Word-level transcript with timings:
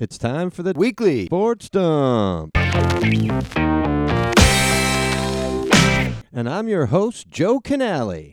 It's 0.00 0.16
time 0.16 0.48
for 0.48 0.62
the 0.62 0.72
weekly 0.74 1.26
sports 1.26 1.68
dump. 1.68 2.52
And 6.32 6.48
I'm 6.48 6.68
your 6.68 6.86
host, 6.86 7.28
Joe 7.28 7.60
Canale. 7.60 8.32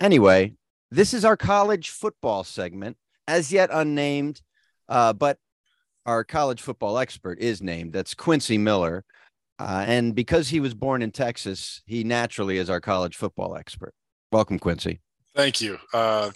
Anyway, 0.00 0.54
this 0.90 1.14
is 1.14 1.24
our 1.24 1.36
college 1.36 1.90
football 1.90 2.42
segment, 2.42 2.96
as 3.28 3.52
yet 3.52 3.70
unnamed, 3.72 4.42
uh, 4.88 5.12
but 5.12 5.38
our 6.04 6.24
college 6.24 6.60
football 6.60 6.98
expert 6.98 7.38
is 7.38 7.62
named. 7.62 7.92
That's 7.92 8.14
Quincy 8.14 8.58
Miller. 8.58 9.04
Uh, 9.60 9.84
and 9.86 10.14
because 10.14 10.48
he 10.48 10.58
was 10.58 10.72
born 10.72 11.02
in 11.02 11.10
Texas, 11.10 11.82
he 11.84 12.02
naturally 12.02 12.56
is 12.56 12.70
our 12.70 12.80
college 12.80 13.14
football 13.14 13.54
expert. 13.54 13.92
Welcome, 14.32 14.58
Quincy. 14.58 15.00
Thank 15.36 15.60
you. 15.60 15.78
Uh, 15.92 16.30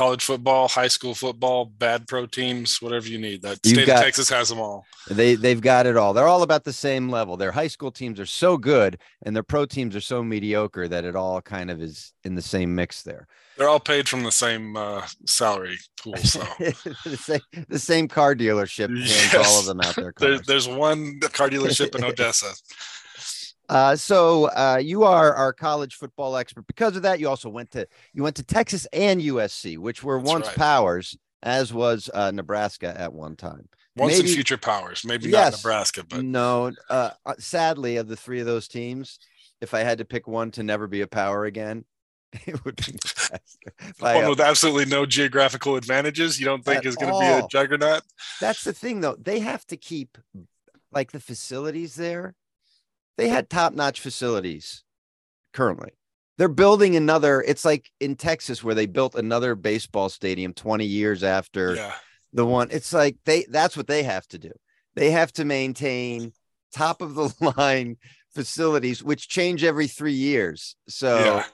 college 0.00 0.24
football, 0.24 0.66
high 0.66 0.88
school 0.88 1.14
football, 1.14 1.66
bad 1.66 2.08
pro 2.08 2.24
teams, 2.24 2.80
whatever 2.80 3.06
you 3.06 3.18
need. 3.18 3.42
That 3.42 3.58
You've 3.64 3.74
state 3.74 3.86
got- 3.86 3.98
of 3.98 4.04
Texas 4.04 4.30
has 4.30 4.48
them 4.48 4.58
all. 4.58 4.86
They 5.10 5.34
they've 5.34 5.60
got 5.60 5.84
it 5.86 5.96
all. 5.98 6.14
They're 6.14 6.26
all 6.28 6.42
about 6.42 6.64
the 6.64 6.72
same 6.72 7.10
level. 7.10 7.36
Their 7.36 7.52
high 7.52 7.66
school 7.66 7.90
teams 7.90 8.18
are 8.18 8.24
so 8.26 8.56
good, 8.56 8.98
and 9.26 9.36
their 9.36 9.42
pro 9.42 9.66
teams 9.66 9.94
are 9.94 10.00
so 10.00 10.22
mediocre 10.22 10.88
that 10.88 11.04
it 11.04 11.14
all 11.16 11.42
kind 11.42 11.70
of 11.70 11.82
is 11.82 12.12
in 12.24 12.34
the 12.34 12.40
same 12.42 12.74
mix 12.74 13.02
there. 13.02 13.26
They're 13.58 13.68
all 13.68 13.80
paid 13.80 14.08
from 14.08 14.22
the 14.22 14.32
same 14.32 14.74
uh, 14.74 15.06
salary 15.26 15.76
pool. 16.02 16.14
So 16.24 16.40
the 17.04 17.16
same 17.20 17.40
the 17.68 17.78
same 17.78 18.08
car 18.08 18.34
dealership 18.34 18.88
hands 18.88 19.32
Yes. 19.34 19.46
all 19.46 19.60
of 19.60 19.66
them 19.66 19.80
out 19.82 19.96
there, 19.96 20.12
cars. 20.12 20.40
there's 20.46 20.66
one 20.66 21.20
car 21.20 21.50
dealership 21.50 21.94
in 21.94 22.04
Odessa. 22.10 22.52
Uh, 23.70 23.94
so 23.94 24.46
uh, 24.46 24.80
you 24.82 25.04
are 25.04 25.32
our 25.32 25.52
college 25.52 25.94
football 25.94 26.36
expert. 26.36 26.66
Because 26.66 26.96
of 26.96 27.02
that, 27.02 27.20
you 27.20 27.28
also 27.28 27.48
went 27.48 27.70
to 27.70 27.86
you 28.12 28.24
went 28.24 28.34
to 28.36 28.42
Texas 28.42 28.84
and 28.92 29.20
USC, 29.20 29.78
which 29.78 30.02
were 30.02 30.18
That's 30.18 30.28
once 30.28 30.46
right. 30.48 30.56
powers, 30.56 31.16
as 31.42 31.72
was 31.72 32.10
uh, 32.12 32.32
Nebraska 32.32 32.92
at 33.00 33.12
one 33.12 33.36
time. 33.36 33.68
Once 33.96 34.14
Maybe- 34.18 34.28
in 34.28 34.34
future 34.34 34.56
powers, 34.56 35.04
maybe 35.04 35.28
Yes. 35.30 35.52
not 35.52 35.58
Nebraska, 35.58 36.04
but 36.04 36.24
no, 36.24 36.72
uh, 36.88 37.10
uh, 37.24 37.34
sadly, 37.38 37.96
of 37.96 38.08
the 38.08 38.16
three 38.16 38.40
of 38.40 38.46
those 38.46 38.66
teams, 38.66 39.18
if 39.60 39.72
I 39.72 39.80
had 39.80 39.98
to 39.98 40.04
pick 40.04 40.26
one 40.26 40.50
to 40.52 40.62
never 40.64 40.88
be 40.88 41.02
a 41.02 41.06
power 41.06 41.44
again, 41.44 41.84
it 42.46 42.64
would 42.64 42.76
be 42.76 42.92
Nebraska. 42.92 43.70
By, 44.00 44.16
one 44.16 44.30
with 44.30 44.40
absolutely 44.40 44.86
no 44.86 45.06
geographical 45.06 45.76
advantages. 45.76 46.40
You 46.40 46.46
don't 46.46 46.64
think 46.64 46.84
is 46.86 46.96
going 46.96 47.12
to 47.12 47.18
be 47.20 47.44
a 47.44 47.46
juggernaut? 47.48 48.02
that's 48.40 48.64
the 48.64 48.72
thing, 48.72 49.00
though. 49.00 49.16
They 49.16 49.38
have 49.40 49.64
to 49.66 49.76
keep 49.76 50.18
like 50.92 51.12
the 51.12 51.20
facilities 51.20 51.94
there. 51.94 52.34
They 53.16 53.28
had 53.28 53.50
top-notch 53.50 54.00
facilities 54.00 54.84
currently. 55.52 55.90
They're 56.38 56.48
building 56.48 56.96
another. 56.96 57.42
It's 57.42 57.64
like 57.64 57.90
in 58.00 58.16
Texas 58.16 58.64
where 58.64 58.74
they 58.74 58.86
built 58.86 59.14
another 59.14 59.54
baseball 59.54 60.08
stadium 60.08 60.54
20 60.54 60.86
years 60.86 61.22
after 61.22 61.74
Yeah, 61.74 61.92
the 62.32 62.46
one 62.46 62.68
it's 62.70 62.92
like 62.92 63.16
they 63.24 63.44
that's 63.48 63.76
what 63.76 63.86
they 63.86 64.02
have 64.02 64.26
to 64.28 64.38
do 64.38 64.50
they 64.94 65.10
have 65.10 65.32
to 65.32 65.44
maintain 65.44 66.32
top 66.74 67.02
of 67.02 67.14
the 67.14 67.32
line 67.56 67.96
facilities 68.34 69.02
which 69.02 69.28
change 69.28 69.64
every 69.64 69.86
three 69.86 70.12
years 70.12 70.76
so 70.88 71.18
yeah. 71.18 71.44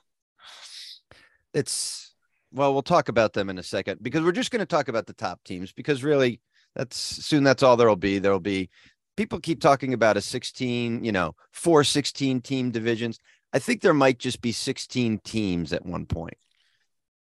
it's 1.55 2.15
well 2.53 2.73
we'll 2.73 2.83
talk 2.83 3.09
about 3.09 3.33
them 3.33 3.48
in 3.48 3.59
a 3.59 3.63
second 3.63 4.03
because 4.03 4.23
we're 4.23 4.33
just 4.33 4.51
going 4.51 4.61
to 4.61 4.67
talk 4.67 4.89
about 4.89 5.07
the 5.07 5.15
top 5.15 5.43
teams 5.45 5.73
because 5.73 6.05
really 6.05 6.41
that's 6.75 6.97
soon 6.97 7.43
that's 7.43 7.63
all 7.63 7.77
there'll 7.77 7.97
be 7.97 8.19
there'll 8.19 8.39
be 8.39 8.69
people 9.17 9.41
keep 9.41 9.61
talking 9.61 9.92
about 9.92 10.17
a 10.17 10.20
16 10.20 11.05
you 11.05 11.12
know 11.12 11.34
four 11.53 11.84
16 11.84 12.41
team 12.41 12.70
divisions 12.70 13.19
i 13.53 13.58
think 13.58 13.81
there 13.81 13.95
might 13.95 14.19
just 14.19 14.41
be 14.41 14.53
16 14.53 15.19
teams 15.25 15.73
at 15.73 15.84
one 15.86 16.06
point 16.06 16.36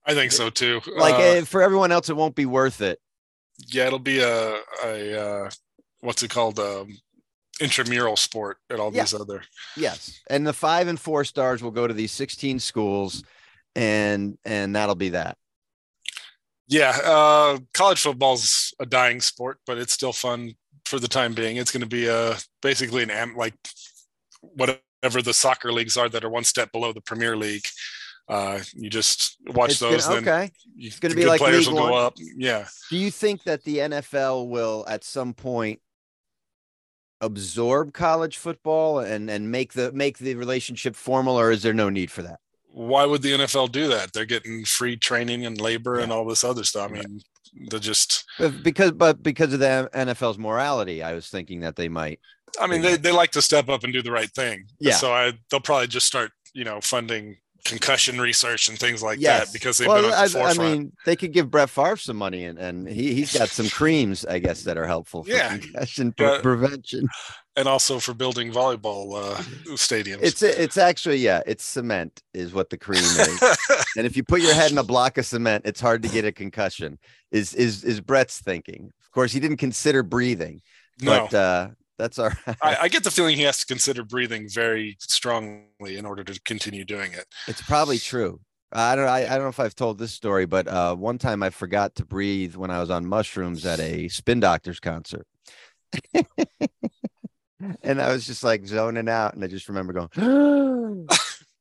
I 0.09 0.15
think 0.15 0.31
so 0.31 0.51
too. 0.51 0.81
like 0.97 1.15
Uh, 1.17 1.19
eh, 1.19 1.41
for 1.45 1.63
everyone 1.63 1.91
else 1.91 2.09
it 2.09 2.17
won't 2.17 2.37
be 2.37 2.47
worth 2.47 2.81
it 2.81 3.01
yeah, 3.69 3.87
it'll 3.87 3.99
be 3.99 4.21
a 4.21 4.61
a 4.85 5.21
uh, 5.47 5.51
what's 6.01 6.23
it 6.23 6.29
called? 6.31 6.59
Um, 6.59 6.97
intramural 7.59 8.17
sport 8.17 8.59
at 8.71 8.79
all 8.79 8.93
Yeah. 8.93 9.03
these 9.03 9.15
other. 9.15 9.43
Yes, 9.77 10.21
and 10.29 10.47
the 10.47 10.53
five 10.53 10.89
and 10.89 11.01
four 11.01 11.25
stars 11.25 11.63
will 11.63 11.71
go 11.71 11.87
to 11.87 11.95
these 11.95 12.13
sixteen 12.13 12.59
schools, 12.59 13.25
and 13.75 14.37
and 14.45 14.77
that'll 14.77 14.95
be 14.95 15.11
that. 15.11 15.39
Yeah, 16.69 16.99
uh, 17.03 17.59
college 17.73 18.01
football's 18.01 18.75
a 18.79 18.87
dying 18.87 19.21
sport, 19.21 19.59
but 19.67 19.79
it's 19.79 19.93
still 19.93 20.13
fun 20.13 20.55
for 20.87 20.99
the 20.99 21.09
time 21.09 21.35
being. 21.35 21.57
It's 21.57 21.71
going 21.71 21.83
to 21.83 21.89
be 21.89 22.07
a 22.07 22.37
basically 22.63 23.03
an 23.03 23.11
am 23.11 23.37
like 23.37 23.55
whatever 24.41 25.23
the 25.23 25.35
soccer 25.35 25.73
leagues 25.73 25.97
are 25.97 26.09
that 26.09 26.25
are 26.25 26.31
one 26.31 26.45
step 26.45 26.73
below 26.73 26.93
the 26.93 27.01
Premier 27.01 27.37
League. 27.37 27.65
Uh, 28.29 28.61
you 28.75 28.91
just 28.91 29.37
watch 29.55 29.71
It's 29.71 29.81
those, 29.81 30.07
gonna, 30.07 30.21
then 30.21 30.29
okay. 30.29 30.53
you, 30.75 30.91
gonna 31.01 31.15
be 31.15 31.27
like 31.27 31.41
players 31.41 31.69
League 31.69 31.77
will 31.77 31.89
go 31.89 31.95
up. 31.95 32.15
Yeah, 32.19 32.67
Do 32.91 32.97
you 32.97 33.11
think 33.11 33.45
that 33.45 33.63
the 33.63 33.79
NFL 33.79 34.49
will 34.49 34.85
at 34.89 35.05
some 35.05 35.33
point 35.33 35.81
absorb 37.21 37.93
college 37.93 38.37
football 38.37 38.99
and 38.99 39.31
and 39.31 39.51
make 39.51 39.75
the 39.75 39.93
make 39.93 40.19
the 40.19 40.35
relationship 40.35 40.97
formal, 40.97 41.39
or 41.39 41.53
is 41.53 41.63
there 41.63 41.73
no 41.73 41.89
need 41.89 42.11
for 42.11 42.23
that? 42.23 42.41
why 42.77 43.07
would 43.07 43.23
the 43.23 43.33
NFL 43.33 43.73
do 43.73 43.89
that? 43.89 44.13
They're 44.13 44.27
getting 44.27 44.63
free 44.67 44.99
training 44.99 45.47
and 45.47 45.59
labor 45.59 45.99
and 45.99 46.13
all 46.13 46.27
this 46.27 46.45
other 46.45 46.63
stuff. 46.63 46.91
I 46.91 46.97
Right. 46.97 47.07
They're 47.69 47.81
just. 47.81 48.25
Because 48.63 48.93
but 48.93 49.23
because 49.23 49.53
of 49.53 49.61
the 49.61 49.89
NFL's 49.95 50.39
morality, 50.39 51.03
I 51.03 51.15
was 51.15 51.29
thinking 51.29 51.61
that 51.61 51.77
they 51.77 51.89
might. 51.89 52.21
I 52.61 52.67
mean, 52.67 52.83
they, 52.83 52.97
they 52.97 53.13
like 53.13 53.33
to 53.33 53.43
step 53.43 53.69
up 53.69 53.85
and 53.85 53.93
do 53.93 54.03
the 54.03 54.13
right 54.13 54.31
thing. 54.31 54.67
Yeah. 54.79 54.95
So 54.95 55.13
I 55.13 55.33
they'll 55.51 55.61
probably 55.61 55.89
just 55.89 56.07
start, 56.07 56.31
you 56.55 56.65
know, 56.65 56.81
funding 56.81 57.37
concussion 57.67 58.21
research 58.21 58.69
and 58.69 58.79
things 58.79 59.03
like 59.03 59.19
Yes. 59.21 59.47
that 59.47 59.53
because 59.53 59.79
they've 59.79 59.89
well, 59.89 60.03
been 60.03 60.13
on 60.13 60.29
the 60.31 60.39
I, 60.41 60.51
I 60.51 60.55
mean, 60.55 60.93
they 61.05 61.17
could 61.17 61.33
give 61.33 61.51
Brett 61.51 61.71
Favre 61.71 61.97
some 61.97 62.17
money, 62.17 62.45
and 62.45 62.59
and 62.59 62.89
he 62.89 63.15
he's 63.15 63.37
got 63.37 63.49
some 63.49 63.69
creams, 63.69 64.25
I 64.25 64.39
guess, 64.39 64.63
that 64.63 64.77
are 64.79 64.87
helpful 64.87 65.25
for 65.25 65.31
Yeah. 65.31 65.59
concussion 65.59 66.15
Yeah. 66.19 66.41
prevention. 66.43 67.09
and 67.59 67.67
also 67.67 67.99
for 67.99 68.13
building 68.13 68.53
volleyball 68.53 69.17
uh, 69.17 69.37
stadiums. 69.77 70.19
It's 70.23 70.43
it's 70.43 70.77
actually 70.77 71.17
yeah, 71.19 71.41
it's 71.47 71.65
cement 71.65 72.23
is 72.35 72.53
what 72.53 72.71
the 72.71 72.77
cream 72.79 73.03
is. 73.03 73.43
and 73.97 74.07
if 74.07 74.17
you 74.17 74.23
put 74.23 74.43
your 74.43 74.55
head 74.55 74.71
in 74.71 74.79
a 74.79 74.85
block 74.85 75.17
of 75.19 75.25
cement, 75.27 75.65
it's 75.67 75.81
hard 75.81 76.03
to 76.03 76.09
get 76.09 76.25
a 76.25 76.33
concussion. 76.33 76.99
Is 77.31 77.55
is 77.55 77.83
is 77.85 78.01
Brett's 78.01 78.41
thinking? 78.41 78.93
Of 79.03 79.11
course, 79.11 79.33
he 79.33 79.41
didn't 79.41 79.57
consider 79.57 80.03
breathing, 80.03 80.61
no, 81.01 81.27
but 81.31 81.35
uh, 81.35 81.69
that's 81.99 82.19
all 82.19 82.29
right. 82.29 82.57
I, 82.63 82.77
I 82.83 82.89
get 82.89 83.05
the 83.05 83.11
feeling 83.11 83.37
he 83.37 83.43
has 83.43 83.59
to 83.61 83.67
consider 83.67 84.05
breathing 84.05 84.49
very 84.49 84.97
strongly 85.01 85.97
in 85.97 86.07
order 86.07 86.25
to 86.25 86.41
continue 86.43 86.85
doing 86.85 87.13
it. 87.13 87.27
It's 87.47 87.63
probably 87.63 87.99
true. 87.99 88.41
I 88.73 88.97
don't. 88.97 89.09
I, 89.09 89.25
I 89.25 89.29
don't 89.29 89.43
know 89.43 89.49
if 89.49 89.61
I've 89.61 89.77
told 89.77 89.99
this 89.99 90.13
story, 90.13 90.45
but 90.45 90.67
uh, 90.67 90.95
one 90.97 91.19
time 91.19 91.43
I 91.43 91.51
forgot 91.51 91.95
to 91.97 92.05
breathe 92.05 92.57
when 92.57 92.71
I 92.71 92.81
was 92.81 92.91
on 92.91 93.07
mushrooms 93.07 93.65
at 93.65 93.79
a 93.81 94.09
Spin 94.09 94.41
Doctors 94.41 94.81
concert, 94.81 95.27
and 97.83 98.03
I 98.03 98.13
was 98.13 98.27
just 98.27 98.43
like 98.43 98.67
zoning 98.67 99.09
out, 99.09 99.35
and 99.35 99.45
I 99.45 99.47
just 99.47 99.69
remember 99.69 99.93
going. 99.93 101.07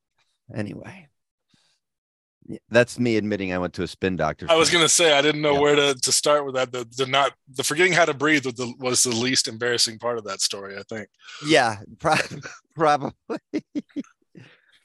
anyway, 0.56 1.08
that's 2.70 3.00
me 3.00 3.18
admitting 3.18 3.52
I 3.54 3.58
went 3.58 3.74
to 3.76 3.84
a 3.84 3.88
Spin 3.88 4.16
doctor. 4.16 4.46
I 4.50 4.56
was 4.56 4.70
gonna 4.70 4.90
say 4.90 5.14
I 5.18 5.22
didn't 5.22 5.42
know 5.42 5.54
Yeah. 5.56 5.60
where 5.60 5.76
to, 5.76 5.96
to 5.96 6.12
start 6.12 6.46
with 6.46 6.56
that. 6.56 6.72
The, 6.72 6.86
the 6.98 7.06
not 7.08 7.34
the 7.56 7.64
forgetting 7.64 7.94
how 7.94 8.06
to 8.06 8.14
breathe 8.14 8.46
was 8.46 8.56
the, 8.56 8.74
was 8.80 9.04
the 9.04 9.10
least 9.12 9.48
embarrassing 9.48 9.98
part 10.00 10.18
of 10.18 10.26
that 10.26 10.42
story. 10.42 10.78
I 10.78 10.84
think. 10.84 11.08
Yeah, 11.48 11.78
pro- 12.00 12.16
probably. 12.76 13.14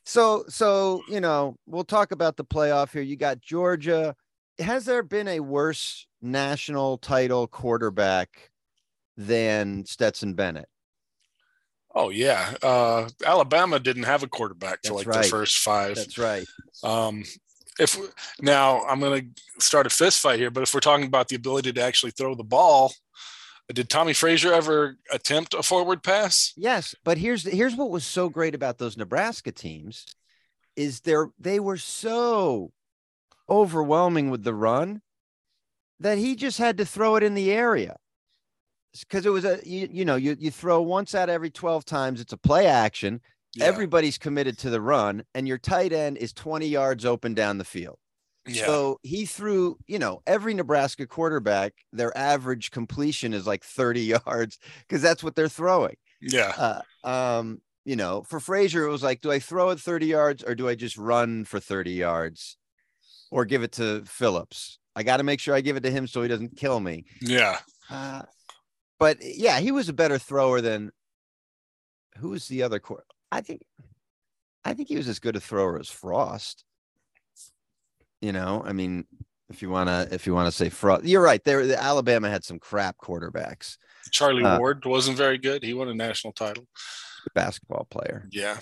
so, 0.05 0.45
so 0.49 1.03
you 1.09 1.21
know, 1.21 1.57
we'll 1.67 1.85
talk 1.85 2.13
about 2.13 2.37
the 2.37 2.45
playoff 2.45 2.93
here. 2.93 3.03
You 3.03 3.17
got 3.17 3.41
Georgia. 3.41 4.15
Has 4.59 4.85
there 4.85 5.03
been 5.03 5.29
a 5.29 5.41
worse 5.41 6.07
national 6.23 6.99
title 6.99 7.47
quarterback 7.47 8.51
than 9.17 9.85
Stetson 9.87 10.35
Bennett? 10.35 10.69
Oh 11.95 12.11
yeah, 12.11 12.55
uh, 12.63 13.09
Alabama 13.27 13.81
didn't 13.81 14.05
have 14.05 14.23
a 14.23 14.29
quarterback 14.29 14.79
for 14.85 14.95
That's 14.95 14.95
like 14.95 15.07
right. 15.09 15.23
the 15.25 15.29
first 15.29 15.59
five. 15.59 15.97
That's 15.97 16.19
right. 16.19 16.47
Um, 16.85 17.25
if 17.81 17.99
now 18.41 18.83
I'm 18.85 19.01
going 19.01 19.33
to 19.35 19.65
start 19.65 19.87
a 19.87 19.91
fist 19.91 20.21
fight 20.21 20.39
here, 20.39 20.51
but 20.51 20.63
if 20.63 20.75
we're 20.75 20.81
talking 20.81 21.07
about 21.07 21.29
the 21.29 21.37
ability 21.37 21.73
to 21.73 21.83
actually 21.83 22.13
throw 22.13 22.35
the 22.35 22.45
ball, 22.45 22.93
did 23.73 23.89
Tommie 23.89 24.13
Frazier 24.13 24.53
ever 24.53 24.97
attempt 25.13 25.55
a 25.55 25.63
forward 25.63 26.03
pass? 26.03 26.53
Yes, 26.57 26.95
but 27.05 27.19
here's 27.19 27.45
here's 27.45 27.77
what 27.77 27.91
was 27.91 28.05
so 28.05 28.29
great 28.29 28.55
about 28.55 28.79
those 28.79 28.97
Nebraska 28.97 29.53
teams 29.53 30.07
is 30.77 31.01
there 31.01 31.31
they 31.39 31.61
were 31.61 31.77
so 31.77 32.73
overwhelming 33.49 34.31
with 34.31 34.45
the 34.45 34.55
run 34.55 35.03
that 36.01 36.19
he 36.19 36.35
just 36.35 36.59
had 36.59 36.79
to 36.79 36.85
throw 36.85 37.17
it 37.17 37.23
in 37.23 37.35
the 37.35 37.53
area 37.53 37.97
because 39.01 39.27
it 39.27 39.31
was 39.31 39.45
a 39.45 39.61
you, 39.65 39.89
you 39.91 40.05
know 40.05 40.17
you 40.17 40.37
you 40.39 40.51
throw 40.51 40.83
once 40.83 41.15
out 41.15 41.29
every 41.29 41.51
12 41.51 41.85
times 41.85 42.21
it's 42.21 42.33
a 42.33 42.37
play 42.37 42.67
action 42.67 43.21
Yeah. 43.55 43.65
everybody's 43.65 44.19
committed 44.19 44.59
to 44.59 44.71
the 44.71 44.81
run 44.81 45.25
and 45.35 45.49
your 45.49 45.59
tight 45.59 45.93
end 45.93 46.19
is 46.19 46.33
20 46.33 46.67
yards 46.67 47.05
open 47.05 47.35
down 47.35 47.59
the 47.59 47.65
field 47.65 47.99
yeah. 48.47 48.65
so 48.65 48.99
he 49.03 49.27
threw 49.27 49.77
you 49.87 49.99
know 49.99 50.23
every 50.27 50.55
nebraska 50.55 51.07
quarterback 51.07 51.73
their 51.93 52.17
average 52.17 52.71
completion 52.71 53.35
is 53.35 53.47
like 53.47 53.65
30 53.65 54.01
yards 54.27 54.59
because 54.87 55.03
that's 55.03 55.25
what 55.25 55.35
they're 55.35 55.49
throwing 55.49 55.97
yeah. 56.21 56.83
uh, 57.05 57.09
um, 57.09 57.61
You 57.85 57.97
know, 57.97 58.23
for 58.29 58.41
Frazier, 58.41 58.85
it 58.85 58.91
was 58.91 59.03
like, 59.03 59.21
do 59.23 59.33
I 59.33 59.39
throw 59.39 59.71
it 59.71 59.81
30 59.81 60.07
yards 60.07 60.45
or 60.45 60.55
do 60.55 60.69
I 60.69 60.75
just 60.75 60.99
run 60.99 61.45
for 61.45 61.59
30 61.59 61.93
yards 61.93 62.59
or 63.31 63.45
give 63.45 63.63
it 63.63 63.73
to 63.73 64.05
Phillips? 64.05 64.79
I 64.95 65.03
got 65.03 65.17
to 65.17 65.23
make 65.23 65.41
sure 65.41 65.55
I 65.55 65.63
give 65.63 65.77
it 65.77 65.83
to 65.85 65.91
him 65.91 66.07
so 66.07 66.21
he 66.21 66.29
doesn't 66.29 66.57
kill 66.57 66.79
me. 66.79 67.07
Yeah. 67.23 67.59
Uh, 67.89 68.23
but 68.99 69.19
yeah, 69.23 69.61
he 69.61 69.73
was 69.73 69.89
a 69.89 69.95
better 69.95 70.19
thrower 70.19 70.61
than 70.61 70.91
who 72.19 72.29
was 72.31 72.49
the 72.49 72.63
other 72.63 72.79
court? 72.81 73.07
I 73.33 73.41
think 73.41 73.63
I 74.65 74.75
think 74.75 74.89
he 74.89 74.97
was 74.97 75.09
as 75.09 75.19
good 75.19 75.37
a 75.37 75.41
thrower 75.41 75.79
as 75.79 75.89
Frost. 75.89 76.65
You 78.21 78.33
know, 78.33 78.63
I 78.65 78.73
mean, 78.73 79.07
if 79.49 79.63
you 79.63 79.71
wanna 79.71 80.09
if 80.11 80.27
you 80.27 80.35
wanna 80.35 80.53
say 80.53 80.69
Frost, 80.69 81.05
you're 81.05 81.23
right. 81.23 81.43
There, 81.43 81.67
the 81.67 81.81
Alabama 81.81 82.29
had 82.29 82.45
some 82.45 82.59
crap 82.59 82.97
quarterbacks. 82.99 83.77
Charlie 84.11 84.45
Uh, 84.45 84.59
Ward 84.59 84.85
wasn't 84.85 85.17
very 85.17 85.39
good. 85.39 85.63
He 85.63 85.75
won 85.75 85.89
a 85.89 85.95
national 85.95 86.33
title. 86.33 86.67
Basketball 87.35 87.87
player. 87.91 88.27
Yeah. 88.31 88.59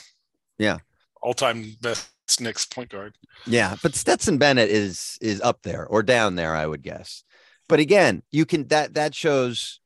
Yeah. 0.59 0.79
All 1.23 1.35
time 1.35 1.77
best 1.81 2.11
Knicks 2.41 2.67
point 2.67 2.91
guard. 2.91 3.17
Yeah, 3.47 3.77
but 3.83 3.95
Stetson 3.95 4.39
Bennett 4.39 4.71
is 4.71 5.19
is 5.21 5.41
up 5.41 5.63
there 5.63 5.87
or 5.87 6.03
down 6.03 6.35
there, 6.35 6.55
I 6.55 6.67
would 6.67 6.83
guess. 6.83 7.25
But 7.69 7.81
again, 7.81 8.23
you 8.31 8.45
can 8.47 8.69
that 8.69 8.95
that 8.95 9.15
shows, 9.15 9.81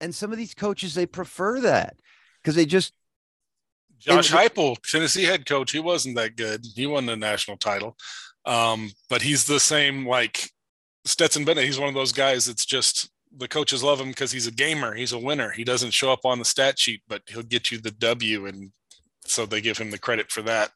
and 0.00 0.14
some 0.14 0.32
of 0.32 0.38
these 0.38 0.54
coaches 0.54 0.94
they 0.94 1.06
prefer 1.06 1.60
that 1.60 1.96
because 2.42 2.54
they 2.54 2.66
just 2.66 2.92
Josh 3.98 4.30
And- 4.32 4.40
Heupel, 4.40 4.76
Tennessee 4.82 5.24
head 5.24 5.46
coach, 5.46 5.72
he 5.72 5.80
wasn't 5.80 6.16
that 6.16 6.36
good. 6.36 6.64
He 6.74 6.86
won 6.86 7.06
the 7.06 7.16
national 7.16 7.56
title, 7.56 7.96
um, 8.44 8.90
but 9.08 9.22
he's 9.22 9.44
the 9.46 9.60
same 9.60 10.06
like 10.06 10.50
Stetson 11.04 11.44
Bennett. 11.44 11.64
He's 11.64 11.78
one 11.78 11.88
of 11.88 11.94
those 11.94 12.12
guys 12.12 12.46
that's 12.46 12.64
just 12.66 13.10
the 13.36 13.48
coaches 13.48 13.82
love 13.82 14.00
him 14.00 14.08
because 14.08 14.32
he's 14.32 14.46
a 14.46 14.52
gamer. 14.52 14.94
He's 14.94 15.12
a 15.12 15.18
winner. 15.18 15.50
He 15.50 15.64
doesn't 15.64 15.90
show 15.92 16.12
up 16.12 16.24
on 16.24 16.38
the 16.38 16.44
stat 16.44 16.78
sheet, 16.78 17.02
but 17.08 17.22
he'll 17.26 17.42
get 17.42 17.70
you 17.70 17.78
the 17.78 17.90
W, 17.90 18.46
and 18.46 18.72
so 19.24 19.44
they 19.46 19.60
give 19.60 19.78
him 19.78 19.90
the 19.90 19.98
credit 19.98 20.30
for 20.30 20.42
that. 20.42 20.70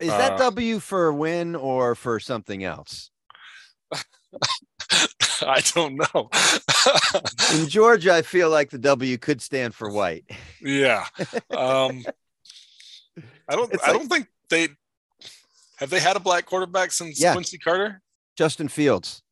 is 0.00 0.08
that 0.08 0.32
Uh, 0.32 0.38
W 0.38 0.80
for 0.80 1.06
a 1.06 1.14
win 1.14 1.54
or 1.54 1.94
for 1.94 2.18
something 2.20 2.64
else? 2.64 3.10
I 5.42 5.60
don't 5.74 5.96
know. 5.96 6.30
In 7.54 7.68
Georgia, 7.68 8.14
I 8.14 8.22
feel 8.22 8.48
like 8.50 8.70
the 8.70 8.78
W 8.78 9.18
could 9.18 9.42
stand 9.42 9.74
for 9.74 9.90
white. 9.90 10.24
yeah, 10.62 11.06
um, 11.56 12.04
I 13.48 13.56
don't. 13.56 13.72
It's 13.72 13.82
I 13.84 13.90
like- 13.92 13.98
don't 14.00 14.08
think 14.08 14.26
they 14.50 14.68
have 15.78 15.90
they 15.90 16.00
had 16.00 16.16
a 16.16 16.20
black 16.20 16.46
quarterback 16.46 16.92
since 16.92 17.20
Yeah. 17.20 17.32
Quincy 17.32 17.58
Carter. 17.58 18.00
Justin 18.36 18.68
Fields. 18.68 19.22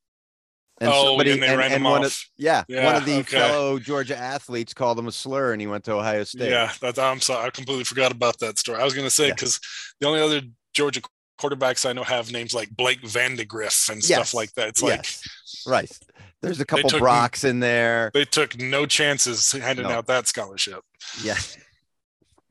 oh, 0.81 1.19
and 1.21 1.43
they 1.43 1.57
ran 1.57 1.71
him 1.71 1.85
one 1.85 2.01
off. 2.01 2.07
Of, 2.07 2.19
yeah, 2.37 2.65
one 2.69 2.97
of 2.97 3.05
the 3.07 3.19
okay. 3.19 3.37
fellow 3.39 3.79
Georgia 3.79 4.17
athletes 4.17 4.75
called 4.75 4.99
him 4.99 5.07
a 5.07 5.13
slur, 5.13 5.53
and 5.53 5.61
he 5.61 5.67
went 5.67 5.85
to 5.85 5.93
Ohio 5.93 6.25
State. 6.25 6.51
Yeah, 6.51 6.73
that, 6.81 6.99
I'm 6.99 7.21
sorry. 7.21 7.47
I 7.47 7.51
completely 7.51 7.85
forgot 7.85 8.11
about 8.13 8.39
that 8.41 8.59
story. 8.59 8.81
I 8.81 8.85
was 8.85 8.93
going 8.95 9.07
to 9.07 9.11
say 9.11 9.29
Yeah. 9.29 9.35
because 9.35 9.61
the 10.01 10.07
only 10.09 10.21
other 10.21 10.41
Georgia 10.73 11.01
quarterbacks 11.41 11.89
I 11.89 11.93
know 11.93 12.03
have 12.03 12.33
names 12.33 12.55
like 12.55 12.71
Blake 12.71 13.01
Vandegrift 13.07 13.89
and 13.89 13.99
Yes. 13.99 14.07
stuff 14.29 14.35
like 14.35 14.53
that. 14.55 14.69
It's 14.69 14.83
like 14.83 15.05
Yes. 15.05 15.23
right. 15.67 15.99
There's 16.43 16.61
a 16.61 16.65
couple 16.67 16.91
took- 16.91 17.01
Brocks 17.01 17.45
in 17.45 17.61
there. 17.61 18.11
they 18.13 18.25
took 18.25 18.59
no 18.59 18.85
chances 18.87 19.53
handing 19.53 19.87
No. 19.87 19.93
out 19.93 20.07
that 20.09 20.27
scholarship. 20.27 20.81
Yeah. 21.23 21.39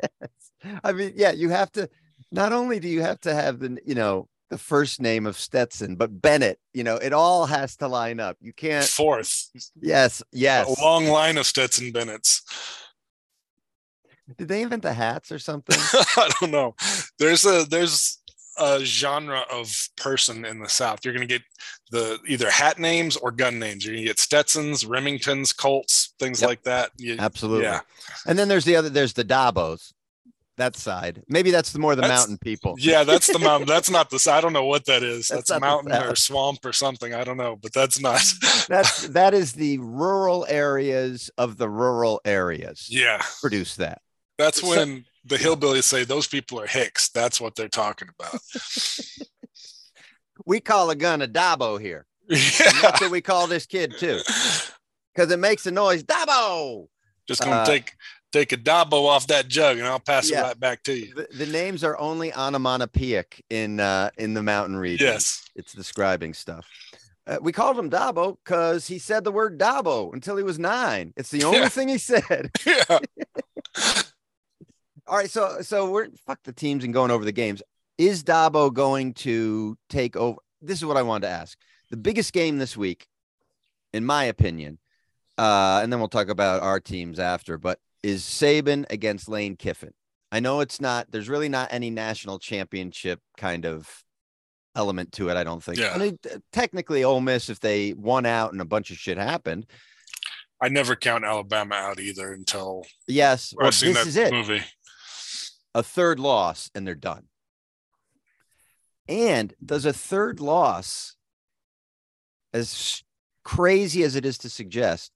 I 0.83 0.91
mean, 0.93 1.13
yeah, 1.15 1.31
you 1.31 1.49
have 1.49 1.71
to. 1.73 1.89
Not 2.31 2.53
only 2.53 2.79
do 2.79 2.87
you 2.87 3.01
have 3.01 3.19
to 3.21 3.33
have 3.33 3.59
the, 3.59 3.77
you 3.85 3.95
know, 3.95 4.27
the 4.49 4.57
first 4.57 4.99
name 5.01 5.25
of 5.25 5.37
Stetson, 5.37 5.95
but 5.95 6.21
Bennett. 6.21 6.59
You 6.73 6.83
know, 6.83 6.95
it 6.95 7.13
all 7.13 7.45
has 7.45 7.75
to 7.77 7.87
line 7.87 8.19
up. 8.19 8.37
You 8.41 8.53
can't. 8.53 8.85
Fourth, 8.85 9.49
Yes, 9.79 10.21
yes. 10.31 10.77
a 10.77 10.81
long 10.81 11.05
line 11.07 11.37
of 11.37 11.45
Stetson 11.45 11.91
Bennett's. 11.91 12.41
Did 14.37 14.47
they 14.47 14.61
invent 14.61 14.83
the 14.83 14.93
hats 14.93 15.31
or 15.31 15.39
something? 15.39 15.75
I 16.17 16.31
don't 16.39 16.51
know. 16.51 16.75
There's 17.19 17.45
a 17.45 17.65
there's 17.69 18.19
a 18.57 18.79
genre 18.85 19.41
of 19.51 19.71
person 19.97 20.45
in 20.45 20.59
the 20.59 20.69
South. 20.69 20.99
You're 21.03 21.13
going 21.13 21.27
to 21.27 21.33
get 21.33 21.41
the 21.91 22.19
either 22.27 22.49
hat 22.49 22.77
names 22.79 23.17
or 23.17 23.31
gun 23.31 23.57
names. 23.59 23.83
You're 23.85 23.95
going 23.95 24.03
to 24.05 24.09
get 24.09 24.19
Stetsons, 24.19 24.83
Remingtons, 24.85 25.55
Colts, 25.55 26.13
things 26.19 26.41
Yep. 26.41 26.47
like 26.47 26.63
that. 26.63 26.91
You- 26.97 27.17
Absolutely. 27.19 27.63
Yeah. 27.63 27.81
And 28.27 28.37
then 28.37 28.47
there's 28.47 28.65
the 28.65 28.75
other. 28.75 28.89
There's 28.89 29.13
the 29.13 29.25
Dabos. 29.25 29.91
That 30.57 30.75
side. 30.75 31.23
Maybe 31.27 31.49
that's 31.49 31.71
the 31.71 31.79
more 31.79 31.95
the 31.95 32.01
That's- 32.03 32.19
mountain 32.19 32.37
people. 32.37 32.75
Yeah, 32.77 33.03
that's 33.03 33.25
the 33.25 33.39
mountain. 33.39 33.67
That's 33.67 33.89
not 33.89 34.11
the. 34.11 34.19
I 34.31 34.39
don't 34.39 34.53
know 34.53 34.65
what 34.65 34.85
that 34.85 35.01
is. 35.01 35.27
That's 35.29 35.49
That's, 35.49 35.57
a 35.57 35.59
mountain 35.59 35.91
or 35.93 36.15
swamp 36.15 36.63
or 36.63 36.73
something. 36.73 37.11
I 37.13 37.23
don't 37.23 37.37
know, 37.37 37.55
but 37.55 37.73
that's 37.73 37.99
not. 37.99 38.21
That's 38.69 39.07
that 39.09 39.33
is 39.33 39.53
the 39.53 39.77
rural 39.79 40.45
areas 40.47 41.29
of 41.39 41.57
the 41.57 41.67
rural 41.67 42.21
areas. 42.23 42.87
yeah, 42.89 43.21
Produce 43.41 43.75
that. 43.77 44.01
that's 44.37 44.61
So- 44.61 44.69
when 44.69 45.05
the 45.25 45.37
hillbillies 45.37 45.83
say 45.85 46.03
those 46.03 46.27
people 46.27 46.59
are 46.61 46.67
hicks. 46.67 47.09
That's 47.09 47.41
what 47.41 47.55
they're 47.55 47.67
talking 47.69 48.09
about. 48.19 48.39
We 50.45 50.59
call 50.59 50.89
a 50.89 50.95
gun 50.95 51.21
a 51.21 51.27
Dabo 51.27 51.79
here. 51.79 52.05
And 52.29 52.37
yeah, 52.37 52.71
that's 52.81 53.01
what 53.01 53.11
we 53.11 53.21
call 53.21 53.47
this 53.47 53.65
kid 53.65 53.93
too, 53.97 54.19
because 55.13 55.31
it 55.31 55.39
makes 55.39 55.65
a 55.67 55.71
noise. 55.71 56.03
Dabo. 56.03 56.87
just 57.27 57.41
gonna 57.41 57.57
Uh, 57.57 57.65
take 57.65 57.93
take 58.33 58.51
a 58.51 58.57
dabo 58.57 59.05
off 59.07 59.27
that 59.27 59.47
jug, 59.47 59.77
and 59.77 59.87
I'll 59.87 59.99
pass 59.99 60.29
Yeah. 60.29 60.41
it 60.41 60.43
right 60.43 60.59
back 60.59 60.83
to 60.83 60.93
you. 60.93 61.13
The, 61.13 61.27
the 61.33 61.45
names 61.45 61.83
are 61.83 61.97
only 61.97 62.33
onomatopoeic 62.33 63.41
in 63.49 63.79
uh, 63.79 64.09
in 64.17 64.33
the 64.33 64.43
mountain 64.43 64.75
region. 64.75 65.07
Yes. 65.07 65.47
it's 65.55 65.71
describing 65.73 66.33
stuff. 66.33 66.67
Uh, 67.25 67.37
we 67.41 67.53
called 67.53 67.79
him 67.79 67.89
Dabo 67.89 68.35
because 68.43 68.85
he 68.87 68.99
said 68.99 69.23
the 69.23 69.31
word 69.31 69.57
Dabo 69.57 70.11
until 70.13 70.35
he 70.35 70.43
was 70.43 70.59
nine. 70.59 71.13
It's 71.15 71.29
the 71.31 71.45
only 71.45 71.59
Yeah. 71.59 71.69
thing 71.77 71.87
he 71.87 71.97
said. 71.97 72.51
Yeah. 72.65 72.99
All 75.07 75.17
right, 75.17 75.29
so 75.29 75.61
so 75.61 75.89
we're 75.91 76.07
fuck 76.25 76.39
the 76.43 76.53
teams 76.53 76.83
and 76.83 76.93
going 76.93 77.11
over 77.11 77.25
the 77.25 77.31
games. 77.31 77.61
Is 77.97 78.23
Dabo 78.23 78.73
going 78.73 79.13
to 79.15 79.77
take 79.89 80.15
over? 80.15 80.37
This 80.61 80.79
is 80.79 80.85
what 80.85 80.97
I 80.97 81.01
wanted 81.01 81.27
to 81.27 81.33
ask. 81.33 81.57
The 81.91 81.97
biggest 81.97 82.31
game 82.33 82.57
this 82.57 82.77
week, 82.77 83.07
in 83.93 84.05
my 84.05 84.23
opinion, 84.23 84.79
uh, 85.37 85.81
and 85.83 85.91
then 85.91 85.99
we'll 85.99 86.07
talk 86.07 86.29
about 86.29 86.63
our 86.63 86.79
teams 86.79 87.19
after. 87.19 87.57
But 87.57 87.79
is 88.03 88.23
Saban 88.23 88.85
against 88.89 89.29
Lane 89.29 89.55
Kiffin? 89.55 89.93
I 90.31 90.39
know 90.39 90.59
it's 90.59 90.81
not. 90.81 91.11
There's 91.11 91.29
really 91.29 91.49
not 91.49 91.71
any 91.71 91.89
national 91.89 92.39
championship 92.39 93.19
kind 93.37 93.65
of 93.65 94.03
element 94.75 95.11
to 95.13 95.29
it. 95.29 95.37
I 95.37 95.43
don't 95.43 95.63
think. 95.63 95.77
Yeah. 95.77 95.93
I 95.93 95.97
mean, 95.97 96.19
technically, 96.51 97.03
Ole 97.03 97.21
Miss, 97.21 97.49
if 97.49 97.59
they 97.59 97.93
won 97.93 98.25
out 98.25 98.51
and 98.51 98.61
a 98.61 98.65
bunch 98.65 98.91
of 98.91 98.97
shit 98.97 99.17
happened, 99.17 99.65
I 100.61 100.69
never 100.69 100.95
count 100.95 101.25
Alabama 101.25 101.75
out 101.75 101.99
either 101.99 102.33
until 102.33 102.85
yes. 103.07 103.53
Well, 103.55 103.67
this 103.67 103.83
is 103.83 104.15
it. 104.15 104.31
movie. 104.31 104.61
a 105.75 105.83
third 105.83 106.19
loss 106.19 106.69
and 106.73 106.87
they're 106.87 106.95
done. 106.95 107.27
And 109.07 109.53
does 109.63 109.85
a 109.85 109.93
third 109.93 110.39
loss, 110.39 111.15
as 112.53 113.03
crazy 113.43 114.03
as 114.03 114.15
it 114.15 114.25
is 114.25 114.37
to 114.39 114.49
suggest, 114.49 115.11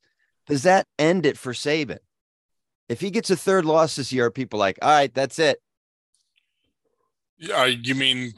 does 0.46 0.64
that 0.64 0.86
end 1.00 1.26
it 1.26 1.38
for 1.38 1.54
Saban? 1.54 2.00
If 2.90 3.02
he 3.02 3.12
gets 3.12 3.30
a 3.30 3.36
third 3.36 3.66
loss 3.66 3.96
this 3.96 4.12
year, 4.14 4.26
are 4.26 4.32
people 4.32 4.60
like, 4.60 4.80
all 4.82 4.90
right, 4.90 5.14
that's 5.14 5.40
it. 5.40 5.60
Yeah, 7.38 7.66
you 7.66 7.96
mean 7.96 8.34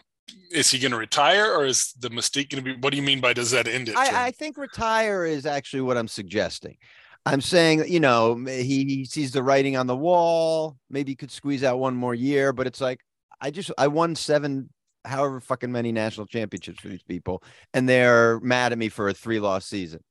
is 0.51 0.71
he 0.71 0.79
going 0.79 0.91
to 0.91 0.97
retire, 0.97 1.51
or 1.53 1.65
is 1.65 1.93
the 1.99 2.09
mystique 2.09 2.49
going 2.49 2.63
to 2.63 2.73
be? 2.73 2.79
What 2.79 2.91
do 2.91 2.97
you 2.97 3.03
mean 3.03 3.21
by 3.21 3.33
does 3.33 3.51
that 3.51 3.67
end 3.67 3.89
it? 3.89 3.95
I, 3.95 4.27
I 4.27 4.31
think 4.31 4.57
retire 4.57 5.25
is 5.25 5.45
actually 5.45 5.81
what 5.81 5.97
I'm 5.97 6.07
suggesting. 6.07 6.77
I'm 7.25 7.41
saying, 7.41 7.85
you 7.87 7.99
know, 7.99 8.35
he, 8.45 8.85
he 8.85 9.05
sees 9.05 9.31
the 9.31 9.43
writing 9.43 9.77
on 9.77 9.87
the 9.87 9.95
wall. 9.95 10.77
Maybe 10.89 11.11
he 11.11 11.15
could 11.15 11.31
squeeze 11.31 11.63
out 11.63 11.77
one 11.77 11.95
more 11.95 12.15
year, 12.15 12.53
but 12.53 12.65
it's 12.65 12.81
like, 12.81 13.01
I 13.41 13.51
just, 13.51 13.71
I 13.77 13.87
won 13.87 14.15
seven, 14.15 14.69
however 15.05 15.39
fucking 15.39 15.71
many 15.71 15.91
national 15.91 16.27
championships 16.27 16.79
for 16.79 16.87
these 16.87 17.03
people, 17.03 17.43
and 17.73 17.87
they're 17.87 18.39
mad 18.39 18.71
at 18.71 18.77
me 18.77 18.89
for 18.89 19.09
a 19.09 19.13
three 19.13 19.39
loss 19.39 19.65
season. 19.65 20.01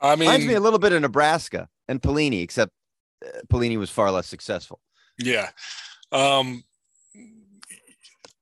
I 0.00 0.16
mean, 0.16 0.28
Reminds 0.28 0.46
me 0.46 0.54
a 0.54 0.60
little 0.60 0.78
bit 0.78 0.92
of 0.92 1.02
Nebraska 1.02 1.68
and 1.88 2.00
Pelini, 2.00 2.42
except 2.42 2.72
Pelini 3.48 3.78
was 3.78 3.90
far 3.90 4.10
less 4.10 4.26
successful. 4.26 4.80
yeah. 5.18 5.50
Um, 6.12 6.62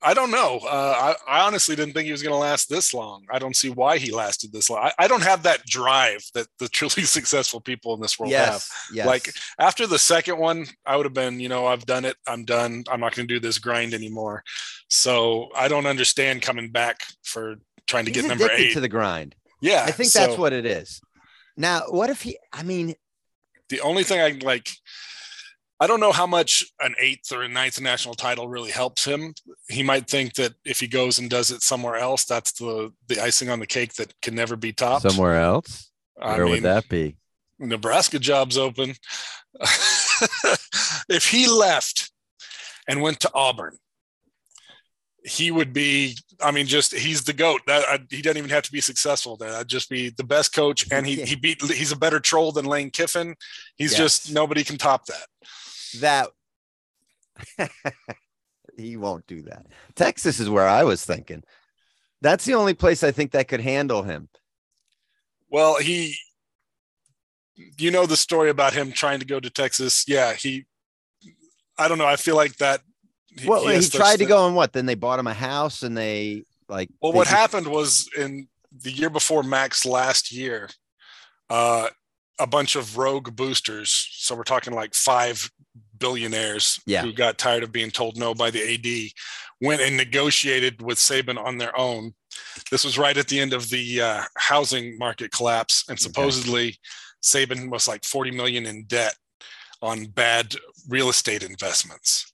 I 0.04 0.14
don't 0.14 0.32
know. 0.32 0.58
Uh, 0.64 1.14
I, 1.28 1.40
I 1.40 1.46
honestly 1.46 1.76
didn't 1.76 1.94
think 1.94 2.06
he 2.06 2.12
was 2.12 2.22
going 2.22 2.32
to 2.32 2.38
last 2.38 2.68
this 2.68 2.92
long. 2.92 3.24
I 3.30 3.38
don't 3.38 3.54
see 3.54 3.70
why 3.70 3.98
he 3.98 4.10
lasted 4.10 4.52
this 4.52 4.68
long. 4.68 4.80
I, 4.80 4.92
I 4.98 5.06
don't 5.06 5.22
have 5.22 5.44
that 5.44 5.64
drive 5.64 6.24
that 6.34 6.48
the 6.58 6.68
truly 6.68 7.02
successful 7.04 7.60
people 7.60 7.94
in 7.94 8.00
this 8.00 8.18
world 8.18 8.32
have. 8.32 8.54
yes, 8.54 8.88
yes. 8.92 9.06
Like 9.06 9.32
after 9.58 9.86
the 9.86 9.98
second 9.98 10.38
one, 10.38 10.66
I 10.84 10.96
would 10.96 11.06
have 11.06 11.14
been, 11.14 11.38
you 11.38 11.48
know, 11.48 11.66
I've 11.66 11.86
done 11.86 12.04
it. 12.04 12.16
I'm 12.26 12.44
done. 12.44 12.84
I'm 12.90 13.00
not 13.00 13.14
going 13.14 13.28
to 13.28 13.34
do 13.34 13.40
this 13.40 13.58
grind 13.58 13.94
anymore. 13.94 14.42
So 14.88 15.50
I 15.56 15.68
don't 15.68 15.86
understand 15.86 16.42
coming 16.42 16.70
back 16.70 17.04
for 17.22 17.56
trying 17.86 18.06
to 18.06 18.10
he's 18.10 18.22
get 18.22 18.28
number 18.28 18.50
eight. 18.52 18.72
to 18.72 18.80
the 18.80 18.88
grind. 18.88 19.36
yeah, 19.60 19.84
I 19.86 19.92
think 19.92 20.10
that's 20.12 20.36
what 20.36 20.52
it 20.52 20.66
is. 20.66 21.00
Now, 21.56 21.82
what 21.88 22.10
if 22.10 22.22
he? 22.22 22.38
I 22.52 22.62
mean, 22.62 22.94
the 23.72 23.80
only 23.80 24.04
thing 24.04 24.20
I 24.20 24.38
like. 24.44 24.68
I 25.80 25.88
don't 25.88 25.98
know 25.98 26.12
how 26.12 26.28
much 26.28 26.64
an 26.78 26.94
eighth 27.00 27.32
or 27.32 27.42
a 27.42 27.48
ninth 27.48 27.80
national 27.80 28.14
title 28.14 28.46
really 28.48 28.70
helps 28.70 29.04
him. 29.04 29.34
He 29.68 29.82
might 29.82 30.06
think 30.08 30.34
that 30.34 30.54
if 30.64 30.78
he 30.78 30.86
goes 30.86 31.18
and 31.18 31.28
does 31.28 31.50
it 31.50 31.62
somewhere 31.62 31.96
else, 31.96 32.24
that's 32.24 32.52
the 32.52 32.92
the 33.08 33.20
icing 33.20 33.48
on 33.50 33.58
the 33.58 33.66
cake 33.66 33.94
that 33.94 34.12
can 34.20 34.34
never 34.36 34.54
be 34.54 34.72
topped. 34.72 35.02
somewhere 35.10 35.40
else. 35.40 35.90
I 36.20 36.36
Where 36.36 36.44
mean, 36.44 36.52
would 36.52 36.62
that 36.64 36.88
be? 36.88 37.16
Nebraska 37.58 38.18
job's 38.18 38.58
open. 38.58 38.94
if 41.08 41.28
he 41.30 41.48
left 41.48 42.12
and 42.86 43.02
went 43.02 43.20
to 43.20 43.30
Auburn, 43.34 43.78
he 45.24 45.50
would 45.50 45.72
be. 45.72 46.16
I 46.40 46.50
mean, 46.50 46.66
just 46.66 46.94
he's 46.94 47.24
the 47.24 47.32
goat. 47.32 47.60
That 47.66 47.84
I, 47.88 47.98
he 48.10 48.22
doesn't 48.22 48.38
even 48.38 48.50
have 48.50 48.64
to 48.64 48.72
be 48.72 48.80
successful 48.80 49.36
there. 49.36 49.50
That'd 49.50 49.68
just 49.68 49.88
be 49.88 50.10
the 50.10 50.24
best 50.24 50.54
coach, 50.54 50.86
and 50.90 51.06
he 51.06 51.22
he 51.24 51.36
beat. 51.36 51.62
He's 51.62 51.92
a 51.92 51.96
better 51.96 52.20
troll 52.20 52.52
than 52.52 52.64
Lane 52.64 52.90
Kiffin. 52.90 53.36
He's 53.76 53.92
yes. 53.92 53.98
just 53.98 54.32
nobody 54.32 54.64
can 54.64 54.78
top 54.78 55.06
that. 55.06 56.30
That 57.58 57.70
he 58.76 58.96
won't 58.96 59.26
do 59.26 59.42
that. 59.42 59.66
Texas 59.94 60.40
is 60.40 60.50
where 60.50 60.68
I 60.68 60.84
was 60.84 61.04
thinking. 61.04 61.42
That's 62.20 62.44
the 62.44 62.54
only 62.54 62.74
place 62.74 63.02
I 63.02 63.10
think 63.10 63.32
that 63.32 63.48
could 63.48 63.60
handle 63.60 64.02
him. 64.02 64.28
Well, 65.50 65.76
he 65.78 66.14
you 67.78 67.90
know 67.90 68.06
the 68.06 68.16
story 68.16 68.50
about 68.50 68.72
him 68.72 68.92
trying 68.92 69.20
to 69.20 69.26
go 69.26 69.40
to 69.40 69.50
Texas. 69.50 70.04
Yeah, 70.08 70.32
he. 70.32 70.66
I 71.78 71.88
don't 71.88 71.98
know. 71.98 72.06
I 72.06 72.16
feel 72.16 72.36
like 72.36 72.56
that. 72.56 72.80
He, 73.38 73.48
well, 73.48 73.66
he, 73.66 73.78
he 73.78 73.88
tried 73.88 74.18
to 74.18 74.26
go 74.26 74.46
and 74.46 74.54
what? 74.54 74.72
Then 74.72 74.86
they 74.86 74.94
bought 74.94 75.18
him 75.18 75.26
a 75.26 75.34
house 75.34 75.82
and 75.82 75.96
they 75.96 76.44
like. 76.68 76.90
Well, 77.00 77.12
they 77.12 77.18
what 77.18 77.28
just... 77.28 77.36
happened 77.36 77.66
was 77.66 78.08
in 78.16 78.48
the 78.82 78.90
year 78.90 79.10
before 79.10 79.42
Mack's 79.42 79.86
last 79.86 80.32
year, 80.32 80.68
uh, 81.50 81.88
a 82.38 82.46
bunch 82.46 82.76
of 82.76 82.96
rogue 82.96 83.34
boosters. 83.36 84.08
So 84.12 84.34
we're 84.34 84.42
talking 84.42 84.74
like 84.74 84.94
five 84.94 85.50
billionaires 85.98 86.80
yeah. 86.86 87.02
who 87.02 87.12
got 87.12 87.38
tired 87.38 87.62
of 87.62 87.72
being 87.72 87.90
told 87.90 88.16
no 88.18 88.34
by 88.34 88.50
the 88.50 88.74
AD, 88.74 89.12
went 89.66 89.80
and 89.80 89.96
negotiated 89.96 90.82
with 90.82 90.98
Saban 90.98 91.38
on 91.38 91.58
their 91.58 91.78
own. 91.78 92.14
This 92.70 92.84
was 92.84 92.98
right 92.98 93.16
at 93.16 93.28
the 93.28 93.38
end 93.38 93.52
of 93.52 93.70
the 93.70 94.00
uh, 94.00 94.22
housing 94.36 94.98
market 94.98 95.30
collapse, 95.30 95.84
and 95.88 95.98
supposedly 95.98 96.68
okay. 96.68 96.76
Saban 97.22 97.70
was 97.70 97.86
like 97.86 98.04
40 98.04 98.32
million 98.32 98.66
in 98.66 98.84
debt 98.84 99.14
on 99.80 100.06
bad 100.06 100.54
real 100.88 101.08
estate 101.08 101.42
investments. 101.42 102.31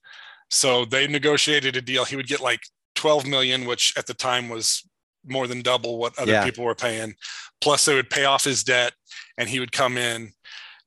So 0.49 0.85
they 0.85 1.07
negotiated 1.07 1.75
a 1.75 1.81
deal. 1.81 2.05
He 2.05 2.15
would 2.15 2.27
get 2.27 2.39
like 2.39 2.61
12 2.95 3.27
million, 3.27 3.65
which 3.65 3.93
at 3.97 4.07
the 4.07 4.13
time 4.13 4.49
was 4.49 4.87
more 5.25 5.47
than 5.47 5.61
double 5.61 5.97
what 5.97 6.17
other 6.17 6.31
yeah. 6.31 6.43
people 6.43 6.65
were 6.65 6.75
paying. 6.75 7.15
Plus, 7.61 7.85
they 7.85 7.95
would 7.95 8.09
pay 8.09 8.25
off 8.25 8.43
his 8.43 8.63
debt 8.63 8.93
and 9.37 9.49
he 9.49 9.59
would 9.59 9.71
come 9.71 9.97
in. 9.97 10.31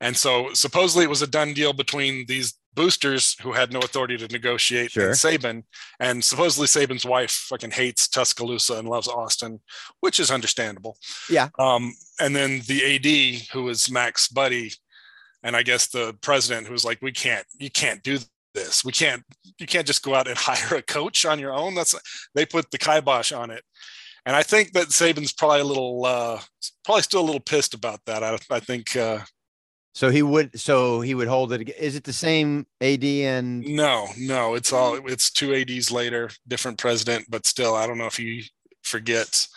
And 0.01 0.17
so 0.17 0.53
supposedly 0.53 1.05
it 1.05 1.11
was 1.11 1.23
a 1.23 1.27
done 1.27 1.55
deal 1.55 1.73
between 1.73 2.27
these 2.27 2.55
boosters 2.75 3.37
who 3.41 3.53
had 3.53 3.73
no 3.73 3.79
authority 3.79 4.17
to 4.17 4.27
negotiate 4.29 4.93
sure. 4.93 5.09
and 5.09 5.15
Saban. 5.15 5.63
And 6.01 6.25
supposedly 6.25 6.67
Saban's 6.67 7.05
wife 7.05 7.31
fucking 7.31 7.73
hates 7.73 8.09
Tuscaloosa 8.09 8.75
and 8.75 8.89
loves 8.89 9.09
Austin, 9.09 9.61
which 10.01 10.19
is 10.19 10.31
understandable. 10.31 10.97
Yeah. 11.31 11.51
Um, 11.59 11.95
and 12.19 12.35
then 12.35 12.63
the 12.67 12.97
AD, 12.97 13.49
who 13.53 13.65
was 13.65 13.91
Mack's 13.91 14.29
buddy, 14.29 14.73
and 15.43 15.57
I 15.57 15.63
guess 15.63 15.89
the 15.89 16.17
president 16.21 16.67
who 16.67 16.73
was 16.73 16.85
like, 16.85 17.03
we 17.03 17.13
can't, 17.13 17.47
you 17.59 17.71
can't 17.71 18.03
do 18.03 18.19
this. 18.55 18.85
We 18.85 18.93
can't, 18.93 19.23
you 19.59 19.67
can't 19.67 19.87
just 19.87 20.03
go 20.03 20.15
out 20.15 20.29
and 20.29 20.39
hire 20.39 20.79
a 20.79 20.83
coach 20.83 21.25
on 21.25 21.39
your 21.39 21.55
own. 21.55 21.75
That's 21.75 21.95
they 22.35 22.47
put 22.47 22.71
the 22.71 22.79
kibosh 22.79 23.33
on 23.33 23.51
it. 23.51 23.63
And 24.25 24.37
I 24.37 24.43
think 24.43 24.73
that 24.73 24.89
Saban's 24.89 25.33
probably 25.33 25.61
a 25.61 25.65
little, 25.65 26.05
uh, 26.05 26.41
probably 26.85 27.03
still 27.03 27.23
a 27.23 27.27
little 27.27 27.41
pissed 27.41 27.75
about 27.75 28.01
that. 28.07 28.23
I, 28.23 28.39
I 28.51 28.61
think, 28.61 28.95
uh, 28.95 29.19
so 29.95 30.09
he 30.09 30.23
would 30.23 30.59
so 30.59 31.03
he 31.03 31.15
would 31.15 31.29
hold 31.29 31.53
it. 31.53 31.69
Is 31.77 31.97
it 31.97 32.05
the 32.05 32.15
same 32.15 32.67
AD 32.81 33.05
and 33.05 33.63
no, 33.63 34.07
no, 34.17 34.55
it's 34.55 34.73
all 34.73 34.99
it's 35.07 35.31
two 35.31 35.55
ADs 35.55 35.91
later, 35.91 36.31
different 36.49 36.79
president, 36.79 37.27
but 37.29 37.47
still, 37.47 37.75
I 37.75 37.87
don't 37.87 37.99
know 37.99 38.07
if 38.07 38.17
he 38.17 38.51
forgets. 38.83 39.49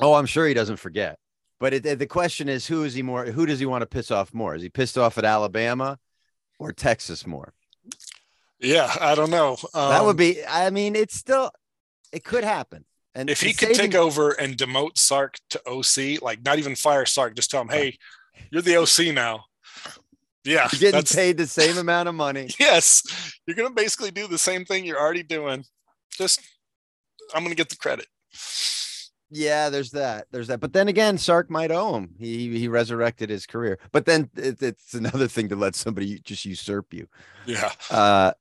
Oh, 0.00 0.14
I'm 0.14 0.26
sure 0.26 0.46
he 0.46 0.54
doesn't 0.54 0.78
forget. 0.78 1.16
But 1.60 1.74
it, 1.74 1.98
the 2.00 2.06
question 2.06 2.48
is, 2.48 2.66
who 2.66 2.82
is 2.82 2.94
he 2.94 3.02
more? 3.02 3.26
Who 3.26 3.46
does 3.46 3.60
he 3.60 3.66
want 3.66 3.82
to 3.82 3.86
piss 3.86 4.10
off 4.10 4.34
more? 4.34 4.56
Is 4.56 4.62
he 4.62 4.68
pissed 4.68 4.98
off 4.98 5.16
at 5.16 5.24
Alabama 5.24 5.96
or 6.58 6.72
Texas 6.72 7.24
more? 7.24 7.54
Yeah, 8.62 8.94
I 9.00 9.14
don't 9.14 9.30
know. 9.30 9.56
Um, 9.74 9.90
that 9.90 10.02
would 10.04 10.10
um, 10.10 10.16
be. 10.16 10.44
I 10.44 10.70
mean, 10.70 10.96
it's 10.96 11.16
still. 11.16 11.50
It 12.12 12.24
could 12.24 12.44
happen. 12.44 12.84
And 13.14 13.28
if 13.28 13.42
he 13.42 13.52
could 13.52 13.74
take 13.74 13.94
over 13.94 14.30
and 14.30 14.56
demote 14.56 14.96
Sark 14.96 15.38
to 15.50 15.60
OC, 15.68 16.22
like 16.22 16.42
not 16.44 16.58
even 16.58 16.76
fire 16.76 17.04
Sark, 17.04 17.34
just 17.34 17.50
tell 17.50 17.62
him, 17.62 17.68
"Hey, 17.68 17.98
you're 18.50 18.62
the 18.62 18.76
OC 18.76 19.12
now." 19.14 19.44
Yeah. 20.44 20.68
You're 20.72 20.92
getting 20.92 21.16
paid 21.16 21.36
the 21.36 21.46
same 21.46 21.78
amount 21.78 22.08
of 22.08 22.14
money. 22.14 22.50
Yes. 22.58 23.02
You're 23.46 23.56
going 23.56 23.68
to 23.68 23.74
basically 23.74 24.10
do 24.10 24.26
the 24.26 24.38
same 24.38 24.64
thing 24.64 24.84
you're 24.84 25.00
already 25.00 25.22
doing. 25.22 25.64
Just, 26.10 26.40
I'm 27.34 27.42
going 27.42 27.50
to 27.50 27.56
get 27.56 27.68
the 27.68 27.76
credit. 27.76 28.06
Yeah, 29.30 29.70
there's 29.70 29.90
that. 29.92 30.26
There's 30.30 30.48
that. 30.48 30.60
But 30.60 30.72
then 30.72 30.88
again, 30.88 31.16
Sark 31.16 31.50
might 31.50 31.70
owe 31.70 31.94
him. 31.94 32.14
He 32.18 32.58
he 32.58 32.68
resurrected 32.68 33.30
his 33.30 33.46
career. 33.46 33.78
But 33.90 34.04
then 34.04 34.28
it, 34.36 34.62
it's 34.62 34.92
another 34.92 35.26
thing 35.26 35.48
to 35.48 35.56
let 35.56 35.74
somebody 35.74 36.20
just 36.20 36.44
usurp 36.44 36.92
you. 36.92 37.08
Yeah. 37.46 37.72
Uh, 37.90 38.32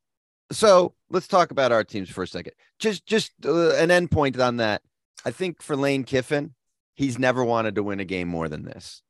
so 0.51 0.93
let's 1.10 1.27
talk 1.27 1.51
about 1.51 1.72
our 1.72 1.84
teams 1.84 2.10
for 2.10 2.24
a 2.24 2.27
second. 2.27 2.53
Just 2.79 3.05
just 3.05 3.31
uh, 3.46 3.75
an 3.75 3.91
end 3.91 4.12
point 4.12 4.39
on 4.39 4.58
that. 4.58 4.81
I 5.25 5.31
think 5.31 5.62
for 5.62 5.75
Lane 5.75 6.03
Kiffin, 6.03 6.53
he's 6.96 7.20
never 7.20 7.43
wanted 7.43 7.75
to 7.75 7.84
win 7.84 8.00
a 8.00 8.05
game 8.05 8.27
more 8.27 8.50
than 8.50 8.63
this 8.63 9.01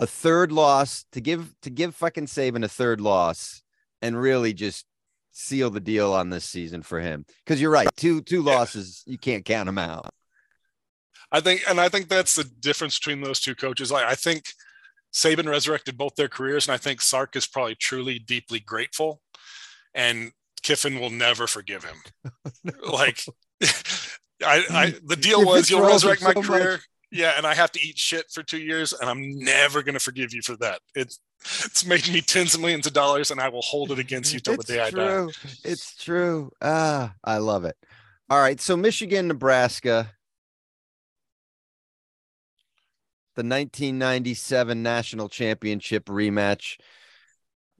a 0.00 0.06
third 0.06 0.50
loss 0.50 1.04
to 1.12 1.20
give 1.20 1.54
to 1.60 1.70
give 1.70 1.94
fucking 1.94 2.26
Saban 2.26 2.64
a 2.64 2.68
third 2.68 3.00
loss 3.00 3.62
and 4.00 4.20
really 4.20 4.54
just 4.54 4.86
seal 5.30 5.70
the 5.70 5.78
deal 5.80 6.12
on 6.12 6.30
this 6.30 6.44
season 6.44 6.82
for 6.82 6.98
him. 6.98 7.24
Because 7.44 7.60
you're 7.60 7.70
right, 7.70 7.88
two 7.96 8.22
two 8.22 8.42
losses, 8.42 9.04
you 9.06 9.18
can't 9.18 9.44
count 9.44 9.66
them 9.66 9.78
out. 9.78 10.10
I 11.30 11.40
think, 11.40 11.62
and 11.68 11.80
I 11.80 11.88
think 11.88 12.08
that's 12.08 12.34
the 12.34 12.44
difference 12.44 12.98
between 12.98 13.20
those 13.20 13.38
two 13.38 13.54
coaches. 13.54 13.92
Like, 13.92 14.04
I 14.04 14.16
think 14.16 14.46
Saban 15.12 15.48
resurrected 15.48 15.96
both 15.96 16.16
their 16.16 16.28
careers, 16.28 16.66
and 16.66 16.74
I 16.74 16.78
think 16.78 17.00
Sark 17.00 17.36
is 17.36 17.46
probably 17.46 17.76
truly 17.76 18.18
deeply 18.18 18.58
grateful, 18.58 19.20
and 19.94 20.32
Kiffin 20.62 21.00
will 21.00 21.10
never 21.10 21.46
forgive 21.46 21.84
him. 21.84 21.96
no. 22.64 22.72
Like, 22.92 23.22
I, 24.42 24.64
I, 24.70 24.94
the 25.04 25.16
deal 25.16 25.44
was 25.44 25.70
you'll 25.70 25.86
resurrect 25.86 26.22
my 26.22 26.32
so 26.34 26.42
career. 26.42 26.72
Much 26.72 26.80
yeah, 27.12 27.32
and 27.36 27.46
I 27.46 27.54
have 27.54 27.72
to 27.72 27.80
eat 27.80 27.98
shit 27.98 28.30
for 28.30 28.42
two 28.42 28.60
years, 28.60 28.92
and 28.92 29.10
I'm 29.10 29.38
never 29.38 29.82
gonna 29.82 29.98
forgive 29.98 30.32
you 30.32 30.42
for 30.42 30.56
that. 30.58 30.80
It's 30.94 31.18
it's 31.40 31.84
made 31.84 32.08
me 32.08 32.20
tens 32.20 32.54
of 32.54 32.60
millions 32.60 32.86
of 32.86 32.92
dollars, 32.92 33.30
and 33.30 33.40
I 33.40 33.48
will 33.48 33.62
hold 33.62 33.90
it 33.90 33.98
against 33.98 34.32
you 34.32 34.40
till 34.40 34.56
the 34.56 34.62
day 34.62 34.90
true. 34.90 35.02
I 35.02 35.26
die. 35.26 35.32
It's 35.64 35.96
true. 35.96 36.52
Ah, 36.62 37.14
I 37.24 37.38
love 37.38 37.64
it. 37.64 37.76
All 38.28 38.38
right, 38.38 38.60
so 38.60 38.76
Michigan, 38.76 39.26
Nebraska, 39.26 40.12
the 43.34 43.42
1997 43.42 44.80
national 44.80 45.28
championship 45.28 46.04
rematch 46.04 46.78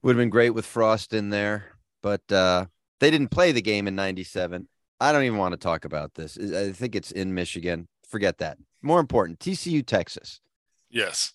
would 0.02 0.17
have 0.17 0.21
been 0.21 0.31
great 0.31 0.50
with 0.50 0.67
Frost 0.67 1.14
in 1.14 1.31
there, 1.31 1.76
but 2.02 2.30
uh, 2.33 2.66
they 3.00 3.11
didn't 3.11 3.28
play 3.28 3.52
the 3.52 3.62
game 3.62 3.88
in 3.88 3.95
97. 3.95 4.69
I 5.00 5.12
don't 5.12 5.25
even 5.25 5.38
want 5.38 5.52
to 5.52 5.59
talk 5.59 5.85
about 5.85 6.14
this. 6.14 6.38
I 6.38 6.73
think 6.73 6.95
it's 6.95 7.11
in 7.11 7.35
Michigan. 7.35 7.88
Forget 8.09 8.38
that. 8.38 8.59
More 8.83 9.00
important, 9.00 9.38
TCU, 9.38 9.85
Texas. 9.85 10.40
Yes. 10.90 11.33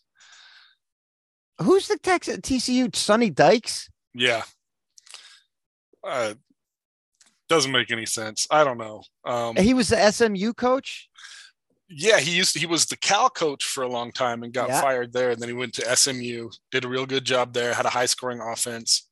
Who's 1.61 1.87
the 1.87 1.97
Texas 1.97 2.37
TCU? 2.37 2.95
Sonny 2.95 3.29
Dykes? 3.29 3.89
Yeah. 4.13 4.43
Uh, 6.03 6.33
doesn't 7.47 7.71
make 7.71 7.91
any 7.91 8.05
sense. 8.05 8.47
I 8.49 8.63
don't 8.63 8.77
know. 8.77 9.03
Um, 9.23 9.55
he 9.55 9.73
was 9.73 9.89
the 9.89 10.11
SMU 10.11 10.53
coach. 10.53 11.09
Yeah, 11.87 12.19
he 12.19 12.35
used 12.35 12.53
to, 12.53 12.59
he 12.59 12.65
was 12.65 12.87
the 12.87 12.97
Cal 12.97 13.29
coach 13.29 13.63
for 13.63 13.83
a 13.83 13.87
long 13.87 14.11
time 14.11 14.43
and 14.43 14.51
got 14.51 14.69
yeah. 14.69 14.81
fired 14.81 15.13
there. 15.13 15.31
And 15.31 15.41
then 15.41 15.49
he 15.49 15.53
went 15.53 15.73
to 15.75 15.95
SMU, 15.95 16.49
did 16.71 16.83
a 16.83 16.89
real 16.89 17.05
good 17.05 17.25
job 17.25 17.53
there, 17.53 17.73
had 17.73 17.85
a 17.85 17.89
high 17.89 18.07
scoring 18.07 18.41
offense, 18.41 19.07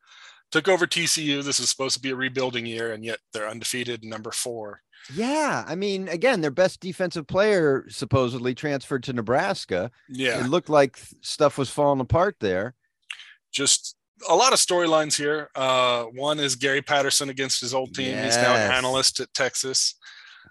took 0.53 0.67
over 0.67 0.85
TCU. 0.85 1.43
This 1.43 1.59
is 1.59 1.67
supposed 1.67 1.95
to 1.95 1.99
be 1.99 2.11
a 2.11 2.15
rebuilding 2.15 2.67
year, 2.67 2.93
and 2.93 3.03
yet 3.03 3.17
they're 3.33 3.49
undefeated, 3.49 4.05
number 4.05 4.29
four. 4.29 4.81
Yeah, 5.11 5.65
I 5.67 5.73
mean, 5.73 6.07
again, 6.07 6.41
their 6.41 6.51
best 6.51 6.79
defensive 6.79 7.25
player 7.25 7.85
supposedly 7.89 8.53
transferred 8.53 9.01
to 9.03 9.13
Nebraska. 9.13 9.89
Yeah, 10.07 10.45
it 10.45 10.49
looked 10.49 10.69
like 10.69 10.99
stuff 11.21 11.57
was 11.57 11.71
falling 11.71 11.99
apart 11.99 12.35
there. 12.39 12.75
Just 13.51 13.95
a 14.29 14.35
lot 14.35 14.53
of 14.53 14.59
storylines 14.59 15.17
here. 15.17 15.49
Uh, 15.55 16.03
one 16.03 16.39
is 16.39 16.55
Gary 16.55 16.83
Patterson 16.83 17.29
against 17.29 17.59
his 17.59 17.73
old 17.73 17.95
team. 17.95 18.11
Yes. 18.11 18.35
He's 18.35 18.43
now 18.43 18.53
an 18.53 18.71
analyst 18.71 19.19
at 19.19 19.33
Texas. 19.33 19.95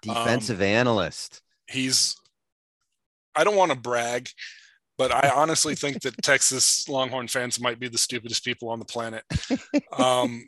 Defensive 0.02 0.59
um, 0.59 0.66
analyst. 0.66 1.40
He's. 1.68 2.16
I 3.37 3.44
don't 3.44 3.56
want 3.56 3.71
to 3.71 3.78
brag, 3.78 4.28
but 4.99 5.12
I 5.12 5.30
honestly 5.34 5.75
think 5.75 6.02
that 6.02 6.20
Texas 6.22 6.88
Longhorn 6.88 7.28
fans 7.28 7.61
might 7.61 7.78
be 7.78 7.88
the 7.88 7.99
stupidest 7.99 8.44
people 8.44 8.68
on 8.68 8.78
the 8.78 8.84
planet. 8.84 9.25
Um, 9.99 10.46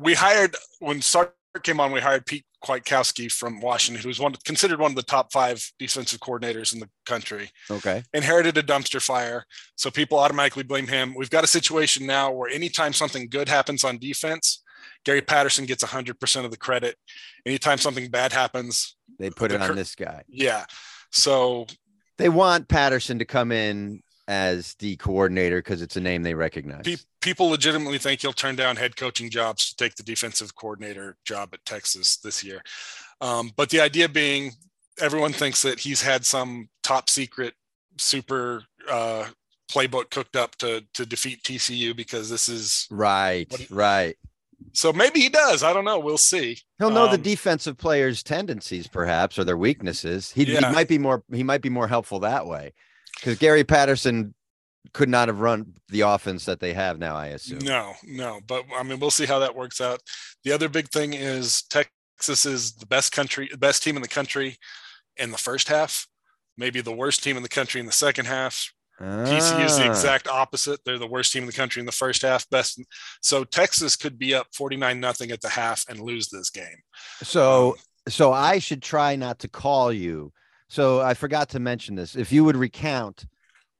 we 0.00 0.14
hired 0.14 0.56
when 0.80 1.02
Sark 1.02 1.34
came 1.62 1.80
on, 1.80 1.92
we 1.92 2.00
hired 2.00 2.26
Pete 2.26 2.44
Kwiatkowski 2.64 3.30
from 3.30 3.60
Washington, 3.60 4.02
who 4.02 4.08
was 4.08 4.18
one 4.18 4.34
considered 4.44 4.80
one 4.80 4.92
of 4.92 4.96
the 4.96 5.02
top 5.02 5.32
five 5.32 5.62
defensive 5.78 6.20
coordinators 6.20 6.74
in 6.74 6.80
the 6.80 6.88
country. 7.06 7.50
Okay. 7.70 8.02
Inherited 8.12 8.56
a 8.58 8.62
dumpster 8.62 9.00
fire. 9.00 9.44
So 9.76 9.90
people 9.90 10.18
automatically 10.18 10.62
blame 10.62 10.86
him. 10.86 11.14
We've 11.14 11.30
got 11.30 11.44
a 11.44 11.48
situation 11.48 12.06
now 12.06 12.32
where 12.32 12.50
anytime 12.50 12.92
something 12.92 13.28
good 13.28 13.48
happens 13.48 13.84
on 13.84 13.98
defense, 13.98 14.62
Gary 15.04 15.22
Patterson 15.22 15.66
gets 15.66 15.84
100% 15.84 16.44
of 16.44 16.50
the 16.50 16.56
credit. 16.56 16.96
Anytime 17.44 17.78
something 17.78 18.10
bad 18.10 18.32
happens, 18.32 18.96
they 19.18 19.30
put 19.30 19.50
the 19.50 19.56
it 19.56 19.62
on 19.62 19.76
this 19.76 19.94
guy. 19.94 20.22
Yeah. 20.28 20.64
So 21.12 21.66
they 22.18 22.28
want 22.28 22.68
Patterson 22.68 23.18
to 23.18 23.24
come 23.24 23.52
in 23.52 24.02
as 24.28 24.74
the 24.74 24.96
coordinator 24.96 25.58
because 25.58 25.82
it's 25.82 25.96
a 25.96 26.00
name 26.00 26.22
they 26.22 26.34
recognize. 26.34 26.82
Pe- 26.84 26.96
people 27.20 27.46
legitimately 27.48 27.98
think 27.98 28.22
he'll 28.22 28.32
turn 28.32 28.56
down 28.56 28.76
head 28.76 28.96
coaching 28.96 29.30
jobs 29.30 29.70
to 29.70 29.76
take 29.76 29.94
the 29.94 30.02
defensive 30.02 30.54
coordinator 30.56 31.16
job 31.24 31.50
at 31.52 31.64
Texas 31.64 32.16
this 32.16 32.42
year. 32.42 32.60
Um, 33.20 33.52
but 33.56 33.70
the 33.70 33.80
idea 33.80 34.08
being, 34.08 34.52
everyone 35.00 35.32
thinks 35.32 35.62
that 35.62 35.78
he's 35.78 36.02
had 36.02 36.24
some 36.24 36.68
top 36.82 37.08
secret, 37.08 37.54
super 37.98 38.64
uh, 38.90 39.26
playbook 39.70 40.10
cooked 40.10 40.36
up 40.36 40.54
to 40.56 40.84
to 40.94 41.04
defeat 41.06 41.42
TCU 41.42 41.94
because 41.96 42.28
this 42.30 42.48
is 42.48 42.86
right, 42.90 43.50
What- 43.50 43.70
right. 43.70 44.16
So 44.72 44.92
maybe 44.92 45.20
he 45.20 45.28
does. 45.28 45.62
I 45.62 45.72
don't 45.72 45.84
know. 45.84 45.98
We'll 45.98 46.18
see. 46.18 46.58
He'll 46.78 46.90
know 46.90 47.06
the 47.06 47.14
Um, 47.14 47.22
defensive 47.22 47.76
players' 47.76 48.22
tendencies, 48.22 48.86
perhaps, 48.86 49.38
or 49.38 49.44
their 49.44 49.56
weaknesses. 49.56 50.30
He, 50.32 50.44
he 50.44 50.60
might 50.60 50.88
be 50.88 50.98
more. 50.98 51.24
He 51.32 51.42
might 51.42 51.62
be 51.62 51.70
more 51.70 51.88
helpful 51.88 52.20
that 52.20 52.46
way, 52.46 52.74
because 53.14 53.38
Gary 53.38 53.64
Patterson 53.64 54.34
could 54.92 55.08
not 55.08 55.28
have 55.28 55.40
run 55.40 55.74
the 55.88 56.02
offense 56.02 56.44
that 56.44 56.60
they 56.60 56.72
have 56.72 56.98
now. 56.98 57.16
I 57.16 57.26
assume. 57.28 57.58
No, 57.58 57.94
no, 58.04 58.40
but 58.46 58.64
I 58.74 58.82
mean, 58.82 59.00
we'll 59.00 59.10
see 59.10 59.26
how 59.26 59.40
that 59.40 59.54
works 59.54 59.80
out. 59.80 60.00
The 60.44 60.52
other 60.52 60.68
big 60.68 60.88
thing 60.90 61.12
is 61.12 61.62
Texas 61.62 62.46
is 62.46 62.74
the 62.74 62.86
best 62.86 63.12
country, 63.12 63.48
the 63.50 63.58
best 63.58 63.82
team 63.82 63.96
in 63.96 64.02
the 64.02 64.08
country 64.08 64.58
in 65.16 65.30
the 65.32 65.38
first 65.38 65.68
half, 65.68 66.06
maybe 66.56 66.80
the 66.80 66.92
worst 66.92 67.22
team 67.24 67.36
in 67.36 67.42
the 67.42 67.48
country 67.48 67.80
in 67.80 67.86
the 67.86 67.92
second 67.92 68.26
half. 68.26 68.72
TCU 69.00 69.64
is 69.64 69.76
the 69.76 69.84
Ah, 69.84 69.90
exact 69.90 70.26
opposite. 70.28 70.80
They're 70.84 70.98
the 70.98 71.06
worst 71.06 71.32
team 71.32 71.42
in 71.42 71.46
the 71.46 71.52
country 71.52 71.80
in 71.80 71.86
the 71.86 71.92
first 71.92 72.22
half. 72.22 72.48
Best, 72.50 72.80
so 73.20 73.44
Texas 73.44 73.96
could 73.96 74.18
be 74.18 74.34
up 74.34 74.46
forty 74.54 74.76
nine 74.76 75.00
nothing 75.00 75.30
at 75.30 75.40
the 75.40 75.48
half 75.50 75.84
and 75.88 76.00
lose 76.00 76.28
this 76.28 76.50
game. 76.50 76.78
So, 77.22 77.76
so 78.08 78.32
I 78.32 78.58
should 78.58 78.82
try 78.82 79.16
not 79.16 79.38
to 79.40 79.48
call 79.48 79.92
you. 79.92 80.32
So 80.68 81.00
I 81.00 81.14
forgot 81.14 81.50
to 81.50 81.60
mention 81.60 81.94
this. 81.94 82.16
If 82.16 82.32
you 82.32 82.42
would 82.44 82.56
recount 82.56 83.26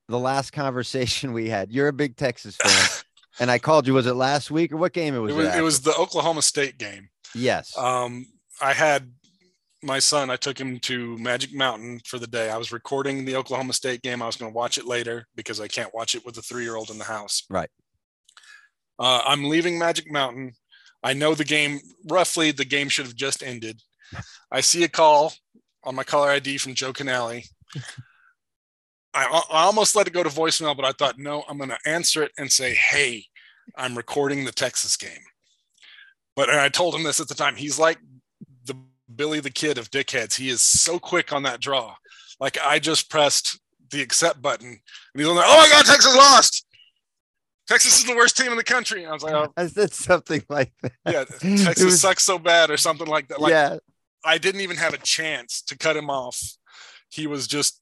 the 0.09 0.19
last 0.19 0.51
conversation 0.53 1.33
we 1.33 1.49
had, 1.49 1.73
you're 1.73 1.89
a 1.89 1.93
big 1.93 2.17
Texas 2.17 2.57
fan, 2.57 3.03
and 3.41 3.51
I 3.51 3.59
called 3.59 3.87
you. 3.87 3.95
Was 3.95 4.07
it 4.07 4.15
last 4.15 4.51
week 4.51 4.73
or 4.73 4.77
what 4.77 4.93
game 4.93 5.15
it 5.15 5.19
was? 5.19 5.33
It 5.33 5.37
was, 5.37 5.57
it 5.57 5.63
was 5.63 5.81
the 5.83 5.95
Oklahoma 5.97 6.43
State 6.43 6.79
game. 6.79 7.09
yes. 7.35 7.77
Um, 7.79 8.27
I 8.61 8.73
had 8.73 9.13
my 9.83 9.99
son, 9.99 10.31
I 10.31 10.37
took 10.37 10.59
him 10.59 10.79
to 10.81 11.19
Magic 11.19 11.55
Mountain 11.55 12.01
for 12.07 12.19
the 12.19 12.27
day. 12.27 12.51
I 12.51 12.57
was 12.57 12.73
recording 12.73 13.25
the 13.25 13.37
Oklahoma 13.37 13.73
State 13.73 14.03
game. 14.03 14.23
I 14.23 14.27
was 14.27 14.37
going 14.37 14.51
to 14.51 14.57
watch 14.57 14.79
it 14.79 14.87
later 14.87 15.27
because 15.35 15.61
I 15.61 15.69
can't 15.69 15.95
watch 15.95 16.15
it 16.15 16.25
with 16.25 16.37
a 16.39 16.43
three 16.43 16.63
year 16.65 16.77
old 16.77 16.91
in 16.91 16.99
the 16.99 17.05
house. 17.05 17.45
Right. 17.51 17.69
Uh, 18.99 19.23
I'm 19.25 19.45
leaving 19.45 19.79
Magic 19.79 20.11
Mountain. 20.11 20.53
I 21.03 21.13
know 21.13 21.35
the 21.35 21.45
game, 21.45 21.81
roughly, 22.09 22.51
the 22.51 22.65
game 22.65 22.89
should 22.89 23.07
have 23.07 23.15
just 23.15 23.43
ended. 23.43 23.81
I 24.51 24.61
see 24.61 24.85
a 24.85 24.89
call 24.89 25.35
on 25.85 25.95
my 25.95 26.05
caller 26.05 26.31
ID 26.31 26.59
from 26.59 26.75
Joe 26.75 26.93
Canale. 26.93 27.43
I, 29.15 29.43
I 29.51 29.65
almost 29.65 29.95
let 29.95 30.07
it 30.07 30.13
go 30.13 30.23
to 30.23 30.29
voicemail, 30.29 30.77
but 30.77 30.85
I 30.85 30.93
thought, 30.93 31.19
no, 31.19 31.45
I'm 31.49 31.59
going 31.59 31.71
to 31.71 31.79
answer 31.87 32.23
it 32.23 32.33
and 32.39 32.51
say, 32.51 32.75
hey, 32.75 33.25
I'm 33.77 33.97
recording 33.97 34.45
the 34.45 34.53
Texas 34.53 34.97
game. 34.97 35.11
But 36.35 36.51
and 36.51 36.61
I 36.61 36.69
told 36.69 36.95
him 36.95 37.03
this 37.03 37.21
at 37.21 37.29
the 37.29 37.35
time. 37.35 37.57
He's 37.57 37.79
like 37.79 37.99
Billy 39.15 39.41
the 39.41 39.51
Kid 39.51 39.79
of 39.79 39.91
dickheads. 39.91 40.37
He 40.37 40.49
is 40.49 40.63
so 40.63 40.99
quick 40.99 41.33
on 41.33 41.43
that 41.45 41.61
draw. 41.61 41.95
Like 42.41 42.59
I 42.63 42.79
just 42.79 43.11
pressed 43.11 43.61
the 43.91 44.03
accept 44.03 44.43
button, 44.43 44.69
and 44.69 44.81
he's 45.15 45.27
like, 45.27 45.45
"Oh 45.47 45.57
my 45.59 45.69
God, 45.71 45.87
Texas 45.87 46.15
lost! 46.17 46.67
Texas 47.69 47.99
is 47.99 48.05
the 48.05 48.17
worst 48.17 48.37
team 48.37 48.51
in 48.51 48.57
the 48.57 48.65
country." 48.65 49.03
And 49.03 49.11
I 49.11 49.15
was 49.15 49.23
like, 49.23 49.35
oh, 49.35 49.53
I 49.57 49.67
said 49.67 49.93
something 49.93 50.43
like 50.49 50.73
that. 50.83 50.93
"Yeah, 51.07 51.25
Texas 51.65 51.85
was- 51.85 52.01
sucks 52.01 52.25
so 52.25 52.39
bad," 52.39 52.71
or 52.71 52.77
something 52.77 53.07
like 53.07 53.29
that. 53.29 53.41
Like 53.41 53.51
yeah. 53.51 53.79
I 54.25 54.39
didn't 54.39 54.61
even 54.63 54.77
have 54.77 54.93
a 54.93 54.99
chance 54.99 55.63
to 55.63 55.79
cut 55.79 55.97
him 55.97 56.11
off. 56.11 56.41
He 57.11 57.27
was 57.27 57.47
just. 57.47 57.81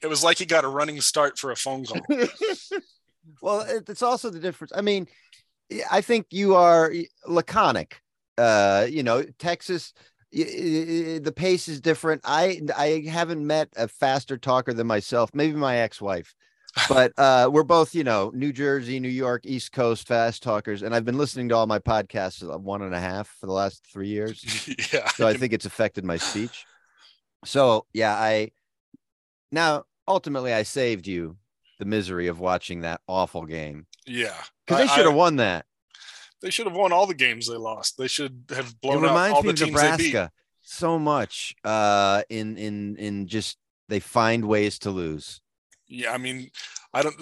It 0.00 0.06
was 0.06 0.22
like 0.22 0.38
he 0.38 0.44
got 0.44 0.64
a 0.64 0.68
running 0.68 1.00
start 1.00 1.36
for 1.36 1.50
a 1.50 1.56
phone 1.56 1.84
call. 1.84 2.00
well, 3.42 3.62
it's 3.62 4.02
also 4.02 4.30
the 4.30 4.38
difference. 4.38 4.72
I 4.76 4.82
mean, 4.82 5.08
I 5.90 6.00
think 6.00 6.26
you 6.30 6.54
are 6.54 6.92
laconic. 7.26 8.00
Uh, 8.38 8.86
you 8.88 9.02
know, 9.02 9.24
Texas, 9.38 9.92
the 10.34 11.32
pace 11.34 11.68
is 11.68 11.80
different. 11.80 12.22
I 12.24 12.60
I 12.76 13.04
haven't 13.08 13.46
met 13.46 13.68
a 13.76 13.88
faster 13.88 14.36
talker 14.36 14.72
than 14.72 14.86
myself. 14.86 15.30
Maybe 15.32 15.54
my 15.54 15.78
ex-wife, 15.78 16.34
but 16.88 17.12
uh, 17.18 17.48
we're 17.52 17.62
both 17.62 17.94
you 17.94 18.04
know 18.04 18.30
New 18.34 18.52
Jersey, 18.52 18.98
New 18.98 19.08
York, 19.08 19.46
East 19.46 19.72
Coast 19.72 20.08
fast 20.08 20.42
talkers, 20.42 20.82
and 20.82 20.94
I've 20.94 21.04
been 21.04 21.18
listening 21.18 21.48
to 21.50 21.56
all 21.56 21.66
my 21.66 21.78
podcasts 21.78 22.42
uh, 22.42 22.58
one 22.58 22.82
and 22.82 22.94
a 22.94 23.00
half 23.00 23.28
for 23.40 23.46
the 23.46 23.52
last 23.52 23.86
three 23.86 24.08
years. 24.08 24.68
yeah. 24.92 25.08
so 25.10 25.26
I 25.26 25.34
think 25.34 25.52
it's 25.52 25.66
affected 25.66 26.04
my 26.04 26.16
speech. 26.16 26.66
So 27.44 27.86
yeah, 27.92 28.14
I 28.14 28.50
now 29.52 29.84
ultimately 30.08 30.52
I 30.52 30.64
saved 30.64 31.06
you 31.06 31.36
the 31.78 31.84
misery 31.84 32.28
of 32.28 32.40
watching 32.40 32.80
that 32.80 33.00
awful 33.08 33.44
game 33.44 33.86
yeah. 34.06 34.34
because 34.66 34.80
they 34.80 34.94
should 34.94 35.06
have 35.06 35.14
won 35.14 35.36
that. 35.36 35.66
They 36.44 36.50
should 36.50 36.66
have 36.66 36.76
won 36.76 36.92
all 36.92 37.06
the 37.06 37.14
games 37.14 37.48
they 37.48 37.56
lost. 37.56 37.96
They 37.96 38.06
should 38.06 38.44
have 38.50 38.68
It 38.68 38.80
blown 38.82 39.02
out 39.06 39.30
all 39.30 39.42
me 39.42 39.48
the 39.48 39.52
of 39.52 39.56
teams 39.56 39.80
they 39.80 39.96
beat. 39.96 40.12
Nebraska 40.12 40.30
so 40.60 40.98
much. 40.98 41.54
Uh, 41.64 42.22
in 42.28 42.58
in 42.58 42.96
in 42.96 43.26
just 43.26 43.56
they 43.88 43.98
find 43.98 44.44
ways 44.44 44.78
to 44.80 44.90
lose. 44.90 45.40
Yeah, 45.88 46.12
I 46.12 46.18
mean, 46.18 46.50
I 46.92 47.02
don't. 47.02 47.16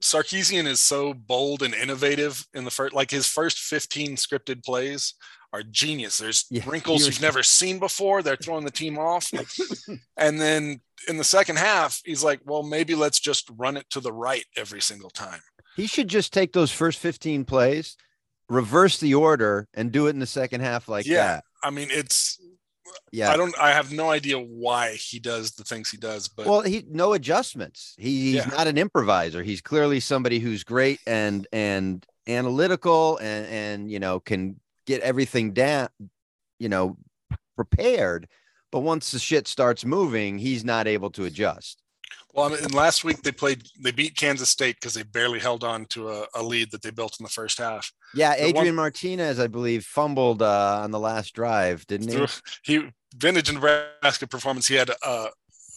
Sarkisian 0.00 0.66
is 0.66 0.78
so 0.78 1.12
bold 1.12 1.64
and 1.64 1.74
innovative 1.74 2.46
in 2.54 2.64
the 2.64 2.70
first, 2.70 2.94
like 2.94 3.10
his 3.10 3.26
first 3.26 3.58
15 3.58 4.14
scripted 4.14 4.64
plays 4.64 5.14
are 5.52 5.64
genius. 5.64 6.18
There's 6.18 6.46
Yeah, 6.48 6.62
wrinkles 6.64 7.06
you've 7.06 7.20
never 7.20 7.42
seen 7.42 7.80
before. 7.80 8.22
They're 8.22 8.36
throwing 8.40 8.64
the 8.64 8.70
team 8.70 8.98
off. 8.98 9.32
and 10.16 10.40
then 10.40 10.80
in 11.08 11.16
the 11.16 11.24
second 11.24 11.58
half, 11.58 12.00
he's 12.04 12.22
like, 12.22 12.40
well, 12.44 12.62
maybe 12.62 12.94
let's 12.94 13.18
just 13.18 13.50
run 13.58 13.76
it 13.76 13.90
to 13.90 14.00
the 14.00 14.12
right 14.12 14.44
every 14.56 14.80
single 14.80 15.10
time. 15.10 15.40
He 15.76 15.86
should 15.86 16.08
just 16.08 16.32
take 16.32 16.52
those 16.52 16.70
first 16.72 16.98
fifteen 16.98 17.44
plays, 17.44 17.96
reverse 18.50 18.98
the 18.98 19.14
order, 19.14 19.66
and 19.74 19.90
do 19.92 20.06
it 20.06 20.10
in 20.10 20.18
the 20.18 20.26
second 20.26 20.60
half 20.60 20.88
like 20.88 21.06
Yeah. 21.06 21.26
that. 21.26 21.44
I 21.62 21.70
mean, 21.70 21.88
it's, 21.90 22.38
Yeah. 23.12 23.30
I 23.30 23.36
don't, 23.36 23.56
I 23.58 23.70
have 23.72 23.92
no 23.92 24.10
idea 24.10 24.38
why 24.38 24.94
he 24.94 25.18
does 25.20 25.52
the 25.52 25.64
things 25.64 25.88
he 25.90 25.96
does, 25.96 26.28
but 26.28 26.46
well, 26.46 26.60
he 26.62 26.84
no 26.90 27.12
adjustments. 27.12 27.94
He, 27.96 28.32
he's 28.32 28.34
Yeah. 28.46 28.46
not 28.46 28.66
an 28.66 28.76
improviser. 28.76 29.42
He's 29.42 29.60
clearly 29.60 30.00
somebody 30.00 30.38
who's 30.40 30.64
great 30.64 31.00
and 31.06 31.46
and 31.52 32.04
analytical 32.26 33.16
and 33.18 33.46
and 33.46 33.90
you 33.90 33.98
know 34.00 34.20
can 34.20 34.60
get 34.86 35.00
everything 35.02 35.52
down, 35.52 35.88
you 36.58 36.68
know, 36.68 36.96
prepared. 37.56 38.26
But 38.72 38.80
once 38.80 39.10
the 39.12 39.18
shit 39.18 39.46
starts 39.48 39.84
moving, 39.84 40.38
he's 40.38 40.64
not 40.64 40.86
able 40.88 41.10
to 41.10 41.24
adjust. 41.24 41.79
Well, 42.32 42.46
I 42.46 42.48
mean, 42.50 42.64
and 42.64 42.74
last 42.74 43.02
week 43.04 43.22
they 43.22 43.32
played, 43.32 43.64
they 43.82 43.90
beat 43.90 44.16
Kansas 44.16 44.48
State 44.48 44.76
because 44.76 44.94
they 44.94 45.02
barely 45.02 45.38
held 45.40 45.64
on 45.64 45.86
to 45.86 46.10
a, 46.10 46.26
a 46.34 46.42
lead 46.42 46.70
that 46.70 46.82
they 46.82 46.90
built 46.90 47.16
in 47.18 47.24
the 47.24 47.30
first 47.30 47.58
half. 47.58 47.90
Yeah, 48.14 48.36
The 48.36 48.42
one- 48.52 48.56
Adrian 48.56 48.74
Martinez, 48.76 49.40
I 49.40 49.46
believe, 49.48 49.84
fumbled 49.84 50.42
uh, 50.42 50.80
on 50.82 50.90
the 50.90 51.00
last 51.00 51.34
drive, 51.34 51.86
didn't 51.86 52.12
he? 52.12 52.26
He 52.62 52.88
vintage 53.16 53.52
Nebraska 53.52 54.26
performance. 54.26 54.68
He 54.68 54.76
had 54.76 54.90
uh, 55.04 55.28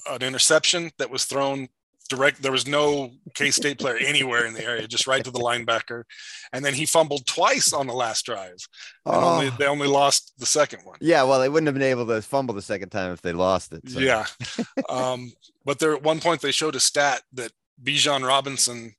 an 0.10 0.22
interception 0.22 0.92
that 1.00 1.10
was 1.10 1.26
thrown 1.26 1.70
direct. 2.16 2.42
There 2.42 2.52
was 2.52 2.68
no 2.68 3.12
K 3.34 3.52
State 3.52 3.80
player 3.80 3.98
anywhere 3.98 4.46
in 4.46 4.54
the 4.54 4.64
area, 4.64 4.88
just 4.88 5.08
right 5.08 5.24
to 5.24 5.32
the 5.32 5.40
linebacker. 5.40 6.04
And 6.52 6.64
then 6.64 6.74
he 6.74 6.86
fumbled 6.86 7.26
twice 7.26 7.74
on 7.74 7.88
the 7.88 7.94
last 7.94 8.26
drive. 8.26 8.58
And 9.06 9.16
only, 9.16 9.48
Oh. 9.48 9.56
they 9.58 9.66
only 9.66 9.88
lost 9.88 10.34
the 10.38 10.46
second 10.46 10.82
one. 10.86 10.98
Yeah, 11.02 11.24
well, 11.24 11.40
they 11.40 11.50
wouldn't 11.50 11.68
have 11.68 11.76
been 11.76 11.84
able 11.84 12.06
to 12.08 12.22
fumble 12.22 12.54
the 12.54 12.62
second 12.62 12.90
time 12.90 13.12
if 13.12 13.22
they 13.22 13.34
lost 13.34 13.74
it. 13.74 13.82
so. 13.90 14.00
Yeah. 14.00 14.26
um, 14.90 15.32
but 15.66 15.80
there 15.80 15.94
at 15.94 16.04
one 16.04 16.20
point 16.20 16.42
they 16.42 16.52
showed 16.52 16.76
a 16.76 16.80
stat 16.80 17.22
that 17.34 17.52
Bijan 17.84 18.26
Robinson 18.28 18.96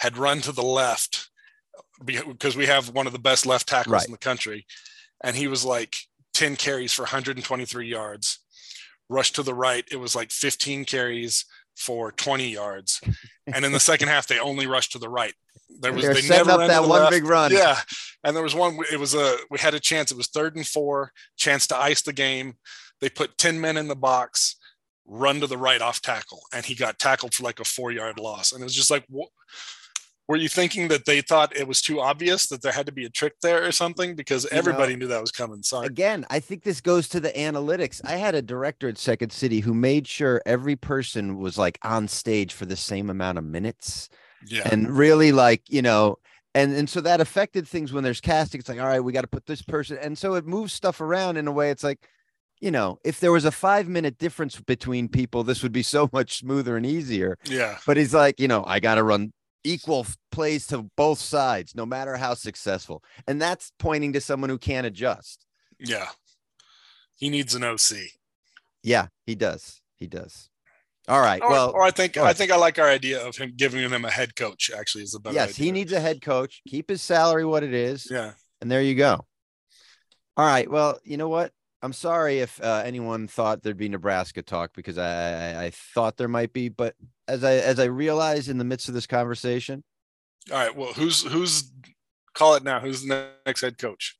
had 0.00 0.16
run 0.18 0.40
to 0.42 0.52
the 0.52 0.62
left 0.62 1.28
because 2.04 2.56
we 2.56 2.66
have 2.66 2.90
one 2.90 3.06
of 3.06 3.12
the 3.12 3.18
best 3.18 3.46
left 3.46 3.68
tackles 3.68 3.92
Right. 3.92 4.06
in 4.06 4.12
the 4.12 4.18
country. 4.18 4.66
And 5.22 5.36
he 5.36 5.46
was 5.48 5.64
like 5.64 5.96
10 6.34 6.56
carries 6.56 6.92
for 6.92 7.02
123 7.02 7.86
yards. 7.88 8.40
Rushed 9.08 9.34
to 9.36 9.42
the 9.42 9.54
right, 9.54 9.84
it 9.92 9.96
was 9.96 10.14
like 10.16 10.30
15 10.30 10.84
carries 10.86 11.44
for 11.76 12.12
20 12.12 12.48
yards. 12.50 13.00
And 13.54 13.62
in 13.62 13.72
the 13.72 13.78
second 13.80 14.08
half, 14.08 14.26
they 14.26 14.38
only 14.38 14.66
rushed 14.66 14.92
to 14.92 14.98
the 14.98 15.10
right. 15.10 15.34
There 15.80 15.92
was 15.92 16.02
They're 16.02 16.14
they 16.14 16.22
setting 16.22 16.46
never 16.46 16.62
up 16.62 16.68
that 16.68 16.80
one 16.88 17.00
left. 17.02 17.10
big 17.10 17.26
run. 17.26 17.52
Yeah. 17.52 17.78
And 18.24 18.34
there 18.34 18.42
was 18.42 18.54
one, 18.54 18.78
it 18.90 18.98
was 18.98 19.14
a, 19.14 19.36
we 19.50 19.58
had 19.58 19.74
a 19.74 19.80
chance. 19.80 20.10
It 20.10 20.16
was 20.16 20.28
third 20.28 20.56
and 20.56 20.66
four, 20.66 21.12
chance 21.36 21.66
to 21.66 21.76
ice 21.76 22.00
the 22.00 22.14
game. 22.14 22.54
They 23.02 23.10
put 23.10 23.36
10 23.36 23.60
men 23.60 23.76
in 23.76 23.88
the 23.88 23.94
box, 23.94 24.56
run 25.06 25.40
to 25.40 25.46
the 25.46 25.58
right 25.58 25.82
off 25.82 26.00
tackle. 26.00 26.40
And 26.54 26.64
he 26.64 26.74
got 26.74 26.98
tackled 26.98 27.34
for 27.34 27.42
like 27.42 27.60
a 27.60 27.64
four 27.64 27.92
yard 27.92 28.18
loss. 28.18 28.52
And 28.52 28.62
it 28.62 28.64
was 28.64 28.74
just 28.74 28.90
like, 28.90 29.04
wh- 29.14 29.28
were 30.26 30.36
you 30.36 30.48
thinking 30.48 30.88
that 30.88 31.04
they 31.04 31.20
thought 31.20 31.54
it 31.56 31.68
was 31.68 31.82
too 31.82 32.00
obvious 32.00 32.46
that 32.46 32.62
there 32.62 32.72
had 32.72 32.86
to 32.86 32.92
be 32.92 33.04
a 33.04 33.10
trick 33.10 33.34
there 33.42 33.64
or 33.66 33.72
something? 33.72 34.14
Because 34.14 34.44
know, 34.50 34.56
everybody 34.58 34.96
knew 34.96 35.06
that 35.08 35.20
was 35.20 35.30
coming. 35.30 35.62
Sorry. 35.62 35.86
Again, 35.86 36.24
I 36.30 36.40
think 36.40 36.62
this 36.62 36.80
goes 36.80 37.08
to 37.08 37.20
the 37.20 37.30
analytics. 37.30 38.00
I 38.04 38.16
had 38.16 38.34
a 38.34 38.40
director 38.42 38.88
at 38.88 38.96
Second 38.98 39.32
City 39.32 39.60
who 39.60 39.74
made 39.74 40.06
sure 40.06 40.40
every 40.46 40.76
person 40.76 41.36
was 41.36 41.58
like 41.58 41.78
on 41.82 42.08
stage 42.08 42.52
for 42.54 42.64
the 42.64 42.76
same 42.76 43.10
amount 43.10 43.36
of 43.38 43.44
minutes 43.44 44.08
Yeah. 44.46 44.66
and 44.70 44.96
really 44.96 45.30
like, 45.30 45.62
you 45.68 45.82
know, 45.82 46.16
and 46.54 46.72
and 46.74 46.88
so 46.88 47.00
that 47.02 47.20
affected 47.20 47.66
things 47.68 47.92
when 47.92 48.04
there's 48.04 48.20
casting. 48.20 48.60
It's 48.60 48.68
like, 48.68 48.80
all 48.80 48.86
right, 48.86 49.00
we 49.00 49.12
got 49.12 49.22
to 49.22 49.26
put 49.26 49.44
this 49.44 49.60
person. 49.60 49.98
And 50.00 50.16
so 50.16 50.34
it 50.34 50.46
moves 50.46 50.72
stuff 50.72 51.00
around 51.00 51.36
in 51.36 51.48
a 51.48 51.52
way. 51.52 51.70
It's 51.70 51.84
like, 51.84 51.98
you 52.60 52.70
know, 52.70 52.98
if 53.04 53.20
there 53.20 53.32
was 53.32 53.44
a 53.44 53.50
five 53.50 53.88
minute 53.88 54.16
difference 54.18 54.58
between 54.60 55.08
people, 55.08 55.42
this 55.44 55.62
would 55.62 55.72
be 55.72 55.82
so 55.82 56.08
much 56.14 56.38
smoother 56.38 56.76
and 56.78 56.86
easier. 56.86 57.36
Yeah. 57.44 57.76
But 57.86 57.96
he's 57.98 58.14
like, 58.14 58.40
you 58.40 58.48
know, 58.48 58.64
I 58.66 58.80
got 58.80 58.94
to 58.94 59.02
run 59.02 59.32
equal 59.64 60.06
plays 60.30 60.66
to 60.68 60.88
both 60.96 61.18
sides, 61.18 61.74
no 61.74 61.84
matter 61.86 62.16
how 62.16 62.34
successful. 62.34 63.02
And 63.26 63.40
that's 63.40 63.72
pointing 63.78 64.12
to 64.12 64.20
someone 64.20 64.50
who 64.50 64.58
can't 64.58 64.86
adjust. 64.86 65.44
Yeah. 65.78 66.08
He 67.16 67.30
needs 67.30 67.54
an 67.54 67.64
OC. 67.64 67.96
Yeah, 68.82 69.06
he 69.26 69.34
does. 69.34 69.80
He 69.96 70.06
does. 70.06 70.50
All 71.08 71.20
right. 71.20 71.42
Or, 71.42 71.50
well, 71.50 71.70
or 71.70 71.82
I 71.82 71.90
think 71.90 72.16
I 72.16 72.32
think 72.32 72.50
I 72.50 72.56
like 72.56 72.78
our 72.78 72.88
idea 72.88 73.26
of 73.26 73.36
him 73.36 73.52
giving 73.56 73.80
him 73.80 74.04
a 74.04 74.10
head 74.10 74.36
coach. 74.36 74.70
Actually, 74.76 75.04
is 75.04 75.14
a 75.14 75.20
better. 75.20 75.34
yes, 75.34 75.50
idea. 75.50 75.64
he 75.64 75.72
needs 75.72 75.92
a 75.92 76.00
head 76.00 76.22
coach. 76.22 76.62
Keep 76.68 76.88
his 76.90 77.02
salary 77.02 77.44
what 77.44 77.62
it 77.62 77.74
is, 77.74 78.08
Yeah. 78.10 78.32
and 78.60 78.70
there 78.70 78.80
you 78.82 78.94
go. 78.94 79.24
All 80.36 80.46
right. 80.46 80.70
Well, 80.70 80.98
you 81.04 81.16
know 81.16 81.28
what? 81.28 81.52
I'm 81.84 81.92
sorry 81.92 82.38
if 82.38 82.58
uh, 82.62 82.82
anyone 82.82 83.28
thought 83.28 83.62
there'd 83.62 83.76
be 83.76 83.90
Nebraska 83.90 84.40
talk 84.40 84.72
because 84.74 84.96
I, 84.96 85.66
I 85.66 85.70
thought 85.70 86.16
there 86.16 86.28
might 86.28 86.54
be, 86.54 86.70
but 86.70 86.94
as 87.28 87.44
I 87.44 87.56
as 87.56 87.78
I 87.78 87.84
realized 87.84 88.48
in 88.48 88.56
the 88.56 88.64
midst 88.64 88.88
of 88.88 88.94
this 88.94 89.06
conversation, 89.06 89.84
All 90.50 90.56
right. 90.56 90.74
Well, 90.74 90.94
who's 90.94 91.22
who's 91.24 91.70
call 92.32 92.54
it 92.54 92.64
now? 92.64 92.80
Who's 92.80 93.02
the 93.02 93.32
next 93.44 93.60
head 93.60 93.76
coach? 93.76 94.16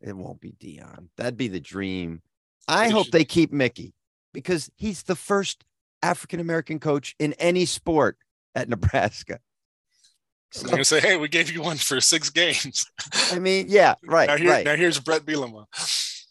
it 0.00 0.16
won't 0.16 0.40
be 0.40 0.52
Deion. 0.52 1.08
That'd 1.18 1.36
be 1.36 1.48
the 1.48 1.60
dream. 1.60 2.22
I 2.66 2.88
hope 2.88 3.06
should- 3.06 3.12
they 3.12 3.26
keep 3.26 3.52
Mickey 3.52 3.92
because 4.32 4.70
he's 4.76 5.02
the 5.02 5.16
first 5.16 5.66
African 6.02 6.40
American 6.40 6.78
coach 6.78 7.14
in 7.18 7.34
any 7.34 7.66
sport 7.66 8.16
at 8.54 8.68
Nebraska. 8.70 9.40
I'm 10.62 10.70
gonna 10.70 10.84
say, 10.84 11.00
hey, 11.00 11.16
we 11.16 11.28
gave 11.28 11.50
you 11.52 11.62
one 11.62 11.76
for 11.76 12.00
six 12.00 12.30
games. 12.30 12.86
I 13.32 13.38
mean, 13.38 13.66
yeah, 13.68 13.94
right, 14.04 14.28
now, 14.28 14.36
here, 14.36 14.50
right. 14.50 14.64
now 14.64 14.76
here's 14.76 14.98
Bret 15.00 15.24
Bielema. 15.26 15.66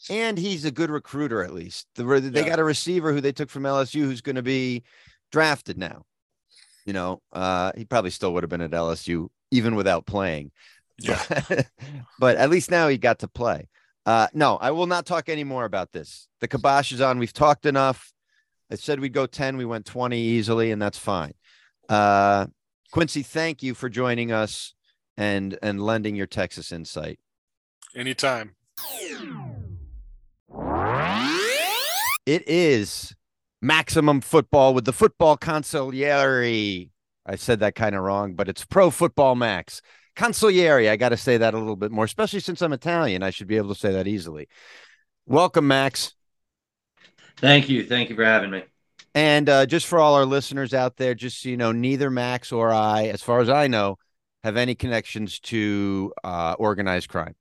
and 0.10 0.38
he's 0.38 0.66
a 0.66 0.72
good 0.72 0.90
recruiter 0.90 1.44
at 1.44 1.54
least. 1.54 1.88
The, 1.96 2.04
they 2.04 2.42
Yeah. 2.42 2.50
got 2.50 2.60
a 2.60 2.64
receiver 2.64 3.14
who 3.14 3.22
they 3.22 3.32
took 3.32 3.50
from 3.50 3.64
LSU 3.64 4.02
who's 4.02 4.22
going 4.22 4.36
to 4.38 4.42
be 4.44 4.84
drafted 5.32 5.78
now. 5.78 6.04
You 6.86 6.94
know, 6.94 7.22
uh, 7.34 7.72
he 7.76 7.86
probably 7.86 8.12
still 8.12 8.34
would 8.34 8.44
have 8.44 8.50
been 8.50 8.62
at 8.62 8.72
LSU 8.72 9.28
even 9.52 9.76
without 9.76 10.06
playing. 10.06 10.52
Yeah. 11.00 11.22
But, 11.50 11.68
but 12.20 12.38
at 12.38 12.50
least 12.50 12.72
now 12.72 12.88
he 12.88 12.98
got 12.98 13.20
to 13.20 13.28
play. 13.28 13.68
Uh, 14.06 14.28
no, 14.34 14.56
I 14.58 14.72
will 14.72 14.86
not 14.86 15.06
talk 15.06 15.30
any 15.30 15.44
more 15.44 15.66
about 15.66 15.92
this. 15.92 16.28
The 16.40 16.48
kibosh 16.48 16.92
is 16.92 17.02
on. 17.02 17.18
We've 17.18 17.34
talked 17.34 17.66
enough. 17.66 18.14
I 18.72 18.76
said 18.76 19.00
we'd 19.00 19.14
go 19.14 19.26
10. 19.26 19.58
We 19.58 19.66
went 19.66 19.86
20 19.86 20.18
easily, 20.20 20.72
and 20.72 20.80
that's 20.82 20.98
fine. 20.98 21.34
Uh, 21.90 22.46
Quincy, 22.92 23.24
thank 23.24 23.64
you 23.64 23.74
for 23.74 23.90
joining 23.90 24.32
us 24.32 24.74
and 25.18 25.58
and 25.62 25.82
lending 25.82 26.16
your 26.16 26.28
Texas 26.28 26.72
insight. 26.72 27.20
Anytime. 27.96 28.56
It 32.26 32.44
is 32.48 33.16
maximum 33.62 34.22
football 34.22 34.74
with 34.74 34.86
the 34.86 34.94
football 34.94 35.38
consigliere. 35.38 36.90
I 37.26 37.36
said 37.36 37.60
that 37.60 37.76
kind 37.76 37.96
of 37.96 38.04
wrong, 38.04 38.34
but 38.34 38.50
it's 38.50 38.66
pro 38.66 38.90
football 38.90 39.36
max. 39.36 39.82
Consigliere. 40.16 40.90
I 40.90 40.96
got 40.96 41.10
to 41.10 41.18
say 41.18 41.38
that 41.38 41.54
a 41.54 41.58
little 41.58 41.76
bit 41.76 41.92
more, 41.92 42.06
especially 42.06 42.40
since 42.40 42.62
I'm 42.62 42.74
Italian. 42.74 43.24
I 43.24 43.30
should 43.30 43.48
be 43.48 43.58
able 43.58 43.74
to 43.74 43.80
say 43.80 43.92
that 43.94 44.08
easily. 44.08 44.48
Welcome, 45.26 45.68
Max. 45.68 46.14
Thank 47.38 47.70
you. 47.70 47.84
Thank 47.86 48.10
you 48.10 48.16
for 48.16 48.24
having 48.24 48.52
me. 48.52 48.64
And 49.16 49.48
uh, 49.48 49.66
just 49.66 49.88
for 49.88 49.98
all 49.98 50.16
our 50.16 50.26
listeners 50.26 50.74
out 50.74 50.98
there, 50.98 51.16
just 51.16 51.42
so 51.42 51.48
you 51.48 51.56
know, 51.56 51.72
neither 51.72 52.12
Max 52.12 52.52
or 52.52 52.74
I, 52.74 53.06
as 53.06 53.22
far 53.22 53.40
as 53.40 53.50
I 53.50 53.68
know, 53.68 53.98
have 54.44 54.58
any 54.58 54.76
connections 54.76 55.40
to 55.40 56.14
uh, 56.26 56.56
organized 56.60 57.08
crime. 57.08 57.34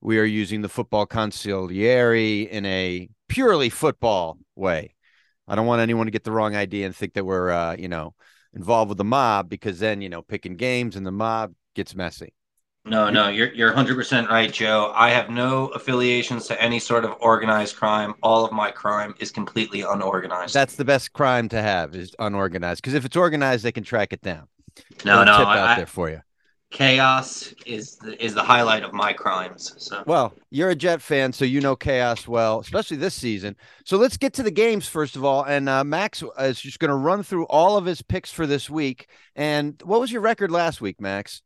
We 0.00 0.18
are 0.18 0.24
using 0.24 0.62
the 0.62 0.70
football 0.70 1.06
consigliere 1.06 2.48
in 2.48 2.64
a 2.64 3.10
purely 3.28 3.68
football 3.68 4.38
way. 4.56 4.94
I 5.46 5.54
don't 5.54 5.66
want 5.66 5.82
anyone 5.82 6.06
to 6.06 6.10
get 6.10 6.24
the 6.24 6.32
wrong 6.32 6.56
idea 6.56 6.86
and 6.86 6.96
think 6.96 7.12
that 7.12 7.26
we're, 7.26 7.50
uh, 7.50 7.76
you 7.78 7.88
know, 7.88 8.14
involved 8.54 8.88
with 8.88 8.98
the 8.98 9.04
mob 9.04 9.50
because 9.50 9.78
then, 9.80 10.00
you 10.00 10.08
know, 10.08 10.22
picking 10.22 10.56
games 10.56 10.96
and 10.96 11.06
the 11.06 11.12
mob 11.12 11.52
gets 11.74 11.94
messy. 11.94 12.32
No, 12.84 13.10
no, 13.10 13.28
you're 13.28 13.52
you're 13.54 13.72
100% 13.72 14.28
right, 14.28 14.52
Joe. 14.52 14.92
I 14.94 15.10
have 15.10 15.30
no 15.30 15.68
affiliations 15.68 16.46
to 16.48 16.60
any 16.60 16.78
sort 16.80 17.04
of 17.04 17.14
organized 17.20 17.76
crime. 17.76 18.14
All 18.22 18.44
of 18.44 18.52
my 18.52 18.70
crime 18.72 19.14
is 19.20 19.30
completely 19.30 19.82
unorganized. 19.82 20.54
That's 20.54 20.76
the 20.76 20.84
best 20.84 21.12
crime 21.12 21.48
to 21.50 21.60
have 21.62 21.94
is 21.94 22.14
unorganized 22.18 22.82
because 22.82 22.94
if 22.94 23.04
it's 23.04 23.16
organized, 23.16 23.64
they 23.64 23.72
can 23.72 23.84
track 23.84 24.12
it 24.12 24.20
down. 24.22 24.48
no, 25.04 25.18
Little 25.18 25.24
no, 25.24 25.32
tip 25.32 25.52
out 25.52 25.70
I, 25.70 25.74
there 25.74 25.86
for 25.86 26.10
you. 26.10 26.20
chaos 26.70 27.52
is 27.66 27.96
the, 27.98 28.22
is 28.24 28.34
the 28.34 28.42
highlight 28.42 28.82
of 28.82 28.92
my 28.92 29.12
crimes. 29.12 29.74
So 29.78 30.04
Well, 30.04 30.34
you're 30.50 30.70
a 30.70 30.74
Jet 30.74 31.00
fan, 31.00 31.32
so 31.32 31.44
you 31.44 31.60
know 31.60 31.76
chaos 31.76 32.26
well, 32.26 32.58
especially 32.60 32.96
this 32.96 33.14
season. 33.14 33.56
So 33.84 33.98
let's 33.98 34.16
get 34.16 34.32
to 34.34 34.42
the 34.42 34.50
games 34.50 34.88
first 34.88 35.14
of 35.16 35.24
all. 35.24 35.44
And 35.44 35.68
uh, 35.68 35.84
Max 35.84 36.22
is 36.40 36.60
just 36.60 36.78
going 36.80 36.88
to 36.90 36.96
run 36.96 37.22
through 37.22 37.46
all 37.46 37.76
of 37.76 37.84
his 37.84 38.02
picks 38.02 38.32
for 38.32 38.46
this 38.46 38.68
week. 38.68 39.08
And 39.36 39.80
what 39.84 40.00
was 40.00 40.10
your 40.10 40.22
record 40.22 40.50
last 40.50 40.80
week, 40.80 41.00
Max? 41.00 41.42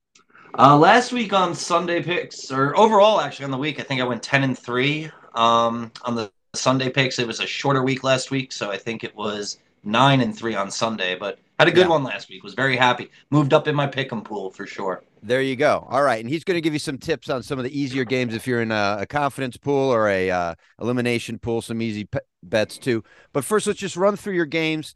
Uh, 0.58 0.76
last 0.76 1.12
week 1.12 1.34
on 1.34 1.54
Sunday 1.54 2.02
picks, 2.02 2.50
or 2.50 2.74
overall 2.78 3.20
actually 3.20 3.44
on 3.44 3.50
the 3.50 3.58
week, 3.58 3.78
I 3.78 3.82
think 3.82 4.00
I 4.00 4.04
went 4.04 4.22
ten 4.22 4.42
and 4.42 4.58
three. 4.58 5.10
Um, 5.34 5.92
on 6.02 6.14
the 6.14 6.32
Sunday 6.54 6.88
picks, 6.88 7.18
it 7.18 7.26
was 7.26 7.40
a 7.40 7.46
shorter 7.46 7.82
week 7.82 8.02
last 8.02 8.30
week, 8.30 8.52
so 8.52 8.70
I 8.70 8.78
think 8.78 9.04
it 9.04 9.14
was 9.14 9.58
nine 9.84 10.22
and 10.22 10.36
three 10.36 10.54
on 10.54 10.70
Sunday. 10.70 11.14
But 11.14 11.38
had 11.58 11.68
a 11.68 11.70
good 11.70 11.82
Yeah. 11.82 11.88
one 11.88 12.04
last 12.04 12.30
week. 12.30 12.42
Was 12.42 12.54
very 12.54 12.74
happy. 12.74 13.10
Moved 13.30 13.52
up 13.52 13.68
in 13.68 13.74
my 13.74 13.86
pick'em 13.86 14.24
pool 14.24 14.50
for 14.50 14.66
sure. 14.66 15.02
There 15.22 15.42
you 15.42 15.56
go. 15.56 15.86
All 15.90 16.02
right, 16.02 16.20
and 16.20 16.30
he's 16.30 16.44
going 16.44 16.56
to 16.56 16.62
give 16.62 16.72
you 16.72 16.78
some 16.78 16.96
tips 16.96 17.28
on 17.28 17.42
some 17.42 17.58
of 17.58 17.64
the 17.64 17.78
easier 17.78 18.04
games 18.04 18.34
if 18.34 18.46
you're 18.46 18.62
in 18.62 18.72
a, 18.72 18.98
a 19.00 19.06
confidence 19.06 19.58
pool 19.58 19.90
or 19.92 20.08
a 20.08 20.30
uh, 20.30 20.54
elimination 20.80 21.38
pool. 21.38 21.60
Some 21.60 21.82
easy 21.82 22.04
pe- 22.04 22.20
bets 22.42 22.78
too. 22.78 23.04
But 23.34 23.44
first, 23.44 23.66
let's 23.66 23.78
just 23.78 23.96
run 23.96 24.16
through 24.16 24.34
your 24.34 24.46
games. 24.46 24.94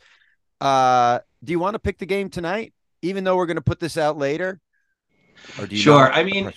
Uh, 0.59 1.19
do 1.45 1.53
you 1.53 1.59
want 1.59 1.75
to 1.75 1.79
pick 1.81 1.99
the 1.99 2.07
game 2.07 2.31
tonight, 2.31 2.73
even 3.03 3.25
though 3.25 3.37
we're 3.37 3.47
going 3.47 3.57
to 3.57 3.63
put 3.63 3.81
this 3.81 3.99
out 3.99 4.17
later? 4.17 4.59
Or 5.59 5.67
do 5.67 5.75
you 5.77 5.81
Sure. 5.83 6.05
not? 6.05 6.15
I 6.17 6.23
mean, 6.25 6.53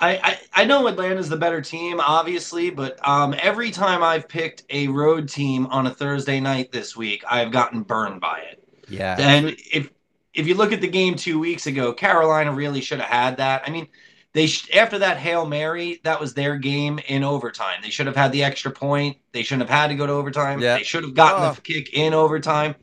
I, 0.00 0.16
I, 0.16 0.38
I 0.62 0.64
know 0.64 0.86
Atlanta's 0.88 1.28
the 1.28 1.36
better 1.36 1.60
team, 1.60 2.00
obviously, 2.00 2.70
but 2.70 2.98
um, 3.06 3.34
every 3.40 3.70
time 3.70 4.02
I've 4.02 4.28
picked 4.28 4.64
a 4.70 4.88
road 4.88 5.28
team 5.28 5.66
on 5.66 5.86
a 5.86 5.90
Thursday 5.94 6.40
night 6.40 6.72
this 6.72 6.96
week, 6.96 7.22
I've 7.30 7.52
gotten 7.52 7.82
burned 7.82 8.20
by 8.20 8.40
it. 8.40 8.62
yeah. 8.88 9.16
And 9.18 9.56
if 9.72 9.90
if 10.34 10.48
you 10.48 10.54
look 10.56 10.72
at 10.72 10.80
the 10.80 10.88
game 10.88 11.14
two 11.14 11.38
weeks 11.38 11.66
ago, 11.68 11.92
Carolina 11.92 12.52
really 12.52 12.80
should 12.80 12.98
have 13.00 13.08
had 13.08 13.36
that. 13.36 13.62
I 13.64 13.70
mean, 13.70 13.86
they 14.32 14.48
sh- 14.48 14.68
after 14.74 14.98
that 14.98 15.16
hail 15.16 15.46
mary, 15.46 16.00
that 16.02 16.18
was 16.20 16.34
their 16.34 16.56
game 16.56 16.98
in 17.06 17.22
overtime. 17.22 17.78
They 17.84 17.90
should 17.90 18.06
have 18.06 18.16
had 18.16 18.32
the 18.32 18.42
extra 18.42 18.72
point. 18.72 19.16
They 19.30 19.44
shouldn't 19.44 19.68
have 19.70 19.80
had 19.80 19.86
to 19.88 19.94
go 19.94 20.08
to 20.08 20.12
overtime. 20.12 20.60
Yeah. 20.60 20.76
They 20.76 20.82
should 20.82 21.04
have 21.04 21.14
gotten 21.14 21.44
Oh. 21.44 21.52
the 21.52 21.60
kick 21.60 21.90
in 21.94 22.12
overtime. 22.14 22.74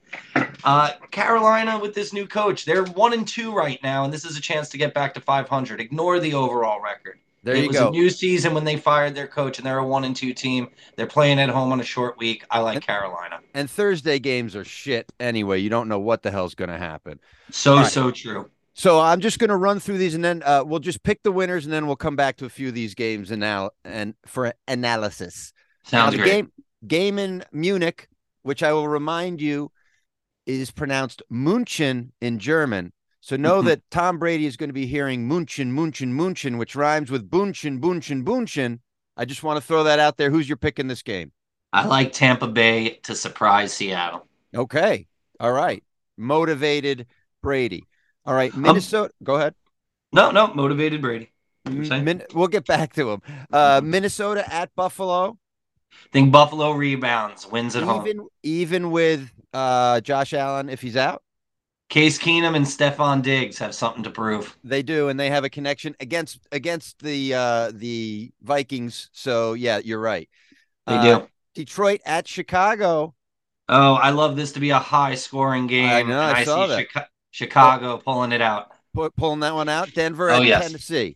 Uh, 0.64 0.92
Carolina 1.12 1.80
with 1.80 1.94
this 1.94 2.14
new 2.14 2.28
coach, 2.28 2.66
they're 2.66 2.84
one 2.86 3.14
and 3.14 3.28
two 3.28 3.54
right 3.54 3.82
now, 3.84 4.04
and 4.04 4.14
this 4.14 4.26
is 4.26 4.38
a 4.38 4.42
chance 4.42 4.70
to 4.70 4.78
get 4.78 4.94
back 4.94 5.14
to 5.14 5.22
500. 5.22 5.80
Ignore 5.80 6.20
the 6.20 6.34
overall 6.34 6.82
record. 6.82 7.20
There 7.44 7.56
it 7.56 7.62
you 7.64 7.68
was 7.70 7.78
go. 7.78 7.88
a 7.88 7.92
new 7.92 8.10
season 8.10 8.54
when 8.54 8.66
they 8.66 8.78
fired 8.78 9.16
their 9.16 9.28
coach, 9.28 9.58
and 9.58 9.66
they're 9.66 9.80
a 9.80 9.86
one 9.86 10.04
and 10.04 10.16
two 10.16 10.34
team. 10.34 10.70
They're 10.96 11.08
playing 11.08 11.40
at 11.40 11.50
home 11.50 11.72
on 11.72 11.80
a 11.80 11.84
short 11.84 12.18
week. 12.20 12.46
I 12.52 12.60
like 12.60 12.82
Carolina. 12.84 13.40
and 13.56 13.70
Thursday 13.70 14.20
games 14.20 14.56
are 14.56 14.64
shit 14.64 15.12
anyway. 15.20 15.60
You 15.60 15.70
don't 15.70 15.88
know 15.88 16.00
what 16.00 16.22
the 16.22 16.30
hell's 16.30 16.54
going 16.54 16.70
to 16.70 16.78
happen. 16.78 17.20
So 17.50 17.78
right. 17.78 17.88
so 17.88 18.12
true. 18.12 18.50
So 18.74 19.00
I'm 19.00 19.20
just 19.20 19.40
going 19.40 19.50
to 19.50 19.56
run 19.58 19.80
through 19.80 19.98
these, 19.98 20.14
and 20.14 20.24
then 20.24 20.44
uh, 20.46 20.64
we'll 20.66 20.80
just 20.80 21.02
pick 21.04 21.24
the 21.24 21.32
winners, 21.32 21.66
and 21.66 21.74
then 21.74 21.88
we'll 21.88 21.96
come 21.96 22.16
back 22.16 22.38
to 22.38 22.46
a 22.46 22.50
few 22.50 22.68
of 22.70 22.76
these 22.76 22.94
games 22.94 23.32
and 23.32 23.40
now 23.40 23.72
and 23.84 24.14
for 24.26 24.54
analysis. 24.68 25.52
Now, 25.92 26.06
Sounds 26.06 26.12
the 26.12 26.18
great. 26.20 26.32
game 26.32 26.52
game 26.88 27.18
in 27.20 27.44
Munich, 27.52 28.08
which 28.44 28.62
I 28.62 28.72
will 28.72 28.88
remind 28.88 29.42
you 29.42 29.72
is 30.60 30.72
pronounced 30.72 31.22
München 31.32 32.10
in 32.20 32.40
German. 32.40 32.92
So 33.22 33.36
know 33.36 33.62
Mhm. 33.62 33.66
that 33.66 33.82
Tom 33.92 34.18
Brady 34.18 34.46
is 34.48 34.58
going 34.58 34.70
to 34.70 34.74
be 34.74 34.88
hearing 34.88 35.30
München, 35.30 35.72
München, 35.74 36.14
München, 36.14 36.58
which 36.58 36.76
rhymes 36.76 37.12
with 37.12 37.30
Bunchen, 37.30 37.80
Bunchen, 37.80 38.24
Bunchen. 38.24 38.80
I 39.16 39.26
just 39.26 39.44
want 39.44 39.58
to 39.58 39.66
throw 39.66 39.84
that 39.84 40.00
out 40.00 40.18
there. 40.18 40.32
Who's 40.32 40.50
your 40.50 40.58
pick 40.58 40.80
in 40.80 40.88
this 40.88 41.04
game? 41.04 41.32
I 41.72 41.86
like 41.86 42.12
Tampa 42.12 42.48
Bay 42.48 43.00
to 43.04 43.16
surprise 43.16 43.72
Seattle. 43.74 44.28
Okay. 44.56 45.08
All 45.40 45.52
right. 45.54 45.84
Motivated 46.18 47.06
Brady. 47.42 47.86
All 48.26 48.34
right. 48.34 48.54
Um, 48.54 48.62
Minnesota. 48.62 49.14
go 49.24 49.36
ahead. 49.36 49.54
No, 50.14 50.32
no, 50.32 50.54
motivated 50.54 51.02
Brady. 51.02 51.32
M- 51.66 52.04
Min- 52.04 52.24
we'll 52.34 52.48
get 52.48 52.66
back 52.66 52.94
to 52.94 53.12
him. 53.12 53.22
Uh, 53.54 53.82
Minnesota 53.84 54.52
at 54.52 54.74
Buffalo. 54.76 55.38
Think 56.12 56.32
Buffalo 56.32 56.72
rebounds, 56.72 57.48
wins 57.48 57.76
at 57.76 57.84
home. 57.84 58.06
Even 58.08 58.28
even 58.44 58.92
with 58.92 59.32
uh, 59.54 60.02
Josh 60.02 60.34
Allen, 60.34 60.70
if 60.70 60.82
he's 60.82 60.98
out, 60.98 61.24
Case 61.90 62.18
Keenum 62.18 62.56
and 62.56 62.66
Stefon 62.66 63.22
Diggs 63.22 63.58
have 63.60 63.76
something 63.76 64.04
to 64.04 64.10
prove. 64.10 64.58
they 64.64 64.82
do, 64.82 65.10
and 65.10 65.20
they 65.20 65.30
have 65.30 65.44
a 65.44 65.50
connection 65.50 65.96
against 66.00 66.40
against 66.52 67.00
the 67.00 67.34
uh, 67.34 67.72
the 67.74 68.32
Vikings. 68.42 69.10
So 69.14 69.54
yeah, 69.54 69.80
you're 69.80 70.00
right. 70.00 70.30
They 70.88 70.96
Uh, 70.96 71.20
do. 71.20 71.28
Detroit 71.54 72.02
at 72.06 72.28
Chicago. 72.28 73.14
Oh, 73.68 73.94
I 73.94 74.10
love 74.12 74.36
this 74.36 74.52
to 74.54 74.60
be 74.60 74.70
a 74.72 74.80
high 74.80 75.16
scoring 75.16 75.68
game. 75.68 75.90
I 75.90 76.02
know, 76.04 76.20
and 76.22 76.38
I 76.38 76.44
saw 76.44 76.66
see 76.66 76.70
that. 76.70 76.80
Chica- 76.88 77.10
Chicago 77.32 77.98
pulling 77.98 78.32
it 78.32 78.42
out. 78.42 78.72
Pulling 79.18 79.40
that 79.42 79.56
one 79.56 79.70
out. 79.70 79.94
Denver 79.94 80.30
Oh, 80.30 80.36
at 80.42 80.46
yes. 80.46 80.64
Tennessee. 80.66 81.16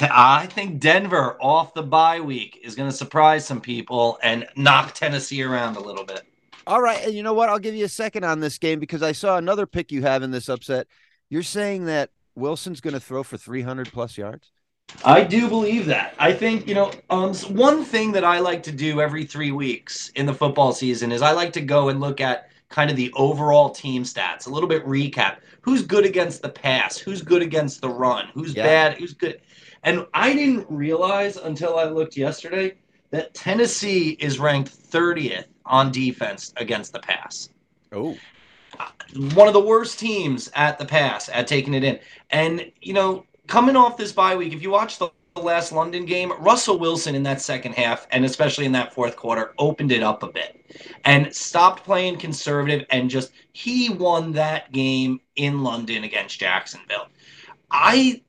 I 0.00 0.46
think 0.46 0.80
Denver 0.80 1.36
off 1.40 1.74
the 1.74 1.82
bye 1.82 2.20
week 2.20 2.60
is 2.62 2.74
going 2.74 2.90
to 2.90 2.96
surprise 2.96 3.46
some 3.46 3.60
people 3.60 4.18
and 4.22 4.46
knock 4.56 4.94
Tennessee 4.94 5.42
around 5.42 5.76
a 5.76 5.80
little 5.80 6.04
bit. 6.04 6.22
All 6.66 6.80
right, 6.80 7.04
and 7.04 7.14
you 7.14 7.22
know 7.22 7.34
what? 7.34 7.48
I'll 7.48 7.58
give 7.58 7.74
you 7.74 7.84
a 7.84 7.88
second 7.88 8.24
on 8.24 8.40
this 8.40 8.58
game 8.58 8.78
because 8.78 9.02
I 9.02 9.12
saw 9.12 9.36
another 9.38 9.66
pick 9.66 9.90
you 9.90 10.02
have 10.02 10.22
in 10.22 10.30
this 10.30 10.48
upset. 10.48 10.86
You're 11.28 11.42
saying 11.42 11.86
that 11.86 12.10
Wilson's 12.34 12.80
going 12.80 12.94
to 12.94 13.00
throw 13.00 13.22
for 13.22 13.36
300 13.36 13.92
plus 13.92 14.16
yards. 14.16 14.52
I 15.04 15.22
do 15.22 15.48
believe 15.48 15.86
that. 15.86 16.14
I 16.18 16.32
think, 16.32 16.66
you 16.66 16.74
know, 16.74 16.90
um, 17.10 17.34
one 17.34 17.84
thing 17.84 18.12
that 18.12 18.24
I 18.24 18.40
like 18.40 18.62
to 18.64 18.72
do 18.72 19.00
every 19.00 19.24
three 19.24 19.52
weeks 19.52 20.10
in 20.10 20.26
the 20.26 20.34
football 20.34 20.72
season 20.72 21.12
is 21.12 21.22
I 21.22 21.32
like 21.32 21.52
to 21.54 21.60
go 21.60 21.88
and 21.88 22.00
look 22.00 22.20
at 22.20 22.50
kind 22.68 22.90
of 22.90 22.96
the 22.96 23.12
overall 23.14 23.70
team 23.70 24.04
stats, 24.04 24.46
a 24.46 24.50
little 24.50 24.68
bit 24.68 24.84
recap. 24.84 25.38
Who's 25.62 25.82
good 25.82 26.04
against 26.04 26.42
the 26.42 26.48
pass? 26.48 26.96
Who's 26.96 27.22
good 27.22 27.42
against 27.42 27.80
the 27.80 27.88
run? 27.88 28.28
Who's 28.34 28.54
yeah. 28.54 28.64
bad? 28.64 28.98
Who's 28.98 29.12
good? 29.12 29.40
And 29.82 30.06
I 30.12 30.32
didn't 30.34 30.66
realize 30.68 31.36
until 31.36 31.78
I 31.78 31.84
looked 31.84 32.16
yesterday 32.16 32.74
that 33.10 33.34
Tennessee 33.34 34.10
is 34.20 34.38
ranked 34.38 34.70
30th 34.70 35.46
on 35.64 35.90
defense 35.90 36.52
against 36.56 36.92
the 36.92 37.00
pass. 37.00 37.48
Oh. 37.92 38.16
One 39.34 39.48
of 39.48 39.54
the 39.54 39.60
worst 39.60 39.98
teams 39.98 40.50
at 40.54 40.78
the 40.78 40.84
pass, 40.84 41.28
at 41.28 41.46
taking 41.46 41.74
it 41.74 41.84
in. 41.84 41.98
And, 42.30 42.70
you 42.80 42.92
know, 42.92 43.24
coming 43.46 43.76
off 43.76 43.96
this 43.96 44.12
bye 44.12 44.36
week, 44.36 44.52
if 44.52 44.62
you 44.62 44.70
watch 44.70 44.98
the 44.98 45.10
last 45.36 45.72
London 45.72 46.04
game, 46.04 46.32
Russell 46.38 46.78
Wilson 46.78 47.14
in 47.14 47.22
that 47.24 47.40
second 47.40 47.72
half, 47.72 48.06
and 48.10 48.24
especially 48.24 48.66
in 48.66 48.72
that 48.72 48.94
fourth 48.94 49.16
quarter, 49.16 49.54
opened 49.58 49.92
it 49.92 50.02
up 50.02 50.22
a 50.22 50.28
bit 50.28 50.64
and 51.04 51.34
stopped 51.34 51.84
playing 51.84 52.16
conservative 52.16 52.86
and 52.90 53.10
just 53.10 53.32
he 53.52 53.88
won 53.88 54.32
that 54.32 54.70
game 54.72 55.20
in 55.36 55.62
London 55.62 56.04
against 56.04 56.38
Jacksonville. 56.38 57.08
I 57.70 58.22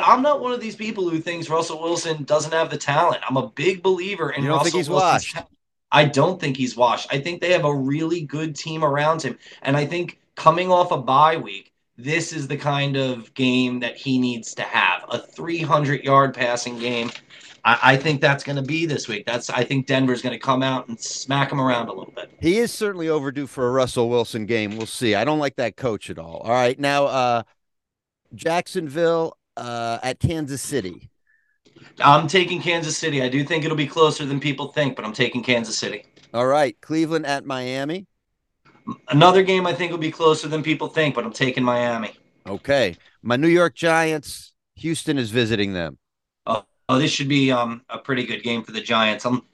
I'm 0.00 0.22
not 0.22 0.40
one 0.40 0.52
of 0.52 0.60
these 0.60 0.76
people 0.76 1.08
who 1.08 1.20
thinks 1.20 1.48
Russell 1.48 1.82
Wilson 1.82 2.22
doesn't 2.24 2.52
have 2.52 2.70
the 2.70 2.78
talent. 2.78 3.22
I'm 3.28 3.36
a 3.36 3.48
big 3.48 3.82
believer 3.82 4.30
in 4.30 4.42
you 4.42 4.48
don't 4.48 4.58
Russell 4.58 4.64
think 4.64 4.76
he's 4.76 4.90
Wilson's 4.90 5.34
washed. 5.34 5.46
I 5.92 6.04
don't 6.04 6.40
think 6.40 6.56
he's 6.56 6.76
washed. 6.76 7.08
I 7.12 7.18
think 7.18 7.40
they 7.40 7.52
have 7.52 7.64
a 7.64 7.74
really 7.74 8.22
good 8.22 8.54
team 8.54 8.84
around 8.84 9.22
him. 9.22 9.36
And 9.62 9.76
I 9.76 9.86
think 9.86 10.20
coming 10.36 10.70
off 10.70 10.92
a 10.92 10.98
bye 10.98 11.36
week, 11.36 11.72
this 11.96 12.32
is 12.32 12.46
the 12.46 12.56
kind 12.56 12.96
of 12.96 13.32
game 13.34 13.80
that 13.80 13.96
he 13.96 14.18
needs 14.18 14.54
to 14.54 14.62
have 14.62 15.04
a 15.10 15.18
300 15.18 16.04
yard 16.04 16.34
passing 16.34 16.78
game. 16.78 17.10
I, 17.64 17.78
I 17.82 17.96
think 17.96 18.20
that's 18.20 18.44
going 18.44 18.56
to 18.56 18.62
be 18.62 18.86
this 18.86 19.08
week. 19.08 19.26
That's 19.26 19.50
I 19.50 19.64
think 19.64 19.86
Denver's 19.86 20.22
going 20.22 20.32
to 20.32 20.38
come 20.38 20.62
out 20.62 20.88
and 20.88 20.98
smack 20.98 21.50
him 21.50 21.60
around 21.60 21.88
a 21.88 21.92
little 21.92 22.12
bit. 22.14 22.30
He 22.40 22.58
is 22.58 22.72
certainly 22.72 23.08
overdue 23.08 23.46
for 23.46 23.68
a 23.68 23.70
Russell 23.72 24.08
Wilson 24.08 24.46
game. 24.46 24.76
We'll 24.76 24.86
see. 24.86 25.14
I 25.14 25.24
don't 25.24 25.40
like 25.40 25.56
that 25.56 25.76
coach 25.76 26.08
at 26.08 26.18
all. 26.18 26.38
All 26.38 26.52
right, 26.52 26.78
now 26.78 27.06
uh, 27.06 27.42
Jacksonville 28.34 29.36
uh, 29.60 29.98
at 30.02 30.18
Kansas 30.18 30.62
City. 30.62 31.10
I'm 32.02 32.26
taking 32.26 32.60
Kansas 32.60 32.96
City. 32.96 33.22
I 33.22 33.28
do 33.28 33.44
think 33.44 33.64
it'll 33.64 33.76
be 33.76 33.86
closer 33.86 34.24
than 34.24 34.40
people 34.40 34.72
think, 34.72 34.96
but 34.96 35.04
I'm 35.04 35.12
taking 35.12 35.42
Kansas 35.42 35.76
City. 35.78 36.04
All 36.32 36.46
right, 36.46 36.80
Cleveland 36.80 37.26
at 37.26 37.44
Miami. 37.44 38.06
Another 39.08 39.42
game 39.42 39.66
I 39.66 39.74
think 39.74 39.92
will 39.92 39.98
be 39.98 40.10
closer 40.10 40.48
than 40.48 40.62
people 40.62 40.88
think, 40.88 41.14
but 41.14 41.24
I'm 41.24 41.32
taking 41.32 41.62
Miami. 41.62 42.12
Okay, 42.46 42.96
my 43.22 43.36
New 43.36 43.48
York 43.48 43.74
Giants. 43.74 44.52
Houston 44.76 45.18
is 45.18 45.30
visiting 45.30 45.74
them. 45.74 45.98
Oh, 46.46 46.64
oh 46.88 46.98
this 46.98 47.10
should 47.10 47.28
be 47.28 47.52
um, 47.52 47.82
a 47.90 47.98
pretty 47.98 48.24
good 48.24 48.42
game 48.42 48.62
for 48.62 48.72
the 48.72 48.80
Giants. 48.80 49.26
Um, 49.26 49.44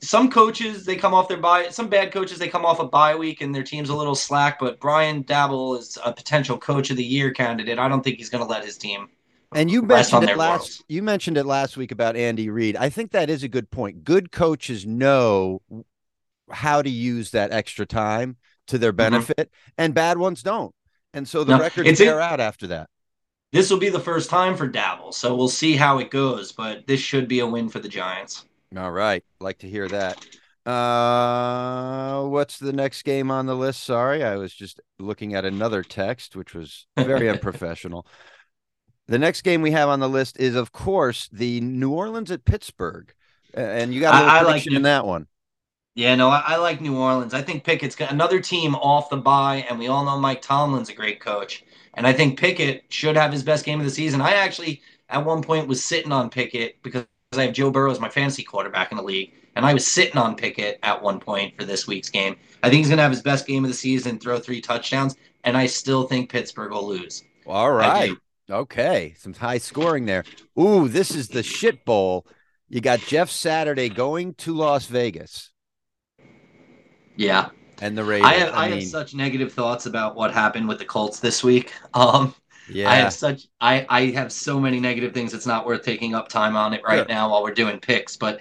some 0.00 0.30
coaches 0.30 0.86
they 0.86 0.96
come 0.96 1.12
off 1.12 1.28
their 1.28 1.36
bye. 1.36 1.68
Some 1.68 1.88
bad 1.88 2.12
coaches 2.12 2.38
they 2.38 2.48
come 2.48 2.64
off 2.64 2.80
a 2.80 2.86
bye 2.86 3.14
week 3.14 3.42
and 3.42 3.54
their 3.54 3.62
team's 3.62 3.90
a 3.90 3.94
little 3.94 4.14
slack. 4.14 4.58
But 4.58 4.80
Brian 4.80 5.22
Daboll 5.24 5.78
is 5.78 5.98
a 6.02 6.12
potential 6.12 6.56
coach 6.56 6.90
of 6.90 6.96
the 6.96 7.04
year 7.04 7.30
candidate. 7.32 7.78
I 7.78 7.88
don't 7.88 8.02
think 8.02 8.16
he's 8.16 8.30
going 8.30 8.42
to 8.42 8.48
let 8.48 8.64
his 8.64 8.78
team 8.78 9.08
and 9.54 9.70
you 9.70 9.82
mentioned 9.82 10.24
it 10.24 10.36
last. 10.36 10.60
Worlds. 10.60 10.84
You 10.88 11.02
mentioned 11.02 11.38
it 11.38 11.46
last 11.46 11.76
week 11.76 11.92
about 11.92 12.16
Andy 12.16 12.50
Reid. 12.50 12.76
I 12.76 12.88
think 12.88 13.12
that 13.12 13.30
is 13.30 13.42
a 13.42 13.48
good 13.48 13.70
point. 13.70 14.04
Good 14.04 14.32
coaches 14.32 14.84
know 14.84 15.62
how 16.50 16.82
to 16.82 16.90
use 16.90 17.30
that 17.30 17.52
extra 17.52 17.86
time 17.86 18.36
to 18.66 18.78
their 18.78 18.92
mm-hmm. 18.92 18.96
benefit, 18.96 19.36
mm-hmm. 19.38 19.70
and 19.78 19.94
bad 19.94 20.18
ones 20.18 20.42
don't. 20.42 20.74
And 21.12 21.28
so 21.28 21.44
the 21.44 21.56
no, 21.56 21.62
records 21.62 21.98
bear 21.98 22.20
out 22.20 22.40
after 22.40 22.66
that. 22.68 22.88
This 23.52 23.70
will 23.70 23.78
be 23.78 23.88
the 23.88 24.00
first 24.00 24.30
time 24.30 24.56
for 24.56 24.68
Daboll, 24.68 25.14
so 25.14 25.36
we'll 25.36 25.48
see 25.48 25.76
how 25.76 25.98
it 25.98 26.10
goes. 26.10 26.50
But 26.50 26.86
this 26.88 26.98
should 26.98 27.28
be 27.28 27.38
a 27.38 27.46
win 27.46 27.68
for 27.68 27.78
the 27.78 27.88
Giants. 27.88 28.44
All 28.76 28.90
right, 28.90 29.24
like 29.40 29.58
to 29.58 29.68
hear 29.68 29.86
that. 29.88 30.26
Uh, 30.66 32.26
what's 32.26 32.58
the 32.58 32.72
next 32.72 33.02
game 33.02 33.30
on 33.30 33.46
the 33.46 33.54
list? 33.54 33.84
Sorry, 33.84 34.24
I 34.24 34.36
was 34.36 34.52
just 34.52 34.80
looking 34.98 35.34
at 35.34 35.44
another 35.44 35.82
text, 35.82 36.34
which 36.34 36.54
was 36.54 36.86
very 36.96 37.28
unprofessional. 37.30 38.06
The 39.06 39.18
next 39.18 39.42
game 39.42 39.60
we 39.60 39.72
have 39.72 39.88
on 39.88 40.00
the 40.00 40.08
list 40.08 40.38
is, 40.38 40.54
of 40.54 40.72
course, 40.72 41.28
the 41.30 41.60
New 41.60 41.90
Orleans 41.90 42.30
at 42.30 42.44
Pittsburgh, 42.44 43.12
and 43.52 43.92
you 43.92 44.00
got 44.00 44.14
a 44.14 44.18
little 44.18 44.30
I, 44.30 44.44
prediction 44.44 44.72
like 44.72 44.76
in 44.78 44.82
that 44.84 45.06
one. 45.06 45.26
Yeah, 45.94 46.14
no, 46.16 46.28
I, 46.28 46.42
I, 46.44 46.56
like 46.56 46.80
New 46.80 46.96
Orleans. 46.96 47.34
I 47.34 47.42
think 47.42 47.62
Pickett's 47.62 47.94
got 47.94 48.10
another 48.10 48.40
team 48.40 48.74
off 48.74 49.10
the 49.10 49.16
bye, 49.16 49.64
and 49.68 49.78
we 49.78 49.86
all 49.86 50.04
know 50.04 50.18
Mike 50.18 50.42
Tomlin's 50.42 50.88
a 50.88 50.94
great 50.94 51.20
coach. 51.20 51.64
And 51.94 52.06
I 52.06 52.12
think 52.12 52.38
Pickett 52.38 52.84
should 52.88 53.16
have 53.16 53.30
his 53.30 53.44
best 53.44 53.64
game 53.64 53.78
of 53.78 53.84
the 53.84 53.92
season. 53.92 54.20
I 54.20 54.32
actually, 54.32 54.82
at 55.08 55.24
one 55.24 55.40
point, 55.42 55.68
was 55.68 55.84
sitting 55.84 56.10
on 56.10 56.30
Pickett 56.30 56.82
because 56.82 57.06
I 57.32 57.42
have 57.42 57.54
Joe 57.54 57.70
Burrow 57.70 57.92
as 57.92 58.00
my 58.00 58.08
fantasy 58.08 58.42
quarterback 58.42 58.90
in 58.90 58.96
the 58.96 59.04
league, 59.04 59.34
and 59.54 59.64
I 59.64 59.72
was 59.72 59.86
sitting 59.86 60.16
on 60.16 60.34
Pickett 60.34 60.80
at 60.82 61.00
one 61.00 61.20
point 61.20 61.56
for 61.56 61.64
this 61.64 61.86
week's 61.86 62.10
game. 62.10 62.36
I 62.64 62.70
think 62.70 62.78
he's 62.78 62.88
going 62.88 62.96
to 62.96 63.02
have 63.04 63.12
his 63.12 63.22
best 63.22 63.46
game 63.46 63.64
of 63.64 63.70
the 63.70 63.76
season, 63.76 64.18
throw 64.18 64.40
three 64.40 64.60
touchdowns, 64.60 65.14
and 65.44 65.56
I 65.56 65.66
still 65.66 66.08
think 66.08 66.28
Pittsburgh 66.28 66.72
will 66.72 66.88
lose. 66.88 67.22
All 67.46 67.70
right. 67.70 68.16
Okay, 68.50 69.14
some 69.18 69.32
high 69.32 69.58
scoring 69.58 70.04
there. 70.04 70.24
Ooh, 70.58 70.88
this 70.88 71.14
is 71.14 71.28
the 71.28 71.42
shit 71.42 71.84
bowl. 71.84 72.26
You 72.68 72.80
got 72.80 73.00
Jeff 73.00 73.30
Saturday 73.30 73.88
going 73.88 74.34
to 74.34 74.54
Las 74.54 74.86
Vegas. 74.86 75.50
Yeah. 77.16 77.50
And 77.80 77.96
the 77.96 78.04
Raiders. 78.04 78.26
I 78.26 78.34
have 78.34 78.54
I, 78.54 78.66
I 78.66 78.68
mean, 78.70 78.80
have 78.80 78.88
such 78.88 79.14
negative 79.14 79.52
thoughts 79.52 79.86
about 79.86 80.14
what 80.14 80.32
happened 80.32 80.68
with 80.68 80.78
the 80.78 80.84
Colts 80.84 81.20
this 81.20 81.42
week. 81.42 81.72
Um 81.94 82.34
yeah. 82.70 82.90
I 82.90 82.94
have 82.96 83.12
such 83.12 83.46
I 83.60 83.86
I 83.88 84.06
have 84.12 84.32
so 84.32 84.58
many 84.58 84.80
negative 84.80 85.12
things 85.12 85.34
it's 85.34 85.46
not 85.46 85.66
worth 85.66 85.82
taking 85.82 86.14
up 86.14 86.28
time 86.28 86.56
on 86.56 86.72
it 86.72 86.82
right 86.86 86.98
sure. 86.98 87.06
now 87.06 87.30
while 87.30 87.42
we're 87.42 87.54
doing 87.54 87.78
picks, 87.78 88.16
but 88.16 88.40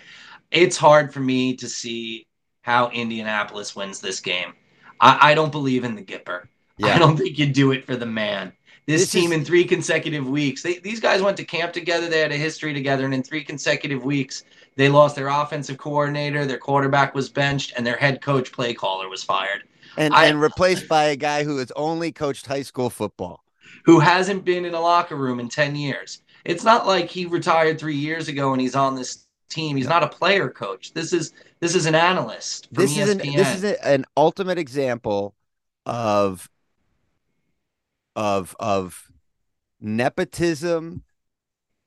it's 0.49 0.77
hard 0.77 1.13
for 1.13 1.19
me 1.19 1.55
to 1.57 1.67
see 1.67 2.25
how 2.61 2.89
Indianapolis 2.89 3.75
wins 3.75 3.99
this 3.99 4.21
game. 4.21 4.53
I, 4.99 5.31
I 5.31 5.33
don't 5.33 5.51
believe 5.51 5.83
in 5.83 5.95
the 5.95 6.03
Gipper. 6.03 6.47
Yeah. 6.77 6.95
I 6.95 6.99
don't 6.99 7.17
think 7.17 7.37
you 7.37 7.47
do 7.47 7.71
it 7.71 7.85
for 7.85 7.95
the 7.95 8.05
man 8.05 8.53
this, 8.85 9.01
this 9.01 9.11
team 9.11 9.31
is... 9.31 9.39
in 9.39 9.45
three 9.45 9.63
consecutive 9.63 10.27
weeks. 10.27 10.61
They, 10.61 10.79
these 10.79 10.99
guys 10.99 11.21
went 11.21 11.37
to 11.37 11.45
camp 11.45 11.73
together. 11.73 12.09
They 12.09 12.19
had 12.19 12.31
a 12.31 12.37
history 12.37 12.73
together, 12.73 13.05
and 13.05 13.13
in 13.13 13.23
three 13.23 13.43
consecutive 13.43 14.03
weeks, 14.03 14.43
they 14.75 14.89
lost 14.89 15.15
their 15.15 15.27
offensive 15.27 15.77
coordinator, 15.77 16.45
their 16.45 16.57
quarterback 16.57 17.13
was 17.13 17.29
benched, 17.29 17.73
and 17.75 17.85
their 17.85 17.97
head 17.97 18.21
coach 18.21 18.51
play 18.51 18.73
caller 18.73 19.07
was 19.09 19.23
fired. 19.23 19.63
And, 19.97 20.13
I, 20.13 20.25
and 20.25 20.41
replaced 20.41 20.87
by 20.87 21.05
a 21.05 21.15
guy 21.15 21.43
who 21.43 21.57
has 21.57 21.71
only 21.75 22.11
coached 22.11 22.47
high 22.47 22.63
school 22.63 22.89
football, 22.89 23.43
who 23.85 23.99
hasn't 23.99 24.43
been 24.43 24.65
in 24.65 24.73
a 24.73 24.79
locker 24.79 25.15
room 25.15 25.39
in 25.39 25.49
ten 25.49 25.75
years. 25.75 26.23
It's 26.45 26.63
not 26.63 26.87
like 26.87 27.09
he 27.09 27.25
retired 27.25 27.79
three 27.79 27.95
years 27.95 28.27
ago 28.27 28.51
and 28.51 28.59
he's 28.61 28.75
on 28.75 28.95
this 28.95 29.27
team. 29.49 29.77
He's 29.77 29.87
not 29.87 30.03
a 30.03 30.07
player 30.07 30.49
coach. 30.49 30.93
This 30.93 31.13
is 31.13 31.33
this 31.59 31.75
is 31.75 31.85
an 31.85 31.95
analyst. 31.95 32.67
this 32.71 32.97
is 32.97 33.09
an, 33.09 33.19
this 33.19 33.55
is 33.55 33.63
a, 33.63 33.85
an 33.85 34.05
ultimate 34.17 34.57
example 34.57 35.35
of 35.85 36.49
of 38.15 38.56
of 38.60 39.10
nepotism 39.80 41.04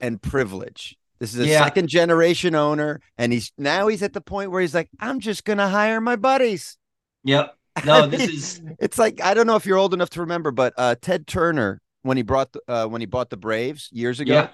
and 0.00 0.20
privilege. 0.20 0.96
This 1.18 1.34
is 1.34 1.40
a 1.40 1.46
yeah. 1.46 1.64
second 1.64 1.88
generation 1.88 2.54
owner, 2.54 3.00
and 3.16 3.32
he's 3.32 3.52
now 3.56 3.88
he's 3.88 4.02
at 4.02 4.12
the 4.12 4.20
point 4.20 4.50
where 4.50 4.60
he's 4.60 4.74
like, 4.74 4.90
I'm 5.00 5.20
just 5.20 5.44
gonna 5.44 5.68
hire 5.68 6.00
my 6.00 6.16
buddies. 6.16 6.76
Yep. 7.24 7.56
No, 7.84 8.06
this 8.06 8.28
is 8.28 8.62
it's 8.78 8.98
like 8.98 9.22
I 9.22 9.34
don't 9.34 9.46
know 9.46 9.56
if 9.56 9.66
you're 9.66 9.78
old 9.78 9.94
enough 9.94 10.10
to 10.10 10.20
remember, 10.20 10.50
but 10.50 10.74
uh, 10.76 10.94
Ted 11.00 11.26
Turner, 11.26 11.80
when 12.02 12.16
he 12.16 12.22
brought 12.22 12.52
the, 12.52 12.60
uh, 12.68 12.86
when 12.86 13.00
he 13.00 13.06
bought 13.06 13.30
the 13.30 13.36
Braves 13.36 13.88
years 13.92 14.20
ago, 14.20 14.34
yeah. 14.34 14.48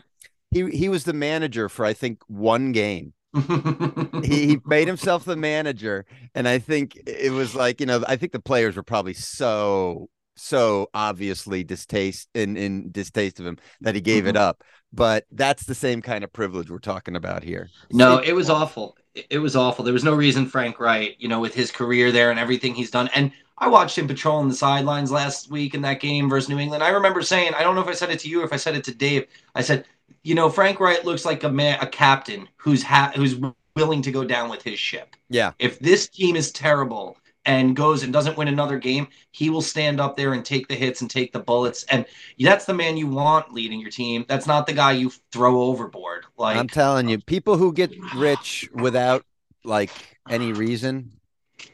he 0.51 0.71
he 0.71 0.89
was 0.89 1.05
the 1.05 1.13
manager 1.13 1.69
for 1.69 1.85
I 1.85 1.93
think 1.93 2.21
one 2.29 2.73
game. 2.73 3.13
he, 4.23 4.47
he 4.47 4.61
made 4.67 4.87
himself 4.87 5.25
the 5.25 5.37
manager, 5.37 6.05
and 6.35 6.47
I 6.47 6.59
think 6.59 7.01
it 7.07 7.33
was 7.33 7.55
like 7.55 7.81
you 7.81 7.87
know 7.87 8.05
I 8.07 8.17
think 8.17 8.33
the 8.33 8.41
players 8.41 8.77
were 8.77 8.83
probably 8.83 9.15
so 9.15 10.09
so 10.37 10.89
obviously 10.95 11.65
distaste 11.65 12.29
in 12.35 12.57
in 12.57 12.91
distaste 12.91 13.41
of 13.41 13.47
him 13.47 13.59
that 13.81 13.95
he 13.95 14.01
gave 14.01 14.25
mm-hmm. 14.25 14.31
it 14.31 14.37
up. 14.37 14.63
But 14.93 15.25
that's 15.31 15.65
the 15.65 15.75
same 15.75 16.03
kind 16.03 16.23
of 16.23 16.33
privilege 16.33 16.71
we're 16.71 16.79
talking 16.79 17.17
about 17.17 17.43
here. 17.43 17.71
No, 17.91 18.19
it 18.19 18.35
was 18.35 18.51
awful. 18.51 18.97
It 19.15 19.39
was 19.39 19.57
awful. 19.57 19.85
There 19.85 19.95
was 19.95 20.05
no 20.05 20.15
reason 20.15 20.47
Frank 20.47 20.79
Reich 20.79 21.17
you 21.19 21.29
know, 21.29 21.41
with 21.41 21.55
his 21.55 21.71
career 21.71 22.13
there 22.13 22.31
and 22.31 22.39
everything 22.39 22.75
he's 22.75 22.91
done. 22.91 23.09
And 23.15 23.33
I 23.59 23.69
watched 23.69 23.97
him 23.97 24.07
patrolling 24.07 24.49
the 24.49 24.55
sidelines 24.55 25.11
last 25.11 25.51
week 25.51 25.75
in 25.75 25.83
that 25.83 26.01
game 26.01 26.29
versus 26.29 26.49
New 26.49 26.59
England. 26.59 26.83
I 26.83 26.91
remember 26.91 27.23
saying, 27.23 27.55
I 27.55 27.63
don't 27.63 27.75
know 27.75 27.81
if 27.81 27.89
I 27.89 27.93
said 27.93 28.11
it 28.11 28.19
to 28.21 28.29
you 28.29 28.43
or 28.43 28.45
if 28.45 28.53
I 28.53 28.57
said 28.57 28.75
it 28.75 28.85
to 28.85 28.95
Dave. 28.95 29.27
I 29.55 29.63
said, 29.63 29.87
you 30.23 30.35
know, 30.35 30.51
Frank 30.51 30.81
Reich 30.81 31.05
looks 31.05 31.25
like 31.25 31.45
a 31.45 31.49
man, 31.49 31.79
a 31.81 31.87
captain 31.87 32.49
who's 32.57 32.83
ha- 32.83 33.13
who's 33.15 33.37
willing 33.77 34.03
to 34.03 34.13
go 34.13 34.25
down 34.25 34.51
with 34.51 34.63
his 34.63 34.79
ship. 34.79 35.17
Yeah. 35.29 35.53
If 35.59 35.79
this 35.79 36.09
team 36.09 36.37
is 36.37 36.53
terrible, 36.53 37.17
and 37.45 37.75
goes 37.75 38.03
and 38.03 38.13
doesn't 38.13 38.37
win 38.37 38.49
another 38.49 38.79
game, 38.79 39.09
he 39.33 39.51
will 39.51 39.63
stand 39.63 40.01
up 40.01 40.17
there 40.17 40.33
and 40.33 40.45
take 40.45 40.69
the 40.69 40.75
hits 40.75 41.01
and 41.01 41.11
take 41.11 41.33
the 41.33 41.41
bullets. 41.41 41.85
And 41.85 42.07
that's 42.39 42.65
the 42.65 42.75
man 42.75 42.97
you 42.97 43.07
want 43.07 43.53
leading 43.53 43.81
your 43.81 43.91
team. 43.91 44.25
That's 44.29 44.47
not 44.47 44.67
the 44.67 44.73
guy 44.73 44.93
you 44.93 45.11
throw 45.33 45.63
overboard. 45.63 46.27
Like 46.37 46.57
I'm 46.57 46.69
telling 46.69 47.09
you, 47.09 47.19
people 47.19 47.57
who 47.57 47.73
get 47.73 47.93
rich 48.15 48.69
without 48.75 49.25
like 49.65 49.91
any 50.29 50.53
reason 50.53 51.13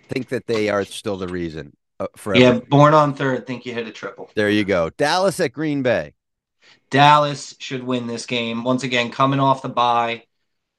think 0.09 0.29
that 0.29 0.47
they 0.47 0.69
are 0.69 0.85
still 0.85 1.17
the 1.17 1.29
reason. 1.29 1.77
Uh, 2.01 2.07
forever. 2.17 2.41
Yeah, 2.41 2.61
born 2.69 2.95
on 2.95 3.15
third. 3.15 3.47
Think 3.47 3.67
you 3.67 3.75
hit 3.75 3.87
a 3.87 3.91
triple. 3.91 4.31
There 4.37 4.51
you 4.51 4.65
go. 4.65 4.91
Dallas 4.91 5.41
at 5.41 5.53
Green 5.53 5.83
Bay. 5.83 6.15
Dallas 6.91 7.55
should 7.59 7.83
win 7.83 8.07
this 8.07 8.25
game 8.25 8.65
once 8.65 8.83
again, 8.83 9.11
coming 9.11 9.41
off 9.41 9.63
the 9.63 9.69
bye. 9.69 10.25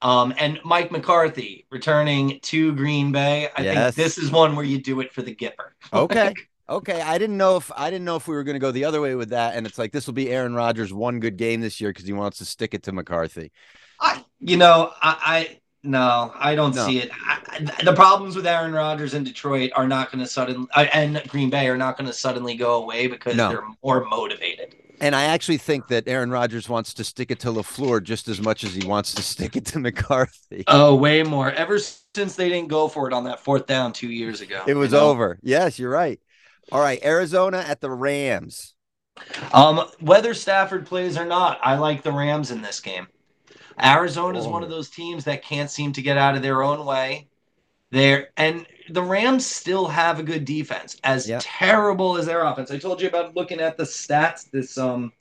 Um, 0.02 0.34
and 0.38 0.60
Mike 0.64 0.92
McCarthy 0.92 1.66
returning 1.70 2.40
to 2.44 2.74
Green 2.74 3.12
Bay. 3.12 3.50
I 3.56 3.62
Yes. 3.64 3.96
think 3.96 4.06
this 4.06 4.18
is 4.18 4.32
one 4.32 4.56
where 4.56 4.66
you 4.66 4.82
do 4.82 5.00
it 5.02 5.12
for 5.12 5.22
the 5.22 5.36
Gipper. 5.36 5.72
Okay. 5.94 6.34
Okay. 6.70 7.02
I 7.02 7.18
didn't 7.18 7.38
know 7.38 7.58
if 7.58 7.72
I 7.76 7.90
didn't 7.90 8.06
know 8.06 8.16
if 8.16 8.28
we 8.28 8.36
were 8.36 8.44
going 8.44 8.54
to 8.56 8.60
go 8.60 8.72
the 8.72 8.86
other 8.86 9.02
way 9.02 9.16
with 9.16 9.30
that. 9.30 9.56
And 9.56 9.66
it's 9.66 9.78
like 9.78 9.92
this 9.92 10.06
will 10.08 10.14
be 10.14 10.30
Aaron 10.30 10.54
Rodgers' 10.54 10.94
one 10.94 11.20
good 11.20 11.36
game 11.36 11.62
this 11.62 11.82
year 11.82 11.90
because 11.90 12.06
he 12.06 12.14
wants 12.14 12.38
to 12.38 12.46
stick 12.46 12.74
it 12.74 12.84
to 12.84 12.92
McCarthy. 12.92 13.52
I, 14.00 14.24
you 14.40 14.56
know, 14.56 14.92
I, 15.02 15.18
I 15.26 15.60
no, 15.84 16.32
I 16.36 16.56
don't 16.56 16.76
No. 16.76 16.86
see 16.86 17.00
it. 17.00 17.10
I, 17.12 17.68
the 17.84 17.94
problems 17.94 18.36
with 18.36 18.46
Aaron 18.46 18.72
Rodgers 18.74 19.14
in 19.14 19.24
Detroit 19.24 19.72
are 19.76 19.88
not 19.88 20.12
going 20.12 20.24
to 20.24 20.30
suddenly, 20.30 20.68
uh, 20.76 20.86
and 20.94 21.22
Green 21.28 21.50
Bay 21.50 21.68
are 21.68 21.78
not 21.78 21.98
going 21.98 22.08
to 22.08 22.14
suddenly 22.14 22.56
go 22.56 22.76
away 22.84 23.08
because 23.08 23.36
No. 23.36 23.50
they're 23.50 23.64
more 23.84 24.06
motivated. 24.06 24.76
And 25.02 25.16
I 25.16 25.24
actually 25.26 25.58
think 25.58 25.88
that 25.88 26.08
Aaron 26.08 26.30
Rodgers 26.32 26.68
wants 26.68 26.94
to 26.96 27.04
stick 27.04 27.32
it 27.32 27.40
to 27.42 27.48
LaFleur 27.48 28.04
just 28.04 28.28
as 28.28 28.42
much 28.42 28.64
as 28.64 28.74
he 28.74 28.86
wants 28.86 29.14
to 29.16 29.22
stick 29.22 29.56
it 29.56 29.66
to 29.68 29.80
McCarthy. 29.80 30.64
Oh, 30.68 30.96
way 30.96 31.24
more. 31.24 31.52
Ever 31.52 31.80
since 31.80 32.36
they 32.36 32.50
didn't 32.50 32.68
go 32.70 32.88
for 32.88 33.08
it 33.08 33.14
on 33.14 33.24
that 33.26 33.40
fourth 33.40 33.66
down 33.66 33.94
two 33.94 34.10
years 34.10 34.42
ago, 34.42 34.64
it 34.68 34.74
was 34.76 34.92
you 34.92 34.98
know? 34.98 35.10
over. 35.10 35.40
Yes, 35.42 35.80
you're 35.80 35.90
right. 35.92 36.20
All 36.72 36.82
right. 36.82 37.00
Arizona 37.04 37.60
at 37.66 37.82
the 37.82 37.90
Rams. 37.90 38.74
Um, 39.54 39.90
whether 40.00 40.34
Stafford 40.34 40.86
plays 40.86 41.18
or 41.18 41.26
not, 41.26 41.60
I 41.64 41.76
like 41.76 42.04
the 42.04 42.12
Rams 42.12 42.52
in 42.52 42.62
this 42.62 42.80
game. 42.80 43.08
Arizona 43.82 44.38
is 44.38 44.48
one 44.48 44.62
Oh. 44.62 44.66
of 44.66 44.70
those 44.70 44.90
teams 44.90 45.24
that 45.26 45.44
can't 45.44 45.70
seem 45.72 45.94
to 45.94 46.02
get 46.02 46.18
out 46.18 46.36
of 46.36 46.42
their 46.42 46.64
own 46.64 46.86
way. 46.86 47.28
There 47.92 48.30
and 48.38 48.68
the 48.92 49.04
Rams 49.04 49.46
still 49.46 49.88
have 49.88 50.20
a 50.20 50.24
good 50.24 50.46
defense. 50.46 50.98
As 51.04 51.28
Yep. 51.28 51.42
terrible 51.44 52.18
as 52.18 52.26
their 52.26 52.44
offense. 52.44 52.72
I 52.72 52.78
told 52.78 53.02
you 53.02 53.08
about 53.08 53.36
looking 53.36 53.60
at 53.60 53.78
the 53.78 53.84
stats 53.84 54.50
this 54.52 54.78
um 54.78 55.12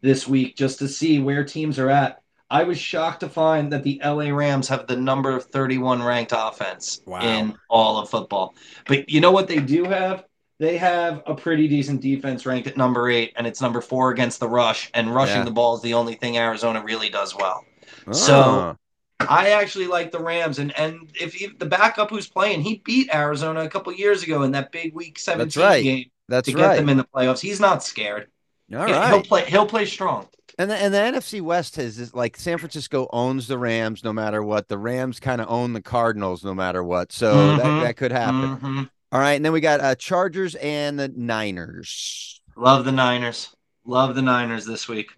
this 0.00 0.28
week 0.28 0.56
just 0.56 0.78
to 0.78 0.88
see 0.88 1.18
where 1.18 1.44
teams 1.44 1.78
are 1.78 1.90
at. 1.90 2.20
I 2.50 2.62
was 2.62 2.78
shocked 2.78 3.20
to 3.20 3.28
find 3.28 3.72
that 3.72 3.82
the 3.82 4.00
LA 4.02 4.30
Rams 4.30 4.68
have 4.68 4.86
the 4.86 4.96
number 4.96 5.36
of 5.36 5.44
31 5.46 6.02
ranked 6.02 6.32
offense 6.34 7.02
Wow. 7.04 7.20
in 7.20 7.54
all 7.68 7.98
of 7.98 8.08
football. 8.08 8.54
But 8.86 9.10
you 9.10 9.20
know 9.20 9.32
what 9.32 9.48
they 9.48 9.58
do 9.58 9.84
have? 9.84 10.24
They 10.58 10.76
have 10.78 11.22
a 11.26 11.34
pretty 11.34 11.68
decent 11.68 12.00
defense 12.00 12.46
ranked 12.46 12.66
at 12.66 12.76
number 12.76 13.10
eight, 13.10 13.32
and 13.36 13.46
it's 13.46 13.60
number 13.60 13.80
four 13.80 14.10
against 14.10 14.40
the 14.40 14.48
rush. 14.48 14.90
And 14.94 15.14
rushing 15.14 15.36
Yeah. 15.38 15.44
the 15.44 15.50
ball 15.50 15.76
is 15.76 15.82
the 15.82 15.94
only 15.94 16.14
thing 16.14 16.36
Arizona 16.38 16.82
really 16.82 17.10
does 17.10 17.34
well. 17.36 17.64
So- 18.12 18.34
Ah, 18.42 18.76
I 19.20 19.50
actually 19.50 19.86
like 19.88 20.12
the 20.12 20.20
Rams, 20.20 20.58
and 20.58 20.76
and 20.78 21.10
if 21.20 21.40
you, 21.40 21.52
the 21.58 21.66
backup 21.66 22.10
who's 22.10 22.28
playing, 22.28 22.62
he 22.62 22.82
beat 22.84 23.12
Arizona 23.12 23.60
a 23.62 23.68
couple 23.68 23.92
years 23.92 24.22
ago 24.22 24.42
in 24.42 24.52
that 24.52 24.70
big 24.70 24.94
Week 24.94 25.18
17 25.18 25.46
That's 25.46 25.56
right. 25.56 25.82
game 25.82 26.04
that's 26.28 26.46
to 26.46 26.54
get 26.54 26.76
them 26.76 26.88
in 26.88 26.96
the 26.96 27.04
playoffs. 27.04 27.40
He's 27.40 27.58
not 27.60 27.82
scared. 27.82 28.28
All 28.74 28.86
He- 28.86 28.92
right. 28.92 29.08
He'll 29.08 29.22
play. 29.22 29.44
He'll 29.46 29.66
play 29.66 29.86
strong. 29.86 30.28
And 30.58 30.70
the, 30.70 30.76
and 30.76 30.92
the 30.92 30.98
NFC 30.98 31.40
West 31.40 31.76
has 31.76 31.98
is 31.98 32.14
like 32.14 32.36
San 32.36 32.58
Francisco 32.58 33.08
owns 33.12 33.46
the 33.46 33.58
Rams 33.58 34.02
no 34.02 34.12
matter 34.12 34.42
what. 34.42 34.68
The 34.68 34.78
Rams 34.78 35.20
kind 35.20 35.40
of 35.40 35.48
own 35.48 35.72
the 35.72 35.82
Cardinals 35.82 36.44
no 36.44 36.52
matter 36.54 36.82
what. 36.82 37.12
So 37.12 37.32
Mhm. 37.34 37.56
that, 37.58 37.80
that 37.86 37.96
could 37.96 38.10
happen. 38.12 38.56
Mhm. 38.58 38.90
All 39.12 39.20
right. 39.20 39.34
And 39.34 39.44
then 39.44 39.52
we 39.52 39.60
got 39.60 39.80
uh, 39.80 39.94
Chargers 39.94 40.54
and 40.56 40.98
the 40.98 41.08
Niners. 41.08 42.40
Love 42.56 42.84
the 42.84 42.92
Niners. 42.92 43.54
Love 43.84 44.14
the 44.16 44.22
Niners 44.22 44.66
this 44.66 44.88
week. 44.88 45.10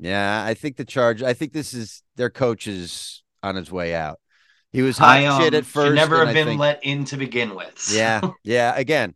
Yeah, 0.00 0.44
I 0.44 0.54
think 0.54 0.76
the 0.76 0.84
Charge. 0.84 1.22
I 1.22 1.34
think 1.34 1.52
this 1.52 1.72
is 1.72 2.02
their 2.16 2.30
coach 2.30 2.66
is 2.66 3.22
on 3.42 3.56
his 3.56 3.70
way 3.70 3.94
out. 3.94 4.18
He 4.72 4.82
was 4.82 4.98
hot 4.98 5.08
I 5.08 5.26
um, 5.26 5.42
shit 5.42 5.54
at 5.54 5.64
first. 5.64 5.88
should 5.88 5.94
never 5.94 6.24
have 6.24 6.34
been 6.34 6.46
think- 6.46 6.60
let 6.60 6.84
in 6.84 7.04
to 7.06 7.16
begin 7.16 7.54
with. 7.54 7.90
Yeah, 7.92 8.20
yeah. 8.44 8.72
Again, 8.76 9.14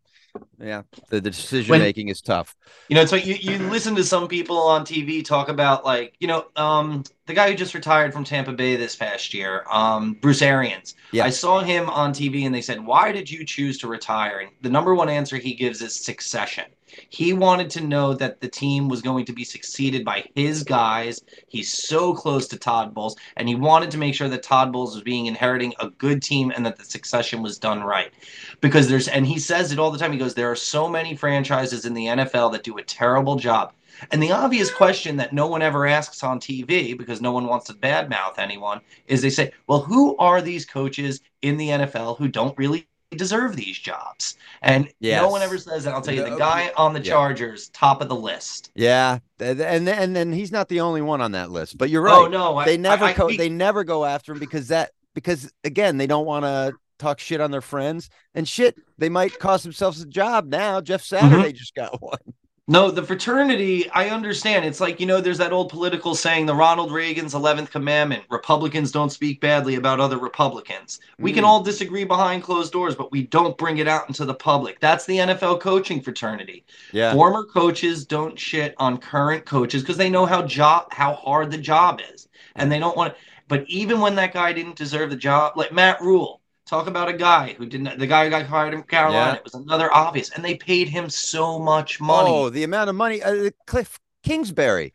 yeah. 0.59 0.83
The, 1.11 1.21
the 1.21 1.31
decision 1.31 1.79
making 1.79 2.09
is 2.09 2.21
tough. 2.21 2.57
You 2.89 2.97
know, 2.97 3.03
it's 3.03 3.13
like 3.13 3.25
you, 3.25 3.35
you 3.35 3.59
listen 3.71 3.95
to 3.95 4.05
some 4.05 4.27
people 4.27 4.59
on 4.59 4.85
TV 4.85 5.25
talk 5.25 5.49
about 5.49 5.85
like, 5.85 6.15
you 6.19 6.27
know, 6.27 6.47
um, 6.57 7.05
the 7.27 7.35
guy 7.35 7.51
who 7.51 7.57
just 7.57 7.75
retired 7.75 8.13
from 8.13 8.25
Tampa 8.25 8.53
Bay 8.53 8.75
this 8.75 8.97
past 8.97 9.33
year, 9.33 9.65
um, 9.71 10.15
Bruce 10.15 10.43
Arians. 10.43 10.95
Yeah. 11.13 11.25
I 11.25 11.31
saw 11.31 11.61
him 11.61 11.89
on 11.89 12.13
TV 12.13 12.47
and 12.47 12.55
they 12.55 12.63
said, 12.63 12.85
Why 12.85 13.13
did 13.13 13.31
you 13.31 13.45
choose 13.45 13.79
to 13.79 13.87
retire? 13.89 14.41
And 14.41 14.51
the 14.61 14.71
number 14.71 14.95
one 14.95 15.09
answer 15.09 15.37
he 15.37 15.55
gives 15.55 15.81
is 15.83 16.05
succession. 16.05 16.65
He 17.09 17.33
wanted 17.33 17.71
to 17.71 17.81
know 17.81 18.15
that 18.15 18.41
the 18.41 18.49
team 18.49 18.89
was 18.89 19.03
going 19.03 19.25
to 19.27 19.33
be 19.33 19.45
succeeded 19.45 20.05
by 20.05 20.25
his 20.35 20.63
guys. 20.63 21.21
He's 21.49 21.73
so 21.73 22.15
close 22.15 22.49
to 22.49 22.59
Todd 22.59 22.95
Bowles, 22.95 23.17
and 23.37 23.49
he 23.49 23.55
wanted 23.55 23.91
to 23.93 23.99
make 23.99 24.15
sure 24.15 24.29
that 24.29 24.43
Todd 24.43 24.73
Bowles 24.73 24.95
was 24.95 25.03
being 25.03 25.27
inheriting 25.27 25.75
a 25.81 25.91
good 25.91 26.23
team 26.23 26.53
and 26.55 26.65
that 26.67 26.77
the 26.77 26.85
succession 26.85 27.43
was 27.43 27.59
done 27.59 27.83
right 27.83 28.13
because 28.61 28.89
there's 28.89 29.09
and 29.09 29.27
he 29.27 29.39
says 29.39 29.73
it 29.73 29.79
all 29.79 29.91
the 29.91 29.99
time 29.99 30.13
he 30.13 30.19
goes 30.19 30.35
there 30.35 30.51
are 30.51 30.57
so 30.57 30.89
many 30.89 31.15
franchises 31.15 31.85
in 31.85 31.95
the 31.95 32.07
NFL 32.07 32.53
that 32.53 32.63
do 32.63 32.77
a 32.79 32.83
terrible 32.83 33.37
job 33.37 33.73
and 34.11 34.23
the 34.23 34.33
obvious 34.33 34.73
question 34.73 35.17
that 35.17 35.33
no 35.33 35.47
one 35.47 35.63
ever 35.63 35.87
asks 35.87 36.23
on 36.23 36.41
TV 36.41 36.97
because 36.97 37.21
no 37.21 37.33
one 37.33 37.47
wants 37.47 37.67
to 37.67 37.75
badmouth 37.75 38.39
anyone 38.39 38.81
is 39.07 39.23
they 39.23 39.31
say 39.31 39.53
well 39.67 39.81
who 39.81 40.17
are 40.17 40.41
these 40.41 40.65
coaches 40.65 41.21
in 41.43 41.57
the 41.57 41.69
NFL 41.69 42.19
who 42.19 42.29
don't 42.29 42.57
really 42.59 42.87
deserve 43.15 43.57
these 43.57 43.79
jobs 43.79 44.37
and 44.63 44.89
Yes. 45.01 45.21
no 45.23 45.29
one 45.29 45.43
ever 45.43 45.59
says 45.59 45.85
that 45.85 45.95
I'll 45.95 46.03
tell 46.03 46.15
you 46.15 46.25
the 46.29 46.37
guy 46.37 46.73
on 46.77 46.93
the 46.93 47.01
yeah. 47.01 47.13
Chargers 47.13 47.69
top 47.71 48.01
of 48.03 48.09
the 48.09 48.17
list 48.17 48.71
Yeah, 48.75 49.19
and 49.41 49.61
and 49.89 50.15
then 50.17 50.33
he's 50.33 50.53
not 50.53 50.69
the 50.69 50.81
only 50.81 51.03
one 51.03 51.21
on 51.21 51.33
that 51.33 51.51
list. 51.51 51.79
But 51.79 51.91
you're 51.91 52.03
right. 52.03 52.15
oh 52.15 52.27
no 52.29 52.57
I- 52.57 52.65
they 52.67 52.77
never 52.77 53.05
I, 53.05 53.09
I, 53.11 53.13
co- 53.15 53.27
we- 53.27 53.37
they 53.37 53.49
never 53.49 53.85
go 53.85 54.05
after 54.05 54.33
him 54.33 54.39
because 54.39 54.69
that 54.69 54.91
because 55.15 55.51
again 55.65 55.97
they 55.97 56.07
don't 56.07 56.27
want 56.27 56.45
to 56.45 56.73
talk 56.99 57.19
shit 57.19 57.41
on 57.41 57.51
their 57.51 57.61
friends 57.61 58.09
and 58.35 58.49
shit 58.49 58.77
they 58.99 59.09
might 59.09 59.39
cost 59.39 59.65
themselves 59.65 60.01
a 60.01 60.07
job 60.07 60.47
now 60.47 60.81
jeff 60.81 61.03
Mm-hmm. 61.05 61.29
saturday 61.31 61.53
just 61.53 61.75
got 61.75 62.01
one 62.03 62.19
No, 62.67 62.91
the 62.91 63.03
fraternity, 63.03 63.91
I 63.91 64.09
understand. 64.09 64.65
It's 64.65 64.81
like, 64.81 64.99
you 64.99 65.05
know, 65.05 65.21
there's 65.21 65.37
that 65.37 65.53
old 65.53 65.69
political 65.69 66.15
saying, 66.15 66.47
the 66.47 66.55
Ronald 66.55 66.93
Reagan's 66.93 67.35
11th 67.35 67.71
commandment 67.71 68.25
Republicans 68.31 68.91
don't 68.91 69.11
speak 69.11 69.39
badly 69.43 69.75
about 69.75 70.01
other 70.01 70.17
Republicans. 70.17 70.99
We 71.21 71.35
can 71.35 71.45
Mm. 71.45 71.47
all 71.49 71.63
disagree 71.63 72.05
behind 72.05 72.43
closed 72.43 72.73
doors, 72.73 72.95
but 72.95 73.13
we 73.13 73.25
don't 73.27 73.59
bring 73.59 73.77
it 73.79 73.87
out 73.87 74.09
into 74.09 74.25
the 74.25 74.33
public. 74.33 74.81
That's 74.81 75.05
the 75.05 75.19
NFL 75.21 75.59
coaching 75.61 76.01
fraternity. 76.01 76.65
yeah 76.91 77.13
Former 77.13 77.45
coaches 77.45 78.07
don't 78.07 78.39
shit 78.41 78.75
on 78.79 78.97
current 78.97 79.45
coaches 79.45 79.83
because 79.83 79.99
they 79.99 80.09
know 80.09 80.25
how 80.25 80.41
job 80.43 80.87
how 80.91 81.13
hard 81.13 81.51
the 81.51 81.59
job 81.59 82.01
is. 82.15 82.29
And 82.57 82.73
they 82.73 82.79
don't 82.79 82.97
want 82.97 83.13
to. 83.15 83.21
But 83.47 83.65
even 83.69 84.01
when 84.01 84.15
that 84.15 84.33
guy 84.33 84.55
didn't 84.55 84.77
deserve 84.77 85.11
the 85.11 85.17
job, 85.17 85.53
like 85.57 85.71
Matt 85.71 86.01
Rhule, 86.01 86.41
talk 86.75 86.87
about 86.89 87.09
a 87.09 87.13
guy 87.13 87.55
who 87.59 87.67
didn't, 87.67 87.99
the 87.99 88.07
guy 88.07 88.25
who 88.25 88.31
got 88.31 88.47
fired 88.49 88.75
in 88.75 88.83
Carolina, 88.83 89.33
Yeah. 89.33 89.35
it 89.37 89.45
was 89.45 89.55
another 89.55 89.93
obvious. 89.93 90.31
And 90.31 90.45
they 90.45 90.57
paid 90.57 90.89
him 90.89 91.09
so 91.11 91.59
much 91.59 92.01
money. 92.01 92.31
oh 92.31 92.51
the 92.51 92.65
amount 92.65 92.91
of 92.91 92.97
money 92.97 93.23
uh, 93.23 93.51
kliff 93.67 93.99
kingsbury 94.23 94.93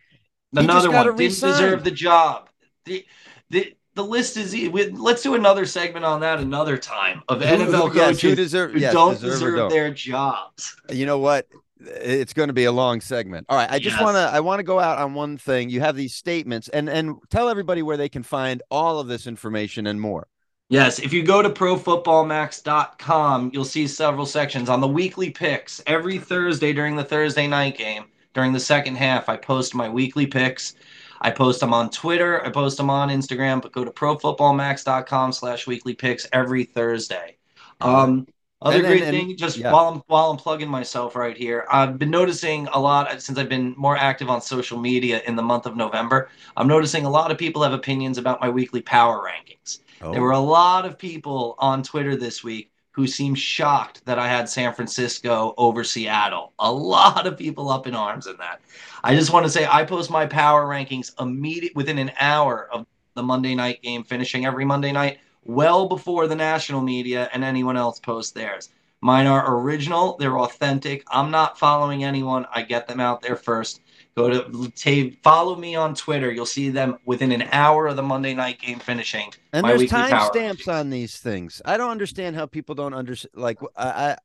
Another 0.56 0.90
one 0.92 1.06
didn't 1.06 1.20
resign. 1.20 1.52
deserve 1.52 1.84
the 1.84 1.92
job. 1.92 2.50
The, 2.86 3.06
the, 3.52 3.76
the 3.94 4.04
list 4.04 4.36
is 4.38 4.52
we, 4.54 4.90
let's 4.90 5.22
do 5.22 5.36
another 5.36 5.66
segment 5.66 6.06
on 6.06 6.22
that 6.22 6.40
another 6.40 6.78
time 6.78 7.22
of 7.30 7.42
NFL 7.42 7.94
yes, 7.94 8.06
coaches 8.06 8.22
who 8.22 8.36
deserve, 8.36 8.72
who 8.74 8.80
yes, 8.80 8.94
don't 8.94 9.14
deserve 9.14 9.32
deserve 9.32 9.56
don't. 9.58 9.70
their 9.70 9.92
jobs. 9.94 10.76
you 10.90 11.06
know 11.06 11.20
what 11.20 11.48
it's 11.82 12.34
going 12.34 12.48
to 12.50 12.54
be 12.54 12.66
a 12.66 12.72
long 12.74 13.00
segment 13.00 13.46
all 13.48 13.56
right 13.58 13.72
i 13.72 13.80
just 13.80 13.96
Yes. 13.96 14.04
want 14.04 14.16
to 14.16 14.36
i 14.36 14.40
want 14.42 14.60
to 14.60 14.64
go 14.64 14.80
out 14.82 14.98
on 14.98 15.14
one 15.14 15.38
thing 15.38 15.70
you 15.70 15.80
have 15.80 15.96
these 15.96 16.14
statements 16.14 16.68
and 16.68 16.90
and 16.90 17.16
tell 17.30 17.48
everybody 17.48 17.82
where 17.82 17.96
they 17.96 18.10
can 18.10 18.22
find 18.22 18.62
all 18.70 19.00
of 19.00 19.08
this 19.08 19.28
information 19.28 19.88
and 19.88 20.02
more 20.02 20.28
Yes, 20.72 21.00
if 21.00 21.12
you 21.12 21.24
go 21.24 21.42
to 21.42 21.50
profootballmax.com, 21.50 23.50
you'll 23.52 23.66
see 23.66 23.88
several 23.88 24.28
sections 24.28 24.70
on 24.70 24.82
the 24.82 24.88
weekly 24.88 25.32
picks. 25.32 25.82
Every 25.88 26.20
Thursday 26.20 26.74
during 26.74 26.96
the 26.96 27.04
Thursday 27.04 27.48
night 27.48 27.76
game, 27.76 28.06
during 28.36 28.54
the 28.54 28.60
second 28.60 28.96
half, 28.96 29.30
I 29.30 29.36
post 29.38 29.74
my 29.74 29.90
weekly 29.90 30.28
picks. 30.28 30.76
I 31.22 31.32
post 31.32 31.60
them 31.60 31.74
on 31.74 31.90
Twitter, 31.90 32.46
I 32.46 32.52
post 32.52 32.78
them 32.78 32.92
on 32.92 33.10
Instagram, 33.10 33.64
but 33.64 33.72
go 33.72 33.84
to 33.84 33.90
profootballmax.com 33.90 35.32
slash 35.34 35.66
weekly 35.66 35.96
picks 35.96 36.28
every 36.32 36.66
Thursday. 36.66 37.38
Um, 37.82 38.28
other 38.62 38.78
And- 38.78 38.86
great 38.88 39.02
and- 39.04 39.18
thing, 39.18 39.36
just 39.38 39.58
yeah. 39.58 39.72
while 39.72 39.88
I'm 39.88 40.04
while 40.08 40.30
I'm 40.30 40.38
plugging 40.38 40.70
myself 40.70 41.16
right 41.16 41.36
here, 41.36 41.66
I've 41.72 41.98
been 41.98 42.12
noticing 42.12 42.68
a 42.74 42.80
lot 42.80 43.20
since 43.24 43.40
I've 43.40 43.50
been 43.50 43.74
more 43.76 43.98
active 43.98 44.30
on 44.30 44.40
social 44.42 44.78
media 44.80 45.24
in 45.26 45.36
the 45.36 45.42
month 45.42 45.66
of 45.66 45.76
November. 45.76 46.30
I'm 46.56 46.68
noticing 46.68 47.06
a 47.06 47.10
lot 47.10 47.32
of 47.32 47.40
people 47.40 47.64
have 47.64 47.74
opinions 47.74 48.20
about 48.20 48.40
my 48.40 48.50
weekly 48.50 48.82
power 48.82 49.20
rankings. 49.28 49.80
Oh 50.02 50.12
There 50.12 50.22
were 50.22 50.32
a 50.32 50.40
lot 50.40 50.86
of 50.86 50.98
people 50.98 51.56
on 51.60 51.84
Twitter 51.84 52.16
this 52.16 52.44
week 52.44 52.72
who 52.92 53.08
seemed 53.08 53.40
shocked 53.40 54.04
that 54.06 54.20
I 54.20 54.28
had 54.28 54.50
San 54.50 54.74
Francisco 54.74 55.54
over 55.58 55.84
Seattle. 55.84 56.54
A 56.60 56.72
lot 56.72 57.26
of 57.26 57.38
people 57.38 57.70
up 57.70 57.88
in 57.88 57.96
arms 57.96 58.28
in 58.28 58.36
that. 58.38 58.60
I 59.04 59.16
just 59.16 59.32
want 59.32 59.46
to 59.46 59.52
say 59.52 59.66
I 59.66 59.86
post 59.86 60.10
my 60.12 60.26
power 60.26 60.66
rankings 60.66 61.12
immediate 61.20 61.76
within 61.76 61.98
an 61.98 62.12
hour 62.20 62.68
of 62.72 62.86
the 63.14 63.24
Monday 63.24 63.56
night 63.56 63.82
game 63.82 64.04
finishing 64.04 64.46
every 64.46 64.66
Monday 64.66 64.92
night, 64.92 65.20
well 65.44 65.88
before 65.88 66.28
the 66.28 66.36
national 66.36 66.82
media 66.82 67.30
and 67.34 67.44
anyone 67.44 67.78
else 67.78 68.00
posts 68.00 68.32
theirs. 68.32 68.70
Mine 69.02 69.28
are 69.28 69.58
original, 69.58 70.18
they're 70.18 70.40
authentic. 70.40 71.04
I'm 71.08 71.32
not 71.32 71.58
following 71.58 72.04
anyone. 72.04 72.46
I 72.54 72.64
get 72.64 72.88
them 72.88 73.00
out 73.00 73.22
there 73.22 73.38
first. 73.38 73.82
Go 74.20 74.30
to 74.30 75.12
follow 75.24 75.56
me 75.56 75.76
on 75.76 75.96
Twitter. 75.96 76.30
You'll 76.30 76.46
see 76.46 76.70
them 76.70 76.98
within 77.06 77.32
an 77.32 77.44
hour 77.54 77.88
of 77.88 77.96
the 77.96 78.04
Monday 78.04 78.34
night 78.34 78.60
game 78.60 78.78
finishing. 78.78 79.32
And 79.54 79.66
there's 79.66 79.84
timestamps 79.84 80.68
on 80.68 80.90
these 80.90 81.18
things. 81.18 81.62
I 81.64 81.78
don't 81.78 81.90
understand 81.90 82.36
how 82.36 82.46
people 82.46 82.76
don't 82.76 82.94
understand. 82.94 83.32
Like 83.36 83.60
I, 83.78 84.18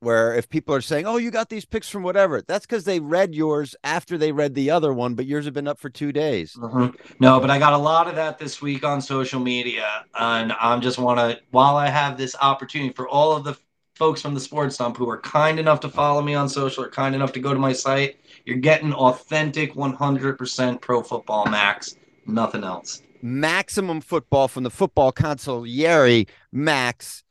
where 0.00 0.34
if 0.34 0.48
people 0.48 0.74
are 0.74 0.80
saying, 0.80 1.06
"Oh, 1.06 1.18
you 1.18 1.30
got 1.30 1.50
these 1.50 1.66
picks 1.66 1.86
from 1.86 2.02
whatever," 2.02 2.40
that's 2.40 2.64
because 2.64 2.84
they 2.84 2.98
read 2.98 3.34
yours 3.34 3.76
after 3.84 4.16
they 4.16 4.32
read 4.32 4.54
the 4.54 4.70
other 4.70 4.94
one, 4.94 5.14
but 5.14 5.26
yours 5.26 5.44
have 5.44 5.52
been 5.52 5.68
up 5.68 5.78
for 5.78 5.90
two 5.90 6.12
days. 6.12 6.54
Mm-hmm. 6.54 6.96
No, 7.20 7.38
but 7.38 7.50
I 7.50 7.58
got 7.58 7.74
a 7.74 7.78
lot 7.78 8.08
of 8.08 8.14
that 8.14 8.38
this 8.38 8.62
week 8.62 8.84
on 8.84 9.02
social 9.02 9.38
media, 9.38 10.06
and 10.18 10.54
I'm 10.54 10.80
just 10.80 10.98
want 10.98 11.18
to 11.18 11.38
while 11.50 11.76
I 11.76 11.88
have 11.88 12.16
this 12.16 12.34
opportunity 12.40 12.94
for 12.94 13.06
all 13.06 13.32
of 13.32 13.44
the 13.44 13.58
folks 13.96 14.20
from 14.22 14.34
the 14.34 14.40
Sports 14.40 14.76
Dump 14.76 14.96
who 14.96 15.08
are 15.10 15.20
kind 15.20 15.58
enough 15.58 15.80
to 15.80 15.88
follow 15.88 16.22
me 16.22 16.34
on 16.34 16.48
social 16.48 16.84
or 16.84 16.88
kind 16.88 17.14
enough 17.14 17.32
to 17.32 17.40
go 17.40 17.52
to 17.52 17.58
my 17.58 17.72
site, 17.72 18.16
you're 18.46 18.58
getting 18.58 18.94
authentic 18.94 19.74
100% 19.74 20.80
Pro 20.80 21.02
Football 21.02 21.46
Max, 21.46 21.96
nothing 22.26 22.64
else. 22.64 23.02
Maximum 23.20 24.00
football 24.00 24.46
from 24.46 24.62
the 24.62 24.70
football 24.70 25.12
consigliere 25.12 26.28
Max 26.52 27.24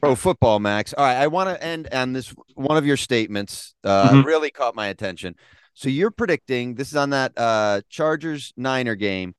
Pro 0.00 0.14
Football 0.14 0.60
Max. 0.60 0.94
All 0.94 1.04
right, 1.04 1.16
I 1.16 1.26
want 1.26 1.50
to 1.50 1.62
end 1.62 1.88
on 1.92 2.12
this 2.12 2.32
one 2.54 2.76
of 2.76 2.86
your 2.86 2.96
statements. 2.96 3.74
Uh, 3.82 4.08
mm-hmm. 4.08 4.26
Really 4.26 4.50
caught 4.50 4.76
my 4.76 4.86
attention. 4.86 5.34
So 5.74 5.88
you're 5.88 6.12
predicting 6.12 6.76
this 6.76 6.88
is 6.88 6.96
on 6.96 7.10
that 7.10 7.32
uh, 7.36 7.80
Chargers 7.88 8.54
Niner 8.56 8.94
game 8.94 9.34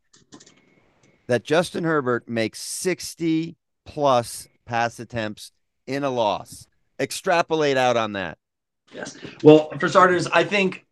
that 1.28 1.44
Justin 1.44 1.86
Herbert 1.86 2.28
makes 2.28 2.62
60 2.62 3.56
plus 3.86 4.48
pass 4.66 5.00
attempts 5.00 5.52
in 5.86 6.04
a 6.04 6.10
loss. 6.10 6.68
Extrapolate 7.00 7.78
out 7.78 7.96
on 7.96 8.14
that. 8.14 8.38
Yes. 8.94 9.18
Well, 9.44 9.70
for 9.80 9.88
starters, 9.88 10.28
I 10.28 10.44
think 10.44 10.86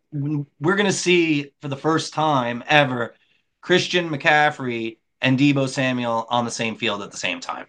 we're 0.60 0.76
going 0.76 0.86
to 0.86 0.94
see 0.94 1.52
for 1.62 1.68
the 1.68 1.78
first 1.78 2.14
time 2.14 2.64
ever 2.68 3.16
Christian 3.62 4.10
McCaffrey 4.10 4.98
and 5.22 5.40
Deebo 5.40 5.68
Samuel 5.68 6.28
on 6.30 6.46
the 6.46 6.52
same 6.52 6.76
field 6.76 7.02
at 7.02 7.12
the 7.12 7.18
same 7.18 7.40
time 7.40 7.68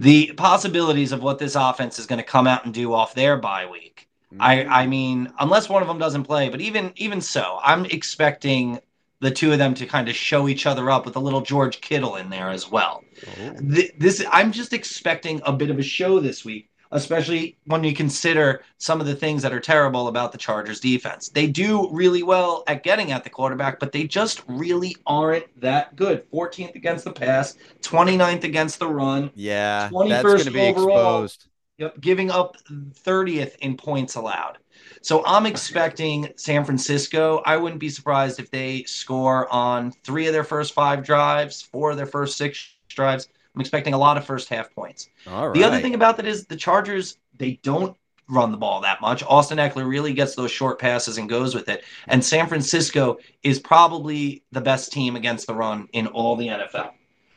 the 0.00 0.32
possibilities 0.32 1.12
of 1.12 1.22
what 1.22 1.38
this 1.38 1.54
offense 1.54 1.98
is 1.98 2.06
going 2.06 2.18
to 2.18 2.24
come 2.24 2.46
out 2.46 2.64
and 2.64 2.74
do 2.74 2.92
off 2.94 3.14
their 3.14 3.36
bye 3.36 3.66
week. 3.66 4.08
Mm-hmm. 4.32 4.42
I 4.42 4.64
I 4.64 4.86
mean, 4.86 5.32
unless 5.38 5.68
one 5.68 5.82
of 5.82 5.88
them 5.88 5.98
doesn't 5.98 6.24
play, 6.24 6.48
but 6.48 6.60
even 6.60 6.92
even 6.96 7.20
so, 7.20 7.60
I'm 7.62 7.84
expecting 7.84 8.80
the 9.20 9.30
two 9.30 9.52
of 9.52 9.58
them 9.58 9.74
to 9.74 9.84
kind 9.84 10.08
of 10.08 10.16
show 10.16 10.48
each 10.48 10.64
other 10.64 10.90
up 10.90 11.04
with 11.04 11.16
a 11.16 11.20
little 11.20 11.42
George 11.42 11.82
Kittle 11.82 12.16
in 12.16 12.30
there 12.30 12.48
as 12.48 12.70
well. 12.70 13.04
Oh. 13.26 13.56
This 13.60 14.24
I'm 14.30 14.50
just 14.50 14.72
expecting 14.72 15.42
a 15.44 15.52
bit 15.52 15.70
of 15.70 15.78
a 15.78 15.82
show 15.82 16.18
this 16.18 16.44
week 16.44 16.69
especially 16.92 17.56
when 17.66 17.84
you 17.84 17.94
consider 17.94 18.62
some 18.78 19.00
of 19.00 19.06
the 19.06 19.14
things 19.14 19.42
that 19.42 19.52
are 19.52 19.60
terrible 19.60 20.08
about 20.08 20.32
the 20.32 20.38
Chargers 20.38 20.80
defense. 20.80 21.28
They 21.28 21.46
do 21.46 21.88
really 21.90 22.22
well 22.22 22.64
at 22.66 22.82
getting 22.82 23.12
at 23.12 23.24
the 23.24 23.30
quarterback, 23.30 23.78
but 23.78 23.92
they 23.92 24.04
just 24.04 24.42
really 24.48 24.96
aren't 25.06 25.44
that 25.60 25.96
good. 25.96 26.28
14th 26.30 26.74
against 26.74 27.04
the 27.04 27.12
pass, 27.12 27.56
29th 27.82 28.44
against 28.44 28.78
the 28.78 28.88
run. 28.88 29.30
Yeah, 29.34 29.88
21st 29.92 30.08
that's 30.08 30.22
going 30.22 30.44
to 30.44 30.50
be 30.50 30.60
overall, 30.60 31.24
exposed. 31.24 31.46
Yep, 31.78 32.00
giving 32.00 32.30
up 32.30 32.56
30th 32.68 33.56
in 33.60 33.76
points 33.76 34.16
allowed. 34.16 34.58
So 35.02 35.24
I'm 35.24 35.46
expecting 35.46 36.28
San 36.36 36.64
Francisco. 36.64 37.42
I 37.46 37.56
wouldn't 37.56 37.80
be 37.80 37.88
surprised 37.88 38.38
if 38.38 38.50
they 38.50 38.82
score 38.84 39.50
on 39.52 39.92
three 40.04 40.26
of 40.26 40.34
their 40.34 40.44
first 40.44 40.74
five 40.74 41.04
drives, 41.04 41.62
four 41.62 41.92
of 41.92 41.96
their 41.96 42.06
first 42.06 42.36
six 42.36 42.74
drives. 42.88 43.28
I'm 43.54 43.60
expecting 43.60 43.94
a 43.94 43.98
lot 43.98 44.16
of 44.16 44.24
first 44.24 44.48
half 44.48 44.72
points. 44.74 45.08
The 45.54 45.64
other 45.64 45.80
thing 45.80 45.94
about 45.94 46.16
that 46.18 46.26
is 46.26 46.46
the 46.46 46.56
Chargers, 46.56 47.18
they 47.36 47.58
don't 47.62 47.96
run 48.28 48.52
the 48.52 48.56
ball 48.56 48.80
that 48.80 49.00
much. 49.00 49.22
Austin 49.24 49.58
Ekeler 49.58 49.88
really 49.88 50.12
gets 50.12 50.34
those 50.34 50.50
short 50.50 50.78
passes 50.78 51.18
and 51.18 51.28
goes 51.28 51.54
with 51.54 51.68
it. 51.68 51.84
And 52.06 52.24
San 52.24 52.46
Francisco 52.46 53.18
is 53.42 53.58
probably 53.58 54.44
the 54.52 54.60
best 54.60 54.92
team 54.92 55.16
against 55.16 55.46
the 55.46 55.54
run 55.54 55.88
in 55.92 56.06
all 56.06 56.36
the 56.36 56.46
NFL. 56.46 56.92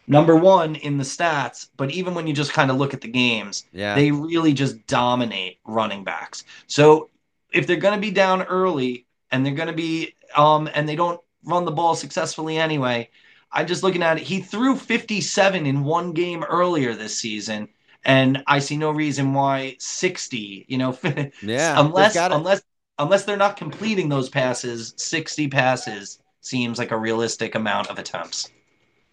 Number 0.06 0.36
one 0.36 0.76
in 0.76 0.98
the 0.98 1.04
stats, 1.04 1.70
but 1.78 1.90
even 1.92 2.14
when 2.14 2.28
you 2.28 2.34
just 2.34 2.52
kind 2.52 2.70
of 2.70 2.78
look 2.78 2.94
at 2.94 3.02
the 3.02 3.08
games, 3.08 3.66
yeah. 3.72 3.96
they 3.96 4.12
really 4.12 4.54
just 4.54 4.86
dominate 4.86 5.60
running 5.66 6.04
backs. 6.04 6.44
So 6.68 7.10
if 7.54 7.66
they're 7.68 7.78
going 7.78 7.96
to 7.96 8.02
be 8.02 8.12
down 8.12 8.44
early 8.44 9.06
and 9.32 9.46
they're 9.46 9.54
going 9.54 9.68
to 9.68 9.74
be, 9.74 10.14
um, 10.36 10.70
and 10.74 10.88
they 10.88 10.98
don't 10.98 11.22
run 11.46 11.64
the 11.64 11.72
ball 11.72 11.96
successfully 11.96 12.58
anyway, 12.58 13.10
I'm 13.54 13.68
just 13.68 13.84
looking 13.84 14.04
at 14.04 14.18
it. 14.18 14.24
He 14.24 14.42
threw 14.42 14.76
57 14.76 15.66
in 15.66 15.84
one 15.84 16.12
game 16.14 16.44
earlier 16.44 16.94
this 16.94 17.18
season, 17.18 17.70
and 18.04 18.44
I 18.48 18.60
see 18.60 18.78
no 18.78 18.92
reason 18.92 19.34
why 19.34 19.76
60. 19.80 20.66
You 20.68 20.78
know, 20.78 20.98
yeah, 21.42 21.80
unless 21.80 22.16
unless 22.16 22.62
unless 23.00 23.26
they're 23.26 23.38
not 23.38 23.58
completing 23.58 24.10
those 24.10 24.30
passes, 24.30 24.94
60 24.98 25.48
passes 25.48 26.20
seems 26.42 26.78
like 26.78 26.92
a 26.92 26.98
realistic 26.98 27.56
amount 27.56 27.90
of 27.90 27.98
attempts. 28.00 28.50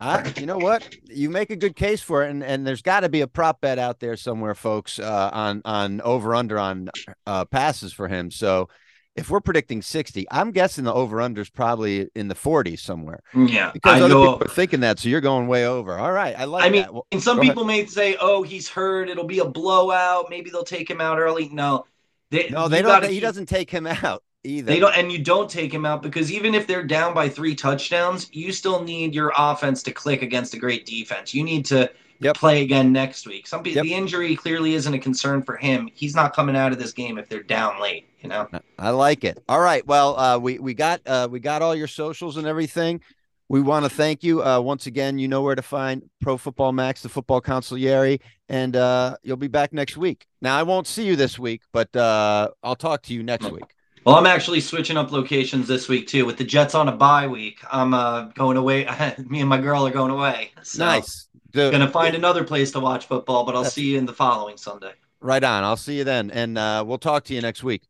Uh, 0.01 0.29
you 0.39 0.47
know 0.47 0.57
what? 0.57 0.97
You 1.05 1.29
make 1.29 1.51
a 1.51 1.57
good 1.57 1.77
case 1.77 2.01
for 2.01 2.25
it, 2.25 2.31
and, 2.31 2.43
and 2.43 2.67
there's 2.67 2.81
got 2.81 3.01
to 3.01 3.11
be 3.11 3.21
a 3.21 3.27
prop 3.27 3.61
bet 3.61 3.79
out 3.79 4.01
there 4.01 4.17
somewhere, 4.17 4.55
folks, 4.55 4.99
uh, 4.99 5.31
on 5.33 5.61
on 5.67 6.01
over 6.01 6.35
under 6.35 6.59
on 6.59 6.89
uh, 7.27 7.45
passes 7.45 7.93
for 7.93 8.09
him. 8.09 8.31
So 8.31 8.71
if 9.17 9.29
we're 9.29 9.41
predicting 9.41 9.83
60, 9.83 10.27
I'm 10.31 10.53
guessing 10.53 10.85
the 10.85 10.95
over 10.95 11.21
under 11.21 11.41
is 11.41 11.51
probably 11.51 12.09
in 12.15 12.29
the 12.29 12.35
40s 12.35 12.81
somewhere. 12.81 13.23
Mm, 13.35 13.51
yeah. 13.51 13.71
Because 13.73 14.01
I 14.01 14.05
other 14.05 14.15
go, 14.15 14.33
people 14.33 14.47
are 14.47 14.55
thinking 14.55 14.81
that. 14.81 14.99
So 14.99 15.09
you're 15.09 15.21
going 15.21 15.47
way 15.47 15.67
over. 15.67 15.99
All 15.99 16.13
right. 16.13 16.35
I 16.39 16.45
like 16.45 16.65
I 16.65 16.71
mean. 16.71 16.87
Well, 16.91 17.07
and 17.11 17.23
some 17.23 17.41
people 17.41 17.69
ahead. 17.69 17.85
may 17.85 17.87
say, 17.87 18.17
oh, 18.21 18.43
he's 18.43 18.69
hurt. 18.69 19.09
It'll 19.09 19.25
be 19.27 19.41
a 19.41 19.45
blowout. 19.45 20.27
Maybe 20.31 20.51
they'll 20.51 20.65
take 20.65 20.89
him 20.89 21.01
out 21.01 21.19
early. 21.19 21.49
No. 21.49 21.87
They, 22.31 22.49
no, 22.49 22.69
they 22.69 22.83
don't. 22.83 23.05
He 23.05 23.21
doesn't 23.21 23.47
take 23.47 23.71
him 23.71 23.87
out 23.87 24.23
either. 24.45 24.67
They 24.67 24.79
don't, 24.79 24.97
and 24.97 25.11
you 25.11 25.19
don't 25.19 25.51
take 25.51 25.75
him 25.75 25.85
out 25.85 26.03
because 26.03 26.31
even 26.31 26.55
if 26.55 26.67
they're 26.67 26.85
down 26.85 27.13
by 27.13 27.29
three 27.29 27.57
touchdowns, 27.57 28.29
you 28.33 28.53
still 28.53 28.83
need 28.85 29.15
your 29.15 29.33
offense 29.37 29.83
to 29.85 29.93
click 29.93 30.23
against 30.23 30.55
a 30.55 30.59
great 30.59 30.87
defense. 30.87 31.35
You 31.35 31.43
need 31.43 31.65
to 31.67 31.91
yep. 32.21 32.37
play 32.37 32.63
again 32.63 32.93
next 32.93 33.27
week. 33.27 33.47
Some 33.47 33.65
yep. 33.67 33.83
the 33.83 33.93
injury 33.93 34.37
clearly 34.37 34.75
isn't 34.75 34.93
a 34.93 34.99
concern 34.99 35.43
for 35.43 35.57
him. 35.57 35.89
He's 35.93 36.15
not 36.15 36.35
coming 36.35 36.57
out 36.57 36.73
of 36.73 36.79
this 36.79 36.93
game 36.93 37.19
if 37.19 37.29
they're 37.29 37.43
down 37.43 37.81
late. 37.81 38.07
You 38.21 38.29
know, 38.29 38.49
I 38.79 38.91
like 38.91 39.25
it. 39.25 39.43
All 39.49 39.61
right. 39.61 39.87
Well, 39.87 40.19
uh, 40.19 40.39
we 40.39 40.59
we 40.59 40.75
got 40.75 41.01
uh, 41.07 41.29
we 41.31 41.41
got 41.41 41.63
all 41.63 41.75
your 41.75 41.89
socials 41.89 42.37
and 42.37 42.47
everything. 42.47 43.01
We 43.49 43.61
want 43.61 43.85
to 43.85 43.91
thank 43.91 44.23
you 44.23 44.45
uh, 44.45 44.61
once 44.61 44.87
again. 44.87 45.19
You 45.19 45.27
know 45.27 45.43
where 45.43 45.57
to 45.57 45.63
find 45.63 46.09
Pro 46.21 46.37
Football 46.37 46.71
Max, 46.71 47.03
the 47.03 47.09
football 47.09 47.41
consigliere, 47.41 48.21
and 48.49 48.77
uh, 48.77 49.17
you'll 49.25 49.39
be 49.39 49.49
back 49.49 49.73
next 49.73 49.97
week. 49.97 50.27
Now, 50.41 50.57
I 50.57 50.63
won't 50.63 50.87
see 50.87 51.05
you 51.05 51.17
this 51.17 51.37
week, 51.37 51.63
but 51.73 51.95
uh, 51.97 52.51
I'll 52.63 52.77
talk 52.77 53.03
to 53.03 53.15
you 53.15 53.25
next 53.25 53.51
week. 53.51 53.65
Well, 54.05 54.15
I'm 54.15 54.27
actually 54.27 54.61
switching 54.61 54.97
up 54.97 55.13
locations 55.13 55.67
this 55.67 55.89
week 55.89 56.07
too. 56.07 56.25
With 56.25 56.39
the 56.39 56.45
Jets 56.45 56.75
on 56.75 56.89
a 56.89 56.93
bye 56.93 57.27
week, 57.27 57.59
I'm 57.71 57.93
uh, 57.93 58.27
going 58.35 58.57
away. 58.57 58.85
Me 59.27 59.41
and 59.41 59.49
my 59.49 59.61
girl 59.61 59.87
are 59.87 59.91
going 59.91 60.11
away. 60.11 60.53
So. 60.63 60.85
Nice. 60.85 61.27
Dude, 61.51 61.73
gonna 61.73 61.91
find 61.91 62.15
another 62.15 62.45
place 62.45 62.71
to 62.73 62.81
watch 62.81 63.07
football, 63.07 63.45
but 63.45 63.57
I'll 63.57 63.65
see 63.65 63.93
you 63.93 63.99
in 63.99 64.07
the 64.07 64.13
following 64.13 64.57
Sunday. 64.57 64.93
Right 65.21 65.43
on. 65.43 65.65
I'll 65.65 65.77
see 65.77 65.99
you 65.99 66.05
then, 66.05 66.31
and 66.31 66.57
uh, 66.57 66.85
we'll 66.87 66.99
talk 66.99 67.25
to 67.25 67.35
you 67.35 67.41
next 67.41 67.65
week. 67.65 67.83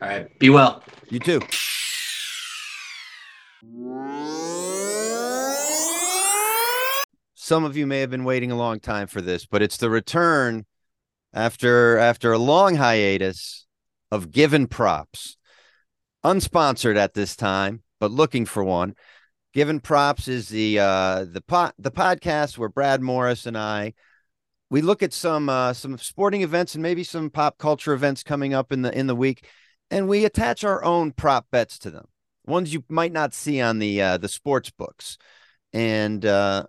All 0.00 0.08
right. 0.08 0.38
Be 0.38 0.50
well. 0.50 0.82
You 1.08 1.18
too. 1.18 1.40
Some 7.34 7.64
of 7.64 7.76
you 7.76 7.86
may 7.86 8.00
have 8.00 8.10
been 8.10 8.24
waiting 8.24 8.50
a 8.50 8.56
long 8.56 8.80
time 8.80 9.06
for 9.06 9.20
this, 9.20 9.46
but 9.46 9.62
it's 9.62 9.76
the 9.76 9.88
return 9.88 10.66
after 11.32 11.96
after 11.96 12.32
a 12.32 12.38
long 12.38 12.74
hiatus 12.74 13.66
of 14.10 14.30
Givin' 14.30 14.66
Props. 14.66 15.36
Unsponsored 16.24 16.96
at 16.96 17.14
this 17.14 17.36
time, 17.36 17.82
but 18.00 18.10
looking 18.10 18.46
for 18.46 18.64
one. 18.64 18.94
Givin' 19.56 19.80
Props 19.80 20.28
is 20.28 20.50
the 20.50 20.78
uh, 20.78 21.24
the 21.24 21.40
pot 21.40 21.74
the 21.78 21.90
podcast 21.90 22.58
where 22.58 22.68
Brad 22.68 23.00
Morris 23.00 23.46
and 23.46 23.56
I 23.56 23.94
we 24.68 24.82
look 24.82 25.02
at 25.02 25.14
some 25.14 25.48
uh, 25.48 25.72
some 25.72 25.96
sporting 25.96 26.42
events 26.42 26.74
and 26.74 26.82
maybe 26.82 27.02
some 27.02 27.30
pop 27.30 27.56
culture 27.56 27.94
events 27.94 28.22
coming 28.22 28.52
up 28.52 28.70
in 28.70 28.82
the 28.82 28.94
in 28.94 29.06
the 29.06 29.14
week, 29.14 29.48
and 29.90 30.08
we 30.08 30.26
attach 30.26 30.62
our 30.62 30.84
own 30.84 31.10
prop 31.10 31.46
bets 31.50 31.78
to 31.78 31.90
them, 31.90 32.04
ones 32.44 32.74
you 32.74 32.84
might 32.90 33.12
not 33.12 33.32
see 33.32 33.62
on 33.62 33.78
the 33.78 34.02
uh, 34.02 34.18
the 34.18 34.28
sports 34.28 34.68
books, 34.68 35.16
and 35.72 36.26
uh, 36.26 36.66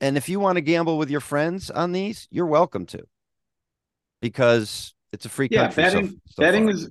and 0.00 0.16
if 0.16 0.28
you 0.28 0.40
want 0.40 0.56
to 0.56 0.60
gamble 0.60 0.98
with 0.98 1.08
your 1.08 1.20
friends 1.20 1.70
on 1.70 1.92
these, 1.92 2.26
you're 2.32 2.46
welcome 2.46 2.84
to, 2.86 3.04
because 4.20 4.92
it's 5.12 5.24
a 5.24 5.28
free 5.28 5.46
yeah, 5.52 5.66
country. 5.66 5.84
Betting, 5.84 6.08
so, 6.08 6.14
so 6.30 6.42
betting 6.42 6.64
far. 6.64 6.74
is 6.74 6.90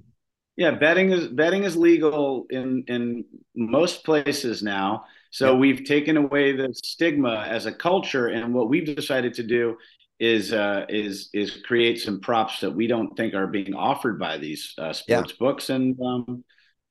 yeah, 0.61 0.69
betting 0.69 1.11
is 1.11 1.27
betting 1.27 1.63
is 1.63 1.75
legal 1.75 2.45
in 2.51 2.83
in 2.87 3.25
most 3.55 4.05
places 4.05 4.61
now. 4.61 5.05
So 5.31 5.55
we've 5.55 5.85
taken 5.85 6.17
away 6.17 6.51
the 6.51 6.71
stigma 6.83 7.47
as 7.49 7.65
a 7.65 7.71
culture, 7.71 8.27
and 8.27 8.53
what 8.53 8.69
we've 8.69 8.95
decided 8.95 9.33
to 9.35 9.43
do 9.43 9.77
is 10.19 10.53
uh, 10.53 10.85
is 10.87 11.29
is 11.33 11.63
create 11.65 11.99
some 11.99 12.19
props 12.19 12.59
that 12.59 12.69
we 12.69 12.85
don't 12.85 13.17
think 13.17 13.33
are 13.33 13.47
being 13.47 13.73
offered 13.73 14.19
by 14.19 14.37
these 14.37 14.75
uh, 14.77 14.93
sports 14.93 15.31
yeah. 15.31 15.35
books, 15.39 15.71
and 15.71 15.99
um, 15.99 16.43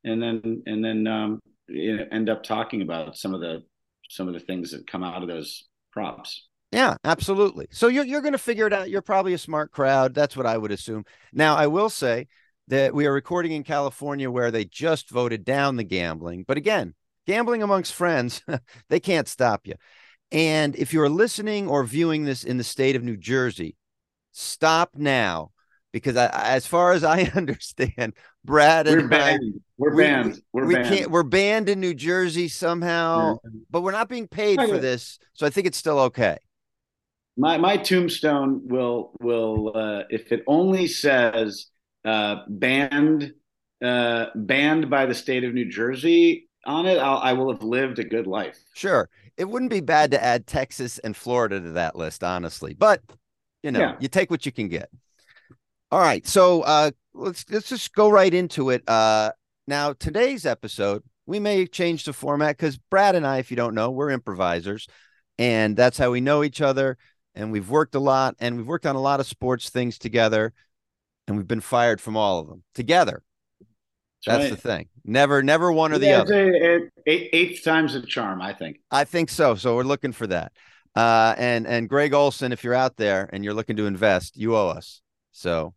and 0.02 0.20
then 0.20 0.64
and 0.66 0.84
then 0.84 1.06
um, 1.06 1.40
you 1.68 1.96
know, 1.96 2.06
end 2.10 2.28
up 2.28 2.42
talking 2.42 2.82
about 2.82 3.16
some 3.16 3.34
of 3.34 3.40
the 3.40 3.62
some 4.08 4.26
of 4.26 4.34
the 4.34 4.40
things 4.40 4.72
that 4.72 4.90
come 4.90 5.04
out 5.04 5.22
of 5.22 5.28
those 5.28 5.68
props. 5.92 6.48
Yeah, 6.72 6.96
absolutely. 7.04 7.68
So 7.70 7.86
you're 7.86 8.04
you're 8.04 8.20
going 8.20 8.32
to 8.32 8.38
figure 8.38 8.66
it 8.66 8.72
out. 8.72 8.90
You're 8.90 9.00
probably 9.00 9.34
a 9.34 9.38
smart 9.38 9.70
crowd. 9.70 10.12
That's 10.12 10.36
what 10.36 10.46
I 10.46 10.58
would 10.58 10.72
assume. 10.72 11.04
Now, 11.32 11.54
I 11.54 11.68
will 11.68 11.88
say 11.88 12.26
that 12.70 12.94
we 12.94 13.04
are 13.04 13.12
recording 13.12 13.52
in 13.52 13.64
California 13.64 14.30
where 14.30 14.52
they 14.52 14.64
just 14.64 15.10
voted 15.10 15.44
down 15.44 15.76
the 15.76 15.84
gambling. 15.84 16.44
But 16.46 16.56
again, 16.56 16.94
gambling 17.26 17.62
amongst 17.62 17.92
friends, 17.92 18.42
they 18.88 19.00
can't 19.00 19.28
stop 19.28 19.66
you. 19.66 19.74
And 20.32 20.76
if 20.76 20.92
you're 20.92 21.08
listening 21.08 21.68
or 21.68 21.82
viewing 21.82 22.24
this 22.24 22.44
in 22.44 22.56
the 22.58 22.64
state 22.64 22.94
of 22.94 23.02
New 23.02 23.16
Jersey, 23.16 23.76
stop 24.30 24.90
now 24.94 25.50
because 25.92 26.16
I, 26.16 26.28
as 26.28 26.64
far 26.64 26.92
as 26.92 27.02
I 27.02 27.22
understand, 27.34 28.14
Brad 28.44 28.86
and 28.86 29.02
we're 29.02 29.08
banned. 29.08 29.54
I, 29.56 29.60
we're 29.76 29.94
we, 29.94 30.02
banned. 30.04 30.42
We're 30.52 30.66
we 30.66 30.74
banned. 30.76 30.88
can't. 30.88 31.10
We're 31.10 31.22
banned 31.24 31.68
in 31.68 31.80
New 31.80 31.94
Jersey 31.94 32.46
somehow, 32.46 33.40
yeah. 33.42 33.50
but 33.68 33.80
we're 33.80 33.90
not 33.90 34.08
being 34.08 34.28
paid 34.28 34.60
for 34.60 34.78
this, 34.78 35.18
so 35.34 35.44
I 35.44 35.50
think 35.50 35.66
it's 35.66 35.78
still 35.78 35.98
okay. 35.98 36.38
My 37.36 37.58
my 37.58 37.76
tombstone 37.76 38.60
will 38.68 39.12
will 39.20 39.72
uh, 39.74 40.02
if 40.08 40.30
it 40.30 40.44
only 40.46 40.86
says 40.86 41.66
uh, 42.04 42.42
banned 42.48 43.34
uh, 43.82 44.26
banned 44.34 44.90
by 44.90 45.06
the 45.06 45.14
state 45.14 45.44
of 45.44 45.54
New 45.54 45.64
Jersey 45.64 46.48
on 46.66 46.86
it, 46.86 46.98
I'll, 46.98 47.18
I 47.18 47.32
will 47.32 47.50
have 47.50 47.62
lived 47.62 47.98
a 47.98 48.04
good 48.04 48.26
life. 48.26 48.58
Sure, 48.74 49.08
it 49.36 49.44
wouldn't 49.44 49.70
be 49.70 49.80
bad 49.80 50.10
to 50.10 50.22
add 50.22 50.46
Texas 50.46 50.98
and 50.98 51.16
Florida 51.16 51.60
to 51.60 51.72
that 51.72 51.96
list, 51.96 52.22
honestly. 52.22 52.74
But 52.74 53.02
you 53.62 53.70
know, 53.70 53.80
yeah. 53.80 53.96
you 54.00 54.08
take 54.08 54.30
what 54.30 54.46
you 54.46 54.52
can 54.52 54.68
get. 54.68 54.90
All 55.90 56.00
right, 56.00 56.26
so 56.26 56.62
uh, 56.62 56.90
let's 57.14 57.44
let's 57.50 57.68
just 57.68 57.94
go 57.94 58.10
right 58.10 58.32
into 58.32 58.70
it. 58.70 58.88
Uh, 58.88 59.32
now 59.66 59.92
today's 59.92 60.46
episode, 60.46 61.02
we 61.26 61.40
may 61.40 61.66
change 61.66 62.04
the 62.04 62.12
format 62.12 62.56
because 62.56 62.76
Brad 62.76 63.14
and 63.14 63.26
I, 63.26 63.38
if 63.38 63.50
you 63.50 63.56
don't 63.56 63.74
know, 63.74 63.90
we're 63.90 64.10
improvisers, 64.10 64.86
and 65.38 65.76
that's 65.76 65.98
how 65.98 66.10
we 66.10 66.20
know 66.20 66.44
each 66.44 66.60
other. 66.60 66.96
And 67.34 67.52
we've 67.52 67.70
worked 67.70 67.94
a 67.94 68.00
lot, 68.00 68.34
and 68.40 68.56
we've 68.56 68.66
worked 68.66 68.86
on 68.86 68.96
a 68.96 69.00
lot 69.00 69.20
of 69.20 69.26
sports 69.26 69.70
things 69.70 69.98
together 69.98 70.52
and 71.30 71.38
we've 71.38 71.48
been 71.48 71.60
fired 71.60 72.00
from 72.00 72.16
all 72.16 72.40
of 72.40 72.48
them 72.48 72.64
together. 72.74 73.22
That's, 74.26 74.38
That's 74.38 74.42
right. 74.42 74.50
the 74.50 74.56
thing. 74.56 74.88
Never, 75.04 75.42
never 75.42 75.72
one 75.72 75.92
or 75.92 75.98
the 75.98 76.12
other. 76.12 76.90
Eighth 77.06 77.64
time's 77.64 77.94
a 77.94 78.02
charm, 78.02 78.42
I 78.42 78.52
think. 78.52 78.80
I 78.90 79.04
think 79.04 79.30
so. 79.30 79.54
So 79.54 79.76
we're 79.76 79.84
looking 79.84 80.12
for 80.12 80.26
that. 80.26 80.52
Uh, 80.96 81.36
and 81.38 81.68
and 81.68 81.88
Greg 81.88 82.12
Olson, 82.12 82.50
if 82.50 82.64
you're 82.64 82.74
out 82.74 82.96
there 82.96 83.30
and 83.32 83.44
you're 83.44 83.54
looking 83.54 83.76
to 83.76 83.86
invest, 83.86 84.36
you 84.36 84.56
owe 84.56 84.68
us. 84.68 85.00
So 85.30 85.72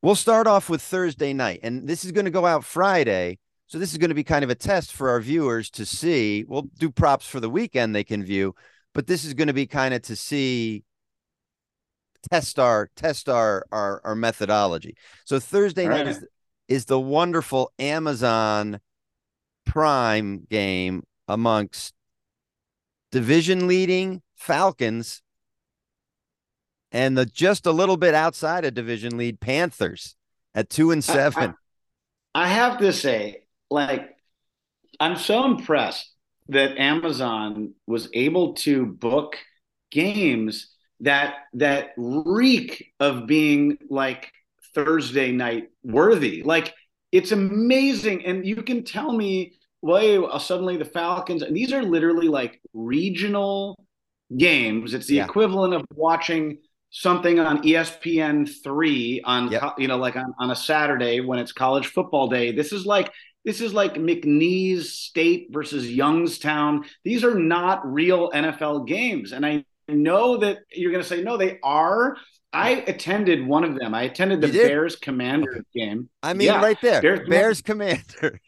we'll 0.00 0.14
start 0.14 0.46
off 0.46 0.70
with 0.70 0.80
Thursday 0.80 1.34
night, 1.34 1.60
and 1.62 1.86
this 1.86 2.02
is 2.02 2.10
going 2.10 2.24
to 2.24 2.30
go 2.30 2.46
out 2.46 2.64
Friday. 2.64 3.38
So 3.66 3.78
this 3.78 3.92
is 3.92 3.98
going 3.98 4.08
to 4.08 4.14
be 4.14 4.24
kind 4.24 4.44
of 4.44 4.50
a 4.50 4.54
test 4.54 4.92
for 4.92 5.10
our 5.10 5.20
viewers 5.20 5.68
to 5.72 5.84
see. 5.84 6.44
We'll 6.48 6.70
do 6.78 6.90
props 6.90 7.26
for 7.26 7.38
the 7.38 7.50
weekend 7.50 7.94
they 7.94 8.04
can 8.04 8.24
view, 8.24 8.54
but 8.94 9.06
this 9.06 9.26
is 9.26 9.34
going 9.34 9.48
to 9.48 9.54
be 9.54 9.66
kind 9.66 9.92
of 9.92 10.00
to 10.02 10.16
see 10.16 10.84
test 12.30 12.58
our 12.58 12.90
test 12.96 13.28
our 13.28 13.64
our, 13.72 14.00
our 14.04 14.14
methodology. 14.14 14.94
So 15.24 15.38
Thursday 15.38 15.86
night 15.88 16.06
is 16.06 16.24
is 16.68 16.84
the 16.86 17.00
wonderful 17.00 17.72
Amazon 17.78 18.80
Prime 19.64 20.46
game 20.50 21.04
amongst 21.28 21.94
division 23.12 23.66
leading 23.66 24.22
Falcons 24.36 25.22
and 26.92 27.16
the 27.16 27.26
just 27.26 27.66
a 27.66 27.72
little 27.72 27.96
bit 27.96 28.14
outside 28.14 28.64
of 28.64 28.74
division 28.74 29.16
lead 29.16 29.40
Panthers 29.40 30.14
at 30.54 30.70
two 30.70 30.90
and 30.90 31.02
seven. 31.02 31.54
I, 32.34 32.40
I, 32.40 32.44
I 32.44 32.48
have 32.48 32.78
to 32.78 32.92
say, 32.92 33.44
like, 33.70 34.16
I'm 34.98 35.16
so 35.16 35.44
impressed 35.44 36.10
that 36.48 36.78
Amazon 36.78 37.74
was 37.86 38.08
able 38.14 38.54
to 38.54 38.86
book 38.86 39.36
games 39.90 40.75
that 41.00 41.34
that 41.54 41.90
reek 41.96 42.92
of 43.00 43.26
being 43.26 43.78
like 43.90 44.32
Thursday 44.74 45.32
night 45.32 45.68
worthy. 45.82 46.42
Like 46.42 46.74
it's 47.12 47.32
amazing, 47.32 48.26
and 48.26 48.46
you 48.46 48.62
can 48.62 48.84
tell 48.84 49.12
me, 49.12 49.54
well, 49.82 50.38
suddenly 50.38 50.76
the 50.76 50.84
Falcons, 50.84 51.42
and 51.42 51.56
these 51.56 51.72
are 51.72 51.82
literally 51.82 52.28
like 52.28 52.60
regional 52.72 53.78
games. 54.36 54.94
It's 54.94 55.06
the 55.06 55.16
yeah. 55.16 55.24
equivalent 55.24 55.74
of 55.74 55.84
watching 55.94 56.58
something 56.90 57.38
on 57.38 57.62
ESPN 57.62 58.48
three 58.62 59.20
on 59.24 59.50
yep. 59.50 59.74
you 59.78 59.88
know 59.88 59.96
like 59.96 60.16
on, 60.16 60.32
on 60.38 60.50
a 60.50 60.56
Saturday 60.56 61.20
when 61.20 61.38
it's 61.38 61.52
college 61.52 61.88
football 61.88 62.28
day. 62.28 62.52
This 62.52 62.72
is 62.72 62.86
like 62.86 63.10
this 63.44 63.60
is 63.60 63.72
like 63.72 63.94
McNeese 63.94 64.84
State 64.84 65.48
versus 65.50 65.90
Youngstown. 65.90 66.84
These 67.04 67.22
are 67.22 67.34
not 67.34 67.86
real 67.86 68.30
NFL 68.30 68.86
games, 68.86 69.32
and 69.32 69.46
I 69.46 69.64
know 69.88 70.38
that 70.38 70.58
you're 70.72 70.92
going 70.92 71.02
to 71.02 71.08
say 71.08 71.22
no 71.22 71.36
they 71.36 71.58
are. 71.62 72.16
I 72.52 72.70
attended 72.86 73.46
one 73.46 73.64
of 73.64 73.78
them. 73.78 73.94
I 73.94 74.02
attended 74.04 74.40
the 74.40 74.48
bears 74.48 74.96
commanders 74.96 75.64
game. 75.74 76.08
I 76.22 76.32
mean 76.32 76.46
yeah, 76.46 76.62
right 76.62 76.80
there. 76.80 77.02
Bears, 77.02 77.28
bears 77.28 77.62
commanders. 77.62 78.40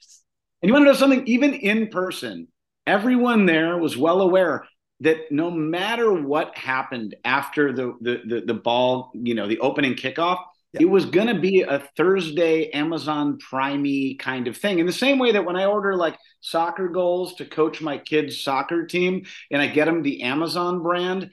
And 0.60 0.68
you 0.68 0.72
want 0.72 0.86
to 0.86 0.92
know 0.92 0.98
something? 0.98 1.26
Even 1.26 1.54
in 1.54 1.88
person 1.88 2.48
everyone 2.88 3.44
there 3.44 3.76
was 3.76 3.96
well 3.96 4.22
aware 4.22 4.64
that 5.00 5.30
no 5.30 5.50
matter 5.50 6.12
what 6.12 6.56
happened 6.56 7.14
after 7.24 7.72
the 7.72 7.94
the 8.00 8.22
the, 8.26 8.40
the 8.46 8.54
ball 8.54 9.12
you 9.14 9.34
know 9.34 9.46
the 9.46 9.60
opening 9.60 9.94
kickoff 9.94 10.38
it 10.74 10.84
was 10.84 11.06
going 11.06 11.28
to 11.28 11.40
be 11.40 11.62
a 11.62 11.82
Thursday 11.96 12.70
Amazon 12.70 13.38
Primey 13.38 14.18
kind 14.18 14.48
of 14.48 14.56
thing. 14.56 14.78
In 14.78 14.86
the 14.86 14.92
same 14.92 15.18
way 15.18 15.32
that 15.32 15.44
when 15.44 15.56
I 15.56 15.64
order 15.64 15.96
like 15.96 16.16
soccer 16.40 16.88
goals 16.88 17.34
to 17.36 17.46
coach 17.46 17.80
my 17.80 17.96
kids' 17.96 18.42
soccer 18.42 18.84
team 18.84 19.24
and 19.50 19.62
I 19.62 19.66
get 19.66 19.86
them 19.86 20.02
the 20.02 20.22
Amazon 20.22 20.82
brand, 20.82 21.30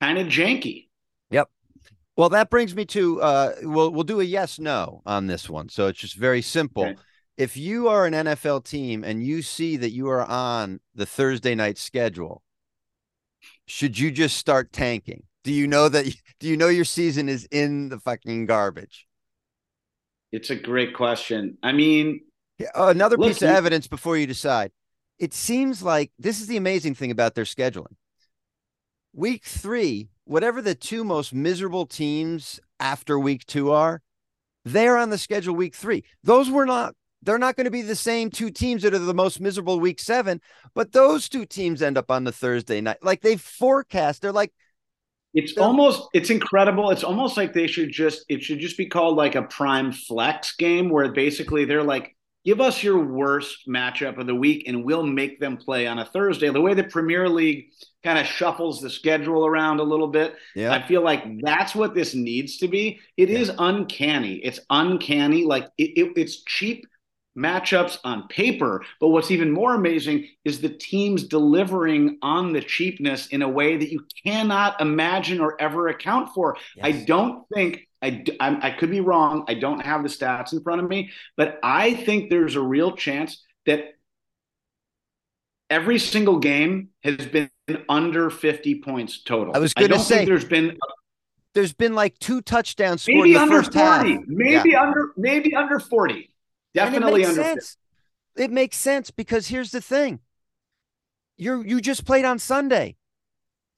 kind 0.00 0.18
of 0.18 0.26
janky. 0.26 0.88
Yep. 1.30 1.48
Well, 2.16 2.28
that 2.30 2.50
brings 2.50 2.74
me 2.74 2.84
to 2.86 3.22
uh, 3.22 3.52
we'll 3.62 3.90
we'll 3.90 4.04
do 4.04 4.20
a 4.20 4.24
yes 4.24 4.58
no 4.58 5.02
on 5.06 5.26
this 5.26 5.48
one. 5.48 5.68
So 5.68 5.86
it's 5.86 5.98
just 5.98 6.16
very 6.16 6.42
simple. 6.42 6.84
Okay. 6.84 6.96
If 7.36 7.56
you 7.56 7.88
are 7.88 8.06
an 8.06 8.14
NFL 8.14 8.64
team 8.64 9.02
and 9.02 9.24
you 9.24 9.42
see 9.42 9.76
that 9.76 9.90
you 9.90 10.08
are 10.08 10.24
on 10.24 10.80
the 10.94 11.06
Thursday 11.06 11.54
night 11.54 11.78
schedule, 11.78 12.42
should 13.66 13.98
you 13.98 14.10
just 14.10 14.36
start 14.36 14.72
tanking? 14.72 15.24
Do 15.44 15.52
you 15.52 15.66
know 15.66 15.88
that? 15.88 16.06
Do 16.40 16.48
you 16.48 16.56
know 16.56 16.68
your 16.68 16.84
season 16.84 17.28
is 17.28 17.46
in 17.50 17.88
the 17.88 17.98
fucking 18.00 18.46
garbage? 18.46 19.06
It's 20.32 20.50
a 20.50 20.56
great 20.56 20.94
question. 20.94 21.58
I 21.62 21.72
mean, 21.72 22.20
uh, 22.60 22.88
another 22.88 23.16
look, 23.16 23.28
piece 23.28 23.42
of 23.42 23.50
evidence 23.50 23.86
before 23.86 24.16
you 24.16 24.26
decide. 24.26 24.72
It 25.18 25.32
seems 25.32 25.82
like 25.82 26.10
this 26.18 26.40
is 26.40 26.48
the 26.48 26.56
amazing 26.56 26.96
thing 26.96 27.12
about 27.12 27.34
their 27.34 27.44
scheduling. 27.44 27.94
Week 29.12 29.44
three, 29.44 30.08
whatever 30.24 30.60
the 30.60 30.74
two 30.74 31.04
most 31.04 31.32
miserable 31.32 31.86
teams 31.86 32.58
after 32.80 33.16
week 33.18 33.46
two 33.46 33.70
are, 33.70 34.02
they're 34.64 34.96
on 34.96 35.10
the 35.10 35.18
schedule 35.18 35.54
week 35.54 35.74
three. 35.74 36.02
Those 36.24 36.50
were 36.50 36.66
not 36.66 36.94
they're 37.22 37.38
not 37.38 37.56
going 37.56 37.64
to 37.64 37.70
be 37.70 37.82
the 37.82 37.96
same 37.96 38.28
two 38.28 38.50
teams 38.50 38.82
that 38.82 38.92
are 38.92 38.98
the 38.98 39.14
most 39.14 39.40
miserable 39.40 39.80
week 39.80 39.98
seven, 39.98 40.40
but 40.74 40.92
those 40.92 41.28
two 41.28 41.46
teams 41.46 41.80
end 41.80 41.96
up 41.96 42.10
on 42.10 42.24
the 42.24 42.32
Thursday 42.32 42.80
night. 42.80 42.98
Like 43.02 43.22
they 43.22 43.36
forecast, 43.36 44.20
they're 44.20 44.32
like 44.32 44.52
it's 45.34 45.56
almost 45.58 46.08
it's 46.14 46.30
incredible. 46.30 46.90
It's 46.90 47.04
almost 47.04 47.36
like 47.36 47.52
they 47.52 47.66
should 47.66 47.90
just 47.90 48.24
it 48.28 48.42
should 48.42 48.60
just 48.60 48.78
be 48.78 48.86
called 48.86 49.16
like 49.16 49.34
a 49.34 49.42
prime 49.42 49.92
flex 49.92 50.54
game 50.56 50.88
where 50.88 51.10
basically 51.12 51.64
they're 51.64 51.82
like 51.82 52.14
give 52.44 52.60
us 52.60 52.82
your 52.82 52.98
worst 52.98 53.66
matchup 53.68 54.18
of 54.18 54.26
the 54.26 54.34
week 54.34 54.64
and 54.68 54.84
we'll 54.84 55.02
make 55.02 55.40
them 55.40 55.56
play 55.56 55.86
on 55.86 55.98
a 55.98 56.04
Thursday. 56.04 56.50
The 56.50 56.60
way 56.60 56.74
the 56.74 56.84
Premier 56.84 57.28
League 57.28 57.70
kind 58.02 58.18
of 58.18 58.26
shuffles 58.26 58.80
the 58.80 58.90
schedule 58.90 59.46
around 59.46 59.80
a 59.80 59.82
little 59.82 60.08
bit, 60.08 60.36
yeah. 60.54 60.72
I 60.72 60.86
feel 60.86 61.02
like 61.02 61.24
that's 61.42 61.74
what 61.74 61.94
this 61.94 62.14
needs 62.14 62.58
to 62.58 62.68
be. 62.68 63.00
It 63.16 63.30
yeah. 63.30 63.38
is 63.38 63.50
uncanny. 63.58 64.34
It's 64.36 64.60
uncanny. 64.70 65.44
Like 65.44 65.68
it, 65.78 65.98
it, 65.98 66.12
it's 66.16 66.44
cheap 66.44 66.84
matchups 67.36 67.98
on 68.04 68.28
paper. 68.28 68.84
But 69.00 69.08
what's 69.08 69.30
even 69.30 69.50
more 69.50 69.74
amazing 69.74 70.28
is 70.44 70.60
the 70.60 70.68
teams 70.68 71.24
delivering 71.24 72.18
on 72.22 72.52
the 72.52 72.60
cheapness 72.60 73.28
in 73.28 73.42
a 73.42 73.48
way 73.48 73.76
that 73.76 73.90
you 73.90 74.06
cannot 74.24 74.80
imagine 74.80 75.40
or 75.40 75.60
ever 75.60 75.88
account 75.88 76.30
for. 76.34 76.56
Yes. 76.76 76.86
I 76.86 76.92
don't 77.04 77.44
think. 77.52 77.88
I, 78.02 78.22
I, 78.38 78.68
I 78.68 78.70
could 78.70 78.90
be 78.90 79.00
wrong. 79.00 79.44
I 79.48 79.54
don't 79.54 79.80
have 79.80 80.02
the 80.02 80.10
stats 80.10 80.52
in 80.52 80.62
front 80.62 80.82
of 80.82 80.88
me, 80.88 81.10
but 81.38 81.58
I 81.62 81.94
think 81.94 82.28
there's 82.28 82.54
a 82.54 82.60
real 82.60 82.94
chance 82.94 83.42
that 83.64 83.94
every 85.70 85.98
single 85.98 86.38
game 86.38 86.90
has 87.02 87.26
been 87.26 87.50
under 87.88 88.28
50 88.30 88.82
points 88.82 89.22
total. 89.22 89.56
I 89.56 89.58
was 89.58 89.72
going 89.72 89.90
to 89.90 89.98
say 89.98 90.24
there's 90.24 90.44
been 90.44 90.76
there's 91.54 91.72
been 91.72 91.94
like 91.94 92.18
two 92.18 92.42
touchdowns 92.42 93.02
scored 93.02 93.18
maybe 93.18 93.30
in 93.30 93.34
the 93.36 93.42
under 93.42 93.56
first 93.62 93.72
40, 93.72 94.12
half. 94.12 94.20
Maybe 94.26 94.70
yeah. 94.70 94.82
under 94.82 95.12
maybe 95.16 95.54
under 95.54 95.78
40. 95.78 96.33
Definitely 96.74 97.22
it 97.22 97.26
makes 97.28 97.36
sense. 97.36 97.76
It 98.36 98.50
makes 98.50 98.76
sense 98.76 99.10
because 99.10 99.46
here's 99.46 99.70
the 99.70 99.80
thing. 99.80 100.20
You're 101.36 101.64
you 101.64 101.80
just 101.80 102.04
played 102.04 102.24
on 102.24 102.38
Sunday. 102.38 102.96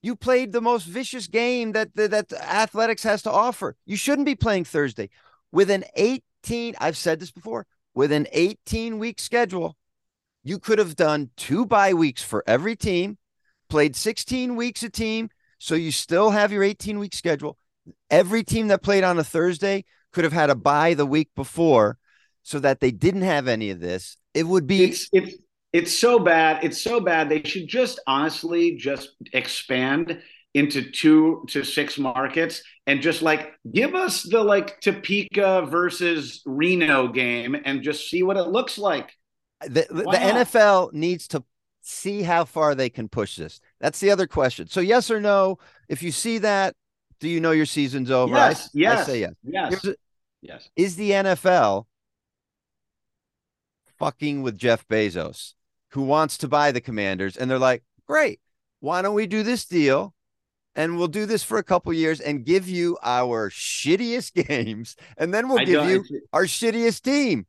You 0.03 0.17
played 0.17 0.53
the 0.53 0.61
most 0.61 0.85
vicious 0.85 1.27
game 1.27 1.73
that, 1.73 1.95
that 1.97 2.11
that 2.11 2.33
athletics 2.33 3.03
has 3.03 3.23
to 3.23 3.31
offer. 3.31 3.77
You 3.87 3.97
shouldn't 3.97 4.27
be 4.27 4.35
playing 4.35 4.65
Thursday. 4.65 5.11
With 5.53 5.71
an 5.71 5.85
18, 5.95 6.75
I've 6.79 6.97
said 6.97 7.19
this 7.19 7.31
before, 7.31 7.67
with 7.95 8.13
an 8.13 8.27
18 8.33 8.99
week 8.99 9.19
schedule, 9.19 9.77
you 10.45 10.59
could 10.59 10.79
have 10.79 10.97
done 10.97 11.31
two 11.37 11.67
bye 11.67 11.95
weeks 11.95 12.23
for 12.23 12.45
every 12.47 12.77
team. 12.77 13.19
played 13.69 13.97
16 13.97 14.55
weeks 14.55 14.83
a 14.83 14.91
team, 14.91 15.29
so 15.59 15.75
you 15.75 15.91
still 15.91 16.31
have 16.31 16.53
your 16.53 16.63
18 16.63 16.99
week 16.99 17.15
schedule. 17.15 17.59
Every 18.11 18.45
team 18.45 18.69
that 18.69 18.83
played 18.83 19.05
on 19.05 19.19
a 19.19 19.25
Thursday 19.25 19.85
could 20.13 20.25
have 20.25 20.33
had 20.33 20.51
a 20.51 20.55
bye 20.55 20.95
the 20.95 21.07
week 21.07 21.31
before 21.35 21.99
so 22.47 22.61
that 22.61 22.79
they 22.79 22.93
didn't 22.93 23.23
have 23.23 23.49
any 23.49 23.71
of 23.71 23.81
this. 23.81 24.17
It 24.33 24.45
would 24.45 24.69
be 24.69 24.85
it's 24.85 25.09
it's 25.13 25.37
it's 25.73 25.99
so 25.99 26.21
bad. 26.21 26.63
It's 26.63 26.81
so 26.81 27.01
bad. 27.01 27.29
They 27.29 27.43
should 27.43 27.67
just 27.67 27.99
honestly 28.07 28.77
just 28.77 29.11
expand 29.33 30.23
into 30.55 30.93
two 30.93 31.45
to 31.49 31.65
six 31.65 31.99
markets 31.99 32.63
and 32.87 33.03
just 33.03 33.21
like 33.21 33.53
give 33.73 33.97
us 33.97 34.23
the 34.23 34.41
like 34.41 34.81
Topeka 34.81 35.67
versus 35.69 36.41
Reno 36.47 37.09
game 37.09 37.57
and 37.65 37.83
just 37.83 38.09
see 38.09 38.23
what 38.23 38.37
it 38.37 38.47
looks 38.47 38.79
like. 38.79 39.11
The, 39.63 39.87
the, 39.91 40.03
the 40.03 40.17
NFL 40.17 40.93
needs 40.93 41.27
to 41.29 41.43
see 41.83 42.23
how 42.23 42.45
far 42.45 42.77
they 42.77 42.91
can 42.91 43.09
push 43.09 43.35
this. 43.35 43.59
That's 43.81 43.99
the 43.99 44.11
other 44.13 44.29
question. 44.29 44.69
So, 44.69 44.81
yes 44.81 45.11
or 45.11 45.21
no? 45.21 45.59
If 45.89 46.01
you 46.01 46.13
see 46.13 46.39
that, 46.39 46.77
do 47.19 47.29
you 47.29 47.41
know 47.41 47.51
your 47.51 47.67
season's 47.67 48.13
over? 48.13 48.35
Yes. 48.35 48.67
I, 48.67 48.71
yes. 48.75 49.01
I 49.01 49.05
say 49.05 49.21
yes. 49.21 49.33
Yes. 49.43 49.85
A, 49.85 49.95
yes. 50.43 50.69
Is 50.77 50.95
the 50.95 51.11
NFL 51.11 51.87
fucking 53.99 54.43
with 54.43 54.59
Jeff 54.59 54.87
Bezos, 54.89 55.55
who 55.91 56.03
wants 56.03 56.39
to 56.39 56.49
buy 56.49 56.73
the 56.73 56.81
Commanders? 56.81 57.37
And 57.37 57.51
they're 57.51 57.59
like, 57.59 57.83
great. 58.07 58.41
Why 58.81 59.03
don't 59.03 59.15
we 59.15 59.27
do 59.27 59.43
this 59.43 59.65
deal? 59.65 60.15
and 60.77 60.99
we'll 60.99 61.09
do 61.09 61.27
this 61.27 61.43
for 61.43 61.59
a 61.59 61.63
couple 61.65 61.93
years 61.93 62.21
and 62.21 62.45
give 62.45 62.69
you 62.69 62.97
our 63.03 63.51
shittiest 63.51 64.47
games 64.49 64.95
and 65.17 65.35
then 65.35 65.49
we'll 65.49 65.61
I 65.61 65.65
give 65.65 65.89
you 65.89 66.05
our 66.33 66.45
shittiest 66.45 67.03
team 67.03 67.47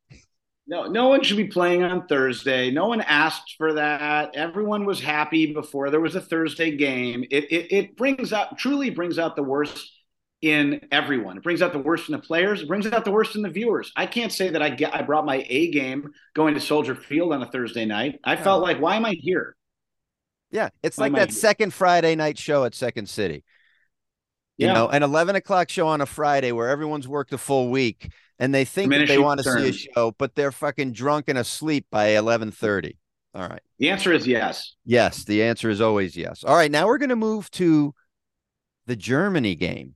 no 0.65 0.87
no 0.87 1.09
one 1.09 1.21
should 1.21 1.37
be 1.37 1.47
playing 1.47 1.83
on 1.83 2.07
thursday 2.07 2.71
no 2.71 2.87
one 2.87 3.01
asked 3.01 3.55
for 3.57 3.73
that 3.73 4.35
everyone 4.35 4.85
was 4.85 4.99
happy 4.99 5.53
before 5.53 5.89
there 5.89 6.01
was 6.01 6.15
a 6.15 6.21
thursday 6.21 6.75
game 6.75 7.23
it 7.29 7.51
it, 7.51 7.71
it 7.71 7.97
brings 7.97 8.33
out 8.33 8.57
truly 8.57 8.89
brings 8.89 9.19
out 9.19 9.35
the 9.35 9.43
worst 9.43 9.91
in 10.41 10.79
everyone 10.91 11.37
it 11.37 11.43
brings 11.43 11.63
out 11.63 11.73
the 11.73 11.79
worst 11.79 12.09
in 12.09 12.11
the 12.11 12.21
players 12.21 12.61
it 12.61 12.67
brings 12.67 12.85
out 12.85 13.03
the 13.03 13.11
worst 13.11 13.35
in 13.35 13.41
the 13.41 13.49
viewers 13.49 13.91
i 13.95 14.05
can't 14.05 14.31
say 14.31 14.49
that 14.49 14.61
i 14.61 14.69
get 14.69 14.93
i 14.93 15.01
brought 15.01 15.25
my 15.25 15.43
a 15.49 15.71
game 15.71 16.11
going 16.35 16.53
to 16.53 16.59
soldier 16.59 16.93
field 16.93 17.33
on 17.33 17.41
a 17.41 17.51
thursday 17.51 17.85
night 17.85 18.19
i 18.23 18.35
felt 18.35 18.61
like 18.61 18.79
why 18.79 18.95
am 18.95 19.05
i 19.05 19.13
here 19.13 19.55
yeah, 20.51 20.69
it's 20.81 20.97
like 20.97 21.13
that 21.13 21.31
second 21.31 21.73
Friday 21.73 22.15
night 22.15 22.37
show 22.37 22.63
at 22.63 22.73
Second 22.73 23.09
City. 23.09 23.43
You 24.57 24.67
yeah. 24.67 24.73
know, 24.73 24.87
an 24.87 25.03
11 25.03 25.35
o'clock 25.35 25.69
show 25.69 25.87
on 25.87 26.01
a 26.01 26.05
Friday 26.05 26.51
where 26.51 26.69
everyone's 26.69 27.07
worked 27.07 27.33
a 27.33 27.37
full 27.37 27.69
week 27.69 28.11
and 28.39 28.53
they 28.53 28.65
think 28.65 28.91
that 28.91 29.07
they 29.07 29.19
want 29.19 29.41
to 29.41 29.51
see 29.51 29.69
a 29.69 29.73
show, 29.73 30.15
but 30.17 30.35
they're 30.35 30.51
fucking 30.51 30.93
drunk 30.93 31.25
and 31.27 31.37
asleep 31.37 31.85
by 31.91 32.09
11:30. 32.09 32.97
All 33.35 33.47
right. 33.47 33.61
The 33.77 33.89
answer 33.89 34.13
is 34.13 34.25
yes. 34.25 34.75
Yes, 34.85 35.25
the 35.25 35.43
answer 35.43 35.69
is 35.69 35.81
always 35.81 36.15
yes. 36.15 36.43
All 36.43 36.55
right, 36.55 36.71
now 36.71 36.87
we're 36.87 36.97
going 36.97 37.09
to 37.09 37.15
move 37.15 37.51
to 37.51 37.93
the 38.87 38.95
Germany 38.95 39.53
game. 39.55 39.95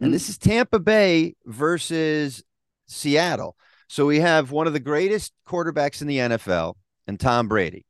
And 0.00 0.10
mm. 0.10 0.12
this 0.12 0.28
is 0.28 0.38
Tampa 0.38 0.78
Bay 0.78 1.34
versus 1.44 2.42
Seattle. 2.86 3.56
So 3.88 4.06
we 4.06 4.20
have 4.20 4.50
one 4.50 4.66
of 4.66 4.72
the 4.72 4.80
greatest 4.80 5.32
quarterbacks 5.46 6.00
in 6.00 6.08
the 6.08 6.18
NFL 6.18 6.74
and 7.06 7.18
Tom 7.18 7.48
Brady 7.48 7.86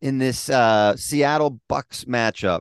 in 0.00 0.18
this 0.18 0.48
uh, 0.48 0.96
Seattle 0.96 1.60
Bucks 1.68 2.04
matchup. 2.04 2.60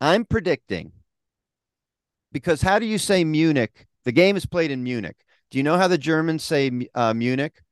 I'm 0.00 0.24
predicting 0.24 0.92
because 2.32 2.60
how 2.60 2.78
do 2.78 2.86
you 2.86 2.98
say 2.98 3.24
Munich? 3.24 3.86
The 4.04 4.12
game 4.12 4.36
is 4.36 4.44
played 4.44 4.70
in 4.70 4.82
Munich. 4.82 5.16
Do 5.50 5.58
you 5.58 5.64
know 5.64 5.78
how 5.78 5.88
the 5.88 5.98
Germans 5.98 6.42
say 6.44 6.70
uh, 6.94 7.14
Munich? 7.14 7.62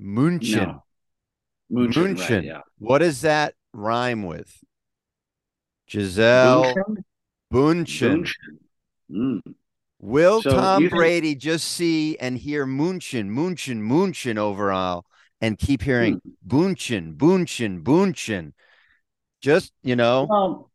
München. 0.00 0.66
No. 0.66 0.84
München. 1.70 2.16
München. 2.16 2.30
Right, 2.30 2.44
yeah. 2.44 2.60
What 2.78 2.98
does 2.98 3.20
that 3.20 3.54
rhyme 3.72 4.24
with? 4.24 4.52
Gisele 5.90 6.74
Bündchen. 7.52 8.30
Mm. 9.10 9.40
Will 9.98 10.40
so 10.40 10.52
Tom 10.52 10.88
Brady 10.88 11.30
think... 11.30 11.40
just 11.40 11.68
see 11.72 12.16
and 12.18 12.38
hear 12.38 12.64
Munchen, 12.64 13.30
Munchen, 13.30 13.82
Munchen 13.82 14.38
overall 14.38 15.04
and 15.40 15.58
keep 15.58 15.82
hearing 15.82 16.20
hmm. 16.22 16.30
Bunchen, 16.46 17.16
Bunchen, 17.16 17.82
Bunchen. 17.82 18.52
Just, 19.40 19.72
you 19.82 19.96
know. 19.96 20.26
Well, 20.28 20.70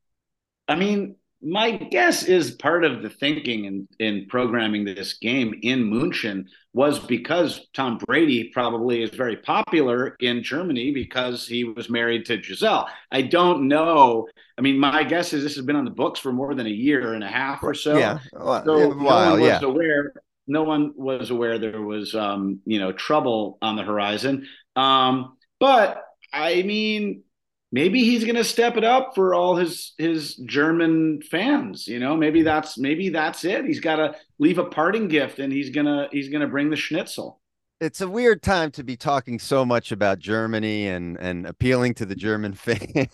I 0.68 0.76
mean, 0.76 1.16
my 1.46 1.72
guess 1.72 2.24
is 2.24 2.52
part 2.52 2.84
of 2.84 3.04
the 3.04 3.10
thinking 3.10 3.66
in, 3.66 3.88
in 4.00 4.26
programming 4.28 4.84
this 4.84 5.14
game 5.14 5.54
in 5.62 5.84
Munchen 5.84 6.48
was 6.74 7.00
because 7.00 7.68
Tom 7.74 8.00
Brady 8.00 8.50
probably 8.54 9.04
is 9.04 9.12
very 9.12 9.38
popular 9.38 10.16
in 10.20 10.42
Germany 10.44 10.92
because 10.92 11.48
he 11.48 11.64
was 11.64 11.90
married 11.90 12.26
to 12.26 12.38
Gisele. 12.38 12.88
I 13.12 13.22
don't 13.22 13.68
know. 13.68 14.28
I 14.58 14.62
mean, 14.62 14.80
my 14.80 15.04
guess 15.04 15.34
is 15.34 15.44
this 15.44 15.56
has 15.56 15.66
been 15.66 15.76
on 15.76 15.86
the 15.86 15.92
books 15.92 16.20
for 16.20 16.34
more 16.34 16.56
than 16.56 16.66
a 16.66 16.72
year 16.72 17.14
and 17.14 17.24
a 17.24 17.30
half 17.30 17.62
or 17.62 17.76
so. 17.76 17.98
Yeah, 17.98 18.20
well, 18.34 18.66
so 18.66 18.74
a 18.74 18.88
while, 18.90 18.96
no 18.96 19.32
one 19.32 19.40
was 19.42 19.50
yeah. 19.50 19.60
aware 19.62 20.14
no 20.48 20.64
one 20.64 20.94
was 20.96 21.32
aware 21.32 21.58
there 21.58 21.82
was 21.82 22.16
um, 22.16 22.60
you 22.66 22.80
know 22.80 22.92
trouble 22.92 23.58
on 23.62 23.76
the 23.76 23.84
horizon. 23.84 24.48
Um, 24.76 25.38
but 25.60 26.04
I 26.34 26.64
mean, 26.64 27.24
maybe 27.72 28.04
he's 28.04 28.24
going 28.24 28.36
to 28.36 28.44
step 28.44 28.78
it 28.78 28.84
up 28.84 29.16
for 29.16 29.34
all 29.34 29.56
his 29.56 29.94
his 29.98 30.36
German 30.36 31.22
fans. 31.22 31.88
You 31.88 32.00
know, 32.00 32.16
maybe 32.16 32.42
that's 32.42 32.78
maybe 32.78 33.10
that's 33.10 33.44
it. 33.46 33.66
He's 33.66 33.80
got 33.80 33.98
to 33.98 34.16
leave 34.40 34.58
a 34.58 34.66
parting 34.66 35.08
gift, 35.08 35.40
and 35.40 35.52
he's 35.52 35.70
gonna 35.70 36.08
he's 36.12 36.30
gonna 36.30 36.48
bring 36.48 36.70
the 36.70 36.76
schnitzel. 36.76 37.42
It's 37.82 38.00
a 38.00 38.08
weird 38.08 38.42
time 38.42 38.72
to 38.72 38.84
be 38.84 38.96
talking 38.96 39.38
so 39.38 39.66
much 39.66 39.92
about 39.92 40.20
Germany 40.20 40.88
and 40.88 41.18
and 41.20 41.46
appealing 41.46 41.94
to 41.96 42.06
the 42.06 42.16
German 42.16 42.54
fans 42.54 43.10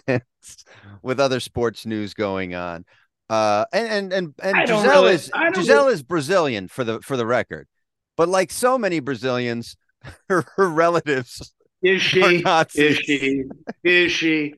with 1.01 1.19
other 1.19 1.39
sports 1.39 1.85
news 1.85 2.13
going 2.13 2.53
on. 2.53 2.85
Uh, 3.29 3.65
and 3.73 4.11
and 4.11 4.13
and, 4.13 4.33
and 4.43 4.67
Gisele 4.67 4.83
really, 4.83 5.13
is 5.13 5.31
Gisele 5.53 5.83
really... 5.83 5.93
is 5.93 6.03
Brazilian 6.03 6.67
for 6.67 6.83
the 6.83 7.01
for 7.01 7.17
the 7.17 7.25
record, 7.25 7.67
but 8.17 8.27
like 8.27 8.51
so 8.51 8.77
many 8.77 8.99
Brazilians, 8.99 9.77
her, 10.29 10.45
her 10.57 10.69
relatives 10.69 11.53
is 11.82 12.01
she 12.01 12.43
is 12.75 12.97
she 12.97 13.43
is 13.84 14.11
she 14.11 14.53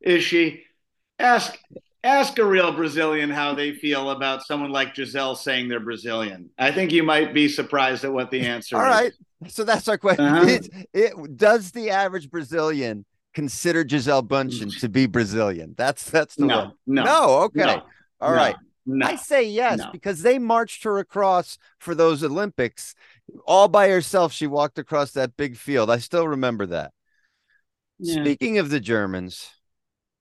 is 0.00 0.22
she 0.22 0.62
ask 1.18 1.58
ask 2.06 2.38
a 2.38 2.44
real 2.44 2.72
Brazilian 2.72 3.30
how 3.30 3.54
they 3.54 3.72
feel 3.72 4.10
about 4.10 4.42
someone 4.44 4.70
like 4.70 4.94
Gisele 4.94 5.34
saying 5.34 5.68
they're 5.68 5.80
Brazilian. 5.80 6.50
I 6.56 6.70
think 6.70 6.92
you 6.92 7.02
might 7.02 7.34
be 7.34 7.48
surprised 7.48 8.04
at 8.04 8.12
what 8.12 8.30
the 8.30 8.46
answer 8.46 8.76
All 8.76 8.82
is. 8.82 8.86
All 8.86 8.92
right. 8.92 9.12
So 9.48 9.64
that's 9.64 9.88
our 9.88 9.98
question. 9.98 10.24
Uh-huh. 10.24 10.46
It, 10.46 10.68
it, 10.94 11.36
does 11.36 11.72
the 11.72 11.90
average 11.90 12.30
Brazilian 12.30 13.04
consider 13.34 13.84
Gisele 13.84 14.22
Bündchen 14.22 14.78
to 14.80 14.88
be 14.88 15.06
Brazilian? 15.06 15.74
That's 15.76 16.08
that's 16.08 16.36
the 16.36 16.46
no, 16.46 16.58
one. 16.58 16.72
No, 16.86 17.04
no, 17.04 17.28
okay, 17.42 17.64
no, 17.64 17.82
all 18.20 18.32
right. 18.32 18.56
No, 18.88 19.04
I 19.04 19.16
say 19.16 19.42
yes 19.42 19.80
because 19.90 20.22
they 20.22 20.38
marched 20.38 20.84
her 20.84 20.98
across 20.98 21.58
for 21.78 21.94
those 21.94 22.22
Olympics 22.22 22.94
all 23.44 23.68
by 23.68 23.88
herself. 23.88 24.32
She 24.32 24.46
walked 24.46 24.78
across 24.78 25.12
that 25.12 25.36
big 25.36 25.56
field. 25.56 25.90
I 25.90 25.98
still 25.98 26.26
remember 26.26 26.66
that. 26.66 26.92
Yeah. 27.98 28.22
Speaking 28.22 28.58
of 28.58 28.70
the 28.70 28.80
Germans, 28.80 29.50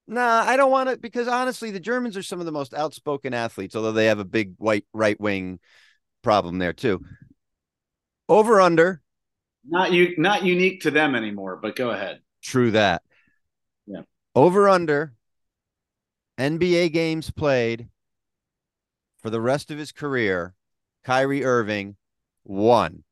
nah, 0.07 0.43
I 0.45 0.57
don't 0.57 0.71
want 0.71 0.89
to 0.89 0.97
because 0.97 1.27
honestly, 1.27 1.71
the 1.71 1.79
Germans 1.79 2.17
are 2.17 2.23
some 2.23 2.39
of 2.39 2.45
the 2.45 2.51
most 2.51 2.73
outspoken 2.73 3.33
athletes, 3.33 3.75
although 3.75 3.91
they 3.91 4.05
have 4.05 4.19
a 4.19 4.25
big 4.25 4.55
white 4.57 4.85
right 4.93 5.19
wing 5.19 5.59
problem 6.23 6.57
there 6.57 6.73
too. 6.73 7.01
Over 8.27 8.61
under. 8.61 9.01
Not 9.67 9.91
you 9.91 10.15
not 10.17 10.43
unique 10.43 10.81
to 10.81 10.91
them 10.91 11.15
anymore, 11.15 11.57
but 11.61 11.75
go 11.75 11.89
ahead. 11.89 12.21
True 12.41 12.71
that. 12.71 13.01
Yeah. 13.87 14.01
Over 14.35 14.69
under 14.69 15.13
NBA 16.37 16.91
games 16.93 17.31
played 17.31 17.89
for 19.21 19.29
the 19.29 19.41
rest 19.41 19.71
of 19.71 19.77
his 19.77 19.91
career, 19.91 20.53
Kyrie 21.03 21.43
Irving 21.43 21.95
one. 22.45 23.03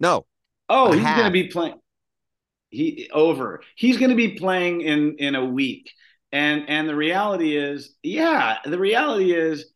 No. 0.00 0.26
Oh, 0.68 0.92
he's 0.92 1.02
going 1.02 1.24
to 1.24 1.30
be 1.30 1.48
playing 1.48 1.74
he 2.70 3.10
over. 3.12 3.62
He's 3.76 3.98
going 3.98 4.10
to 4.10 4.16
be 4.16 4.36
playing 4.36 4.80
in 4.80 5.16
in 5.18 5.34
a 5.34 5.44
week. 5.44 5.92
And 6.32 6.68
and 6.68 6.88
the 6.88 6.96
reality 6.96 7.56
is, 7.56 7.94
yeah, 8.02 8.58
the 8.64 8.78
reality 8.78 9.34
is, 9.34 9.66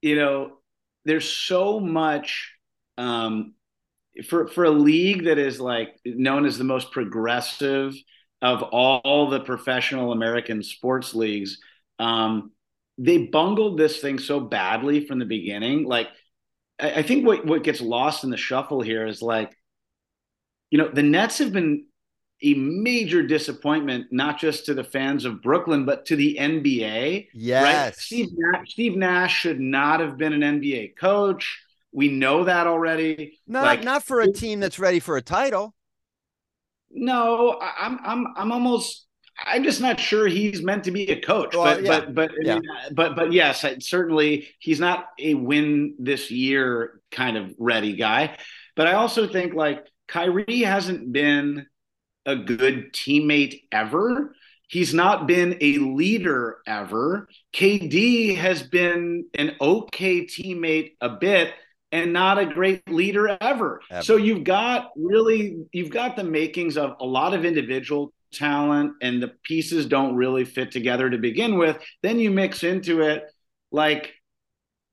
you 0.00 0.16
know, 0.16 0.58
there's 1.04 1.28
so 1.28 1.78
much 1.78 2.52
um 2.96 3.54
for 4.26 4.48
for 4.48 4.64
a 4.64 4.70
league 4.70 5.24
that 5.24 5.38
is 5.38 5.60
like 5.60 5.98
known 6.04 6.46
as 6.46 6.56
the 6.56 6.64
most 6.64 6.92
progressive 6.92 7.94
of 8.40 8.62
all 8.62 9.30
the 9.30 9.40
professional 9.40 10.12
American 10.12 10.62
sports 10.62 11.14
leagues, 11.14 11.58
um, 11.98 12.52
they 12.98 13.18
bungled 13.18 13.78
this 13.78 14.00
thing 14.00 14.18
so 14.18 14.38
badly 14.38 15.06
from 15.06 15.18
the 15.18 15.24
beginning. 15.24 15.84
Like, 15.84 16.08
I, 16.80 16.92
I 16.92 17.02
think 17.02 17.26
what 17.26 17.46
what 17.46 17.62
gets 17.62 17.80
lost 17.80 18.24
in 18.24 18.30
the 18.30 18.36
shuffle 18.36 18.80
here 18.80 19.06
is 19.06 19.22
like, 19.22 19.56
you 20.70 20.78
know, 20.78 20.88
the 20.88 21.02
Nets 21.02 21.38
have 21.38 21.52
been 21.52 21.86
a 22.42 22.54
major 22.54 23.22
disappointment, 23.22 24.06
not 24.10 24.38
just 24.38 24.66
to 24.66 24.74
the 24.74 24.84
fans 24.84 25.24
of 25.24 25.40
Brooklyn, 25.40 25.84
but 25.84 26.04
to 26.06 26.16
the 26.16 26.36
NBA. 26.38 27.28
Yes. 27.32 27.64
Right? 27.64 27.96
Steve, 27.96 28.28
Nash, 28.32 28.72
Steve 28.72 28.96
Nash 28.96 29.34
should 29.34 29.60
not 29.60 30.00
have 30.00 30.18
been 30.18 30.32
an 30.32 30.60
NBA 30.60 30.96
coach. 30.98 31.62
We 31.92 32.08
know 32.08 32.44
that 32.44 32.66
already. 32.66 33.38
Not, 33.46 33.64
like, 33.64 33.84
not 33.84 34.02
for 34.02 34.20
a 34.20 34.30
team 34.30 34.60
that's 34.60 34.78
ready 34.78 34.98
for 34.98 35.16
a 35.16 35.22
title. 35.22 35.74
No, 36.90 37.58
I'm 37.60 37.98
I'm 38.04 38.26
I'm 38.36 38.52
almost 38.52 39.06
I'm 39.42 39.64
just 39.64 39.80
not 39.80 39.98
sure 39.98 40.26
he's 40.26 40.62
meant 40.62 40.84
to 40.84 40.90
be 40.90 41.10
a 41.10 41.20
coach. 41.20 41.54
Well, 41.54 41.64
but, 41.64 41.84
yeah. 41.84 42.00
but 42.00 42.14
but 42.14 42.30
Yeah. 42.40 42.60
but 42.92 43.16
but 43.16 43.32
yes, 43.32 43.64
certainly 43.80 44.48
he's 44.58 44.80
not 44.80 45.08
a 45.18 45.34
win 45.34 45.94
this 45.98 46.30
year 46.30 47.00
kind 47.10 47.36
of 47.36 47.54
ready 47.58 47.94
guy. 47.94 48.36
But 48.76 48.86
I 48.86 48.92
also 48.94 49.26
think 49.26 49.54
like 49.54 49.86
Kyrie 50.08 50.62
hasn't 50.62 51.12
been 51.12 51.66
a 52.26 52.36
good 52.36 52.92
teammate 52.92 53.62
ever. 53.72 54.34
He's 54.68 54.94
not 54.94 55.26
been 55.26 55.58
a 55.60 55.78
leader 55.78 56.58
ever. 56.66 57.28
KD 57.52 58.36
has 58.36 58.62
been 58.62 59.26
an 59.34 59.56
okay 59.60 60.26
teammate 60.26 60.94
a 61.00 61.10
bit 61.10 61.52
and 61.92 62.12
not 62.12 62.38
a 62.38 62.46
great 62.46 62.88
leader 62.90 63.36
ever. 63.40 63.80
Ever. 63.90 64.02
So 64.02 64.16
you've 64.16 64.42
got 64.44 64.90
really 64.96 65.64
you've 65.72 65.90
got 65.90 66.16
the 66.16 66.24
makings 66.24 66.76
of 66.76 66.96
a 67.00 67.04
lot 67.04 67.34
of 67.34 67.44
individual 67.44 68.12
talent 68.34 68.94
and 69.00 69.22
the 69.22 69.32
pieces 69.44 69.86
don't 69.86 70.16
really 70.16 70.44
fit 70.44 70.70
together 70.70 71.08
to 71.10 71.18
begin 71.18 71.56
with. 71.58 71.78
Then 72.02 72.18
you 72.18 72.30
mix 72.30 72.62
into 72.64 73.00
it 73.02 73.24
like 73.70 74.14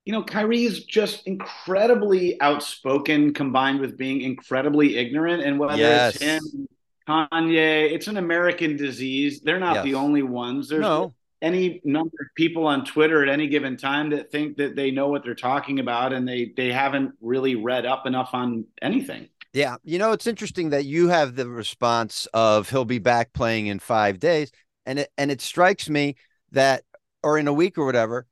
you 0.04 0.12
know, 0.12 0.24
Kyrie's 0.24 0.84
just 0.84 1.28
incredibly 1.28 2.40
outspoken 2.40 3.32
combined 3.32 3.78
with 3.80 3.96
being 3.96 4.20
incredibly 4.22 4.96
ignorant. 4.96 5.44
And 5.44 5.60
whether 5.60 5.76
Yes. 5.76 6.16
it's 6.16 6.24
him, 6.24 6.68
Kanye, 7.08 7.92
it's 7.92 8.08
an 8.08 8.16
American 8.16 8.76
disease. 8.76 9.40
They're 9.42 9.60
not 9.60 9.76
Yes. 9.76 9.84
the 9.84 9.94
only 9.94 10.22
ones. 10.22 10.68
There's 10.68 10.82
no, 10.82 11.14
any 11.40 11.80
number 11.84 12.16
of 12.20 12.26
people 12.36 12.66
on 12.66 12.84
Twitter 12.84 13.22
at 13.22 13.28
any 13.28 13.46
given 13.46 13.76
time 13.76 14.10
that 14.10 14.30
think 14.32 14.56
that 14.56 14.74
they 14.74 14.90
know 14.90 15.08
what 15.08 15.22
they're 15.22 15.34
talking 15.36 15.78
about 15.78 16.12
and 16.12 16.26
they 16.26 16.52
they 16.56 16.72
haven't 16.72 17.12
really 17.20 17.54
read 17.54 17.86
up 17.86 18.04
enough 18.06 18.30
on 18.32 18.64
anything. 18.80 19.28
Yeah, 19.52 19.76
you 19.84 19.98
know, 19.98 20.12
it's 20.12 20.26
interesting 20.26 20.70
that 20.70 20.86
you 20.86 21.08
have 21.08 21.36
the 21.36 21.46
response 21.48 22.26
of 22.32 22.70
he'll 22.70 22.86
be 22.86 22.98
back 22.98 23.34
playing 23.34 23.66
in 23.66 23.80
five 23.80 24.18
days, 24.18 24.50
and 24.86 24.98
it 25.00 25.10
and 25.18 25.30
it 25.30 25.42
strikes 25.42 25.90
me 25.90 26.16
that, 26.52 26.84
or 27.22 27.36
in 27.38 27.48
a 27.48 27.52
week 27.52 27.76
or 27.76 27.84
whatever. 27.84 28.26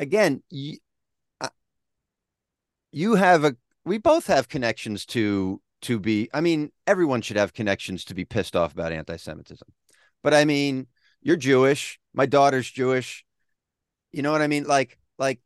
Again, 0.00 0.42
you, 0.50 0.78
uh, 1.40 1.50
you 2.90 3.14
have 3.14 3.44
a. 3.44 3.56
We 3.84 3.98
both 3.98 4.26
have 4.26 4.48
connections 4.48 5.06
to 5.06 5.60
to 5.82 6.00
be. 6.00 6.28
I 6.34 6.40
mean, 6.40 6.72
everyone 6.86 7.22
should 7.22 7.36
have 7.36 7.52
connections 7.52 8.04
to 8.06 8.14
be 8.14 8.24
pissed 8.24 8.56
off 8.56 8.72
about 8.72 8.92
anti-Semitism, 8.92 9.68
but 10.24 10.34
I 10.34 10.44
mean, 10.44 10.88
you're 11.22 11.36
Jewish. 11.36 12.00
My 12.12 12.26
daughter's 12.26 12.68
Jewish. 12.68 13.24
You 14.10 14.22
know 14.22 14.32
what 14.32 14.42
I 14.42 14.48
mean? 14.48 14.64
Like, 14.64 14.98
like, 15.18 15.40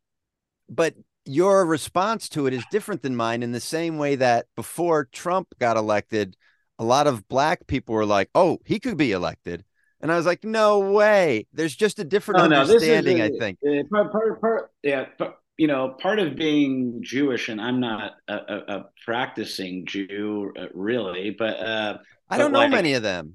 but 0.68 0.94
your 1.26 1.64
response 1.66 2.28
to 2.30 2.46
it 2.46 2.54
is 2.54 2.64
different 2.70 3.02
than 3.02 3.14
mine 3.16 3.42
in 3.42 3.52
the 3.52 3.60
same 3.60 3.98
way 3.98 4.16
that 4.16 4.46
before 4.56 5.04
Trump 5.12 5.48
got 5.58 5.76
elected, 5.76 6.36
a 6.78 6.84
lot 6.84 7.06
of 7.06 7.28
black 7.28 7.66
people 7.66 7.94
were 7.94 8.06
like, 8.06 8.30
"Oh, 8.34 8.58
he 8.64 8.78
could 8.80 8.96
be 8.96 9.12
elected," 9.12 9.64
and 10.00 10.10
I 10.10 10.16
was 10.16 10.26
like, 10.26 10.44
"No 10.44 10.78
way." 10.92 11.46
There's 11.52 11.76
just 11.76 11.98
a 11.98 12.04
different 12.04 12.40
Oh, 12.40 12.46
no, 12.48 12.62
is 12.62 12.70
understanding. 12.70 13.20
a- 13.20 13.24
I 13.26 13.30
think. 13.38 13.58
Uh, 13.66 13.82
part, 13.90 14.12
part, 14.12 14.40
part, 14.40 14.70
yeah, 14.82 15.06
but, 15.18 15.36
you 15.58 15.66
know, 15.66 15.90
part 16.00 16.18
of 16.18 16.36
being 16.36 17.00
Jewish, 17.02 17.48
and 17.50 17.60
I'm 17.60 17.80
not 17.80 18.14
a, 18.26 18.34
a, 18.34 18.56
a 18.78 18.84
practicing 19.04 19.84
Jew 19.86 20.52
uh, 20.58 20.66
really, 20.72 21.30
but 21.38 21.58
uh, 21.60 21.98
I 22.30 22.38
don't 22.38 22.50
but 22.50 22.58
know 22.58 22.64
like- 22.64 22.70
many 22.70 22.94
of 22.94 23.02
them. 23.02 23.34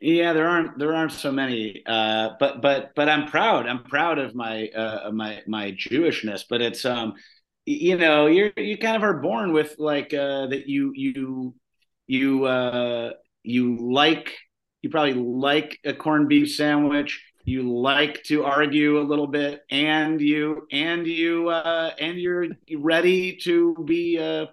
Yeah, 0.00 0.32
there 0.32 0.48
aren't 0.48 0.78
there 0.78 0.94
aren't 0.94 1.12
so 1.12 1.32
many. 1.32 1.82
Uh, 1.86 2.30
but 2.38 2.60
but 2.60 2.94
but 2.94 3.08
I'm 3.08 3.28
proud. 3.28 3.66
I'm 3.66 3.84
proud 3.84 4.18
of 4.18 4.34
my 4.34 4.68
uh, 4.68 5.10
my 5.12 5.42
my 5.46 5.72
Jewishness. 5.72 6.44
But 6.48 6.60
it's 6.60 6.84
um, 6.84 7.14
you 7.64 7.96
know, 7.96 8.26
you're 8.26 8.52
you 8.56 8.78
kind 8.78 8.96
of 8.96 9.02
are 9.02 9.20
born 9.20 9.52
with 9.52 9.76
like 9.78 10.12
uh, 10.12 10.46
that 10.48 10.68
you 10.68 10.92
you 10.94 11.54
you 12.06 12.44
uh, 12.44 13.12
you 13.42 13.92
like 13.92 14.32
you 14.82 14.90
probably 14.90 15.14
like 15.14 15.78
a 15.84 15.94
corned 15.94 16.28
beef 16.28 16.54
sandwich. 16.54 17.22
You 17.44 17.72
like 17.72 18.24
to 18.24 18.44
argue 18.44 19.00
a 19.00 19.04
little 19.06 19.28
bit, 19.28 19.62
and 19.70 20.20
you 20.20 20.66
and 20.72 21.06
you 21.06 21.48
uh, 21.48 21.92
and 21.98 22.18
you're 22.18 22.48
ready 22.76 23.36
to 23.44 23.74
be 23.86 24.18
uh, 24.18 24.46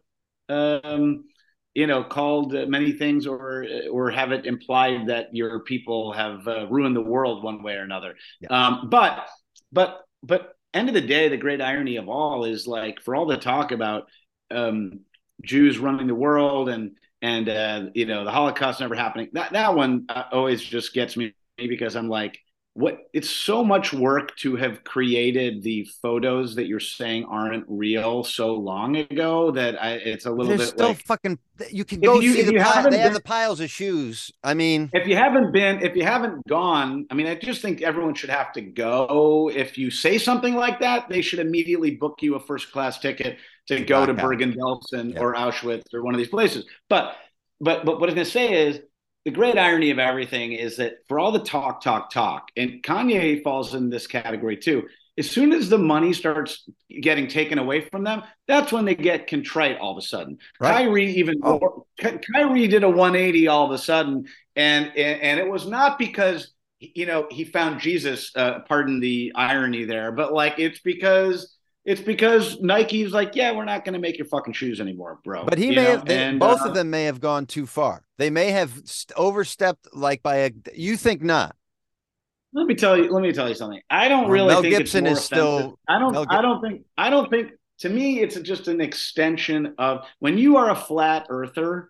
um, 0.50 1.26
you 1.74 1.88
know 1.88 2.04
called 2.04 2.54
many 2.70 2.92
things 2.92 3.26
or 3.28 3.66
or 3.92 4.12
have 4.12 4.32
it 4.32 4.46
implied 4.46 5.08
that 5.08 5.28
your 5.34 5.60
people 5.62 6.12
have 6.14 6.48
uh, 6.48 6.68
ruined 6.68 6.96
the 6.96 7.02
world 7.02 7.44
one 7.44 7.64
way 7.64 7.74
or 7.74 7.82
another 7.82 8.16
Yeah. 8.42 8.50
um, 8.68 8.90
but 8.90 9.28
but 9.72 10.02
but 10.22 10.54
end 10.74 10.88
of 10.90 10.96
the 10.96 11.02
day 11.02 11.30
the 11.30 11.38
great 11.38 11.62
irony 11.62 11.98
of 11.98 12.10
all 12.10 12.46
is 12.46 12.68
like 12.68 13.02
for 13.02 13.16
all 13.16 13.26
the 13.26 13.38
talk 13.38 13.72
about 13.72 14.08
um, 14.52 15.00
jews 15.44 15.80
running 15.80 16.08
the 16.08 16.16
world 16.16 16.70
and 16.70 16.92
and 17.22 17.50
uh, 17.50 17.86
you 17.94 18.06
know 18.06 18.24
the 18.24 18.32
holocaust 18.32 18.80
never 18.80 18.96
happening 18.96 19.30
that 19.34 19.54
that 19.54 19.76
one 19.76 20.06
uh, 20.10 20.24
always 20.32 20.62
just 20.62 20.94
gets 20.94 21.18
me 21.18 21.34
because 21.58 21.96
i'm 21.96 22.10
like 22.10 22.38
what 22.76 22.98
it's 23.14 23.30
so 23.30 23.64
much 23.64 23.94
work 23.94 24.36
to 24.38 24.56
have 24.56 24.84
created 24.84 25.62
the 25.62 25.88
photos 26.02 26.56
that 26.56 26.66
you're 26.66 26.80
saying 26.80 27.24
aren't 27.26 27.66
real 27.68 28.24
so 28.24 28.56
long 28.56 28.96
ago 28.96 29.52
that 29.52 29.82
I, 29.82 29.92
it's 29.94 30.26
a 30.26 30.32
little 30.32 30.58
bit 30.58 30.68
still 30.70 30.88
like 30.88 31.06
fucking. 31.06 31.38
You 31.70 31.86
can 31.86 32.00
go 32.00 32.20
you- 32.20 32.34
see 32.34 32.42
the 32.42 32.58
pile. 32.58 32.90
They 32.90 32.98
have 32.98 33.14
the 33.14 33.22
piles 33.22 33.60
of 33.60 33.70
shoes. 33.70 34.32
I 34.44 34.56
mean, 34.56 34.90
if 34.92 35.08
you 35.08 35.16
haven't 35.16 35.52
been 35.52 35.84
if 35.84 35.96
you 35.96 36.04
haven't 36.04 36.46
gone 36.48 37.06
i 37.12 37.14
mean 37.14 37.28
i 37.28 37.36
just 37.36 37.62
think 37.62 37.82
everyone 37.82 38.14
should 38.16 38.30
have 38.30 38.52
to 38.54 38.62
go 38.62 39.52
if 39.54 39.78
you 39.78 39.92
say 39.92 40.18
something 40.18 40.56
like 40.56 40.80
that 40.80 41.08
they 41.10 41.22
should 41.22 41.40
immediately 41.40 41.92
book 41.92 42.20
you 42.22 42.36
a 42.36 42.40
first 42.40 42.72
class 42.72 43.00
ticket 43.00 43.38
to 43.68 43.84
go 43.86 44.06
to 44.06 44.14
bergen-belsen 44.14 45.14
Yeah. 45.14 45.20
or 45.20 45.34
auschwitz 45.36 45.94
or 45.94 46.04
one 46.04 46.14
of 46.14 46.18
these 46.18 46.30
places 46.30 46.66
but 46.90 47.16
but 47.62 47.86
but 47.86 48.00
what 48.00 48.10
i'm 48.10 48.16
going 48.16 48.26
to 48.26 48.32
say 48.32 48.68
is 48.68 48.80
the 49.26 49.32
great 49.32 49.58
irony 49.58 49.90
of 49.92 50.00
everything 50.00 50.52
is 50.54 50.78
that 50.78 50.94
for 51.08 51.20
all 51.20 51.32
the 51.32 51.40
talk 51.44 51.82
talk 51.82 52.12
talk 52.12 52.50
and 52.58 52.84
kanye 52.84 53.42
falls 53.44 53.74
in 53.74 53.90
this 53.90 54.08
category 54.08 54.58
too 54.58 54.84
as 55.18 55.30
soon 55.30 55.52
as 55.54 55.70
the 55.70 55.78
money 55.78 56.12
starts 56.12 56.68
getting 57.02 57.28
taken 57.28 57.58
away 57.60 57.82
from 57.82 58.04
them 58.04 58.24
that's 58.48 58.72
when 58.72 58.84
they 58.86 58.96
get 58.96 59.28
contrite 59.28 59.78
all 59.78 59.92
of 59.92 59.98
a 59.98 60.06
sudden 60.06 60.38
Right. 60.60 60.74
Kyrie 60.86 61.14
even 61.14 61.36
Oh. 61.44 61.60
more, 61.60 61.86
Ky- 62.00 62.20
Kyrie 62.34 62.68
did 62.68 62.84
a 62.84 62.90
180 62.90 63.48
all 63.48 63.66
of 63.66 63.72
a 63.72 63.78
sudden, 63.78 64.26
and 64.56 64.88
and, 64.88 65.22
and 65.22 65.40
it 65.40 65.48
was 65.50 65.68
not 65.68 65.98
because 66.00 66.52
you 66.80 67.06
know 67.06 67.28
he 67.32 67.46
found 67.46 67.80
Jesus. 67.80 68.32
Uh, 68.36 68.60
pardon 68.68 69.00
the 69.00 69.32
irony 69.36 69.86
there, 69.86 70.12
but 70.12 70.34
like 70.34 70.56
it's 70.58 70.80
because 70.82 71.56
it's 71.86 72.02
because 72.02 72.60
Nike's 72.62 73.12
like, 73.12 73.36
yeah, 73.36 73.52
we're 73.52 73.66
not 73.66 73.84
going 73.84 73.94
to 73.94 74.00
make 74.00 74.18
your 74.18 74.28
fucking 74.28 74.54
shoes 74.54 74.80
anymore, 74.80 75.20
bro. 75.24 75.44
but 75.46 75.58
he 75.58 75.68
You 75.68 75.76
may 75.76 75.84
know? 75.84 75.90
have. 75.92 76.06
They, 76.06 76.24
And, 76.24 76.40
both 76.40 76.62
uh, 76.62 76.70
of 76.70 76.74
them 76.74 76.90
may 76.90 77.04
have 77.06 77.20
gone 77.20 77.46
too 77.46 77.66
far. 77.66 78.04
They 78.18 78.30
may 78.30 78.52
have 78.52 78.72
st- 78.86 79.18
overstepped, 79.18 79.90
like 79.94 80.24
by 80.24 80.38
a. 80.38 80.52
You 80.74 80.96
think 80.98 81.22
not? 81.22 81.56
Let 82.54 82.68
me 82.68 82.76
tell 82.76 82.96
you. 82.98 83.12
Let 83.12 83.22
me 83.24 83.34
tell 83.34 83.50
you 83.50 83.56
something. 83.56 83.82
I 83.90 84.08
don't 84.08 84.24
Well, 84.24 84.32
really 84.32 84.48
Mel 84.50 84.62
think 84.62 84.78
Gibson 84.78 85.08
is 85.08 85.24
still- 85.24 85.80
I 85.90 86.00
don't. 86.00 86.14
Mel 86.14 86.26
I 86.30 86.42
don't 86.42 86.62
think. 86.62 86.84
I 86.98 87.10
don't 87.10 87.30
think. 87.30 87.52
To 87.80 87.90
me, 87.90 88.20
it's 88.22 88.40
just 88.42 88.68
an 88.68 88.80
extension 88.80 89.74
of 89.78 90.06
when 90.20 90.38
you 90.38 90.58
are 90.58 90.70
a 90.70 90.76
flat 90.76 91.26
earther. 91.30 91.90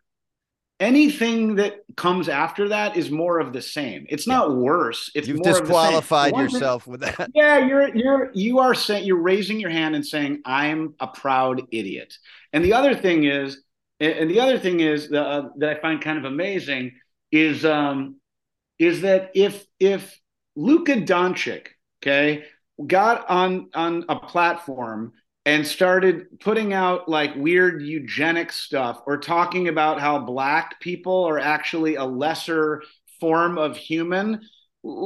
Anything 0.80 1.56
that 1.56 1.78
comes 1.96 2.28
after 2.28 2.70
that 2.70 2.98
is 2.98 3.10
more 3.10 3.40
of 3.40 3.54
the 3.54 3.62
same. 3.62 4.06
It's 4.10 4.28
not 4.28 4.56
worse. 4.56 5.12
It's 5.16 5.28
You've 5.28 5.38
more 5.38 5.48
of 5.50 5.54
the 5.54 5.56
same. 5.60 5.68
disqualified 5.68 6.34
The 6.34 6.38
thing- 6.38 6.44
yourself 6.50 6.88
with 6.88 7.02
that. 7.02 7.30
yeah, 7.36 7.60
you're 7.60 7.96
you're 7.96 8.32
you 8.34 8.60
are 8.60 8.74
saying 8.74 9.06
you're 9.06 9.22
raising 9.22 9.60
your 9.60 9.70
hand 9.70 9.96
and 9.96 10.06
saying 10.06 10.42
I'm 10.46 10.96
a 11.00 11.08
proud 11.08 11.62
idiot. 11.72 12.14
And 12.52 12.66
the 12.66 12.74
other 12.74 12.96
thing 12.96 13.24
is, 13.24 13.62
and 14.00 14.30
the 14.30 14.40
other 14.40 14.60
thing 14.60 14.80
is 14.82 15.12
uh, 15.12 15.50
that 15.58 15.78
I 15.78 15.80
find 15.80 16.02
kind 16.02 16.18
of 16.18 16.26
amazing 16.26 16.92
is 17.32 17.64
um 17.64 18.18
is 18.80 19.02
that 19.02 19.32
if 19.36 19.66
if 19.80 20.20
Luka 20.56 20.96
Doncic, 20.96 21.68
okay, 22.02 22.46
got 22.86 23.30
on 23.30 23.70
on 23.74 24.06
a 24.10 24.16
platform 24.20 25.14
and 25.46 25.68
started 25.68 26.40
putting 26.40 26.74
out 26.74 27.10
like 27.10 27.36
weird 27.36 27.82
eugenic 27.82 28.52
stuff 28.52 29.02
or 29.06 29.18
talking 29.18 29.68
about 29.68 30.00
how 30.00 30.20
black 30.20 30.80
people 30.80 31.26
are 31.26 31.40
actually 31.40 31.96
a 31.96 32.06
lesser 32.06 32.82
form 33.20 33.58
of 33.58 33.76
human 33.78 34.42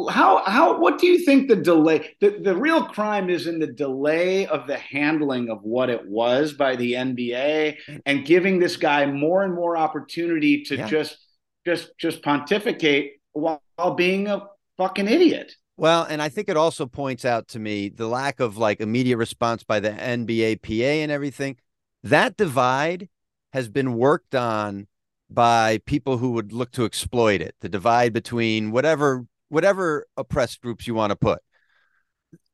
how 0.09 0.43
how 0.45 0.79
what 0.79 0.97
do 0.97 1.05
you 1.05 1.23
think 1.23 1.47
the 1.47 1.55
delay 1.55 2.15
the, 2.19 2.39
the 2.41 2.55
real 2.55 2.83
crime 2.83 3.29
is 3.29 3.45
in 3.45 3.59
the 3.59 3.67
delay 3.67 4.47
of 4.47 4.65
the 4.65 4.77
handling 4.77 5.51
of 5.51 5.59
what 5.61 5.89
it 5.91 6.07
was 6.07 6.53
by 6.53 6.75
the 6.75 6.93
NBA 6.93 7.77
and 8.07 8.25
giving 8.25 8.57
this 8.57 8.75
guy 8.75 9.05
more 9.05 9.43
and 9.43 9.53
more 9.53 9.77
opportunity 9.77 10.63
to 10.63 10.77
Yeah. 10.77 10.87
just 10.87 11.17
just 11.63 11.91
just 11.99 12.23
pontificate 12.23 13.13
while, 13.33 13.61
while 13.75 13.93
being 13.93 14.27
a 14.27 14.47
fucking 14.77 15.07
idiot 15.07 15.53
Well, 15.77 16.03
and 16.09 16.21
I 16.21 16.29
think 16.29 16.49
it 16.49 16.57
also 16.57 16.87
points 16.87 17.23
out 17.23 17.47
to 17.49 17.59
me 17.59 17.89
the 17.89 18.07
lack 18.07 18.39
of 18.39 18.57
like 18.57 18.81
immediate 18.81 19.17
response 19.17 19.63
by 19.63 19.79
the 19.79 19.91
NBA 19.91 20.55
PA 20.55 20.71
and 21.03 21.11
everything. 21.11 21.57
That 22.03 22.35
divide 22.35 23.09
has 23.53 23.69
been 23.69 23.93
worked 23.93 24.33
on 24.33 24.87
by 25.29 25.79
people 25.85 26.17
who 26.17 26.31
would 26.31 26.51
look 26.51 26.71
to 26.71 26.85
exploit 26.85 27.41
it. 27.41 27.55
The 27.61 27.69
divide 27.69 28.11
between 28.13 28.71
whatever 28.71 29.25
whatever 29.49 30.07
oppressed 30.17 30.61
groups 30.61 30.87
you 30.87 30.95
want 30.95 31.11
to 31.11 31.15
put. 31.15 31.39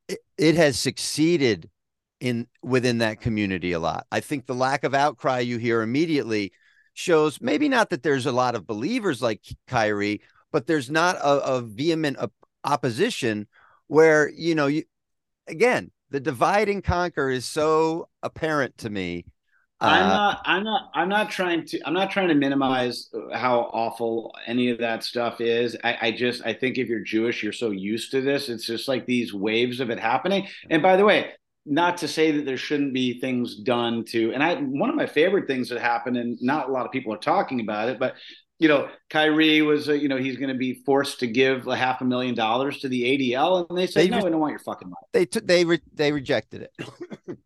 It, 0.08 0.18
it 0.36 0.54
has 0.56 0.78
succeeded 0.78 1.70
in 2.20 2.46
within 2.62 2.98
that 2.98 3.20
community 3.20 3.72
a 3.72 3.78
lot. 3.78 4.06
I 4.12 4.20
think 4.20 4.46
the 4.46 4.54
lack 4.54 4.84
of 4.84 4.94
outcry 4.94 5.40
you 5.40 5.58
hear 5.58 5.82
immediately 5.82 6.52
shows 6.94 7.40
maybe 7.40 7.68
not 7.68 7.90
that 7.90 8.02
there's 8.02 8.26
a 8.26 8.32
lot 8.32 8.54
of 8.54 8.66
believers 8.66 9.20
like 9.20 9.42
Kyrie, 9.66 10.20
but 10.52 10.66
there's 10.66 10.90
not 10.90 11.16
a, 11.16 11.56
a 11.56 11.60
vehement 11.62 12.16
opposition 12.64 13.46
where 13.86 14.28
you 14.28 14.54
know 14.54 14.66
you 14.66 14.84
again 15.46 15.90
the 16.10 16.20
divide 16.20 16.68
and 16.68 16.82
conquer 16.82 17.30
is 17.30 17.44
so 17.44 18.08
apparent 18.22 18.76
to 18.78 18.90
me 18.90 19.24
I'm 19.80 20.04
uh, 20.04 20.08
not. 20.08 20.42
I'm 20.44 20.64
not. 20.64 20.90
I'm 20.94 21.08
not 21.08 21.30
trying 21.30 21.66
to. 21.66 21.80
I'm 21.86 21.94
not 21.94 22.10
trying 22.10 22.28
to 22.28 22.34
minimize 22.34 23.10
how 23.32 23.70
awful 23.72 24.34
any 24.46 24.70
of 24.70 24.78
that 24.78 25.02
stuff 25.02 25.40
is. 25.40 25.76
I, 25.82 25.98
I, 26.00 26.10
just. 26.12 26.44
I 26.46 26.54
think 26.54 26.78
if 26.78 26.88
you're 26.88 27.00
Jewish, 27.00 27.42
you're 27.42 27.52
so 27.52 27.70
used 27.70 28.10
to 28.12 28.20
this. 28.20 28.48
It's 28.48 28.66
just 28.66 28.88
like 28.88 29.04
these 29.04 29.34
waves 29.34 29.80
of 29.80 29.90
it 29.90 29.98
happening. 29.98 30.46
And 30.70 30.80
by 30.80 30.96
the 30.96 31.04
way, 31.04 31.32
not 31.66 31.98
to 31.98 32.08
say 32.08 32.30
that 32.30 32.46
there 32.46 32.56
shouldn't 32.56 32.94
be 32.94 33.20
things 33.20 33.56
done 33.56 34.04
to. 34.06 34.32
And 34.32 34.42
I. 34.42 34.54
One 34.54 34.90
of 34.90 34.96
my 34.96 35.06
favorite 35.06 35.48
things 35.48 35.68
that 35.70 35.80
happened, 35.80 36.16
and 36.16 36.38
not 36.40 36.68
a 36.68 36.72
lot 36.72 36.86
of 36.86 36.92
people 36.92 37.12
are 37.12 37.18
talking 37.18 37.60
about 37.60 37.88
it, 37.88 37.98
but 37.98 38.14
you 38.64 38.68
know, 38.68 38.88
Kyrie 39.10 39.60
was, 39.60 39.90
uh, 39.90 39.92
you 39.92 40.08
know, 40.08 40.16
he's 40.16 40.38
going 40.38 40.48
to 40.48 40.54
be 40.54 40.72
forced 40.86 41.20
to 41.20 41.26
give 41.26 41.66
a 41.66 41.76
half 41.76 42.00
a 42.00 42.04
million 42.06 42.34
dollars 42.34 42.78
to 42.78 42.88
the 42.88 43.02
ADL, 43.02 43.68
and 43.68 43.76
they 43.76 43.86
said, 43.86 44.04
they 44.04 44.08
"No, 44.08 44.16
re- 44.16 44.24
we 44.24 44.30
don't 44.30 44.40
want 44.40 44.52
your 44.52 44.58
fucking 44.58 44.88
money." 44.88 45.06
They 45.12 45.26
took, 45.26 45.46
they 45.46 45.66
re- 45.66 45.82
they 45.92 46.12
rejected 46.12 46.62
it. 46.62 46.72
yep. 47.28 47.36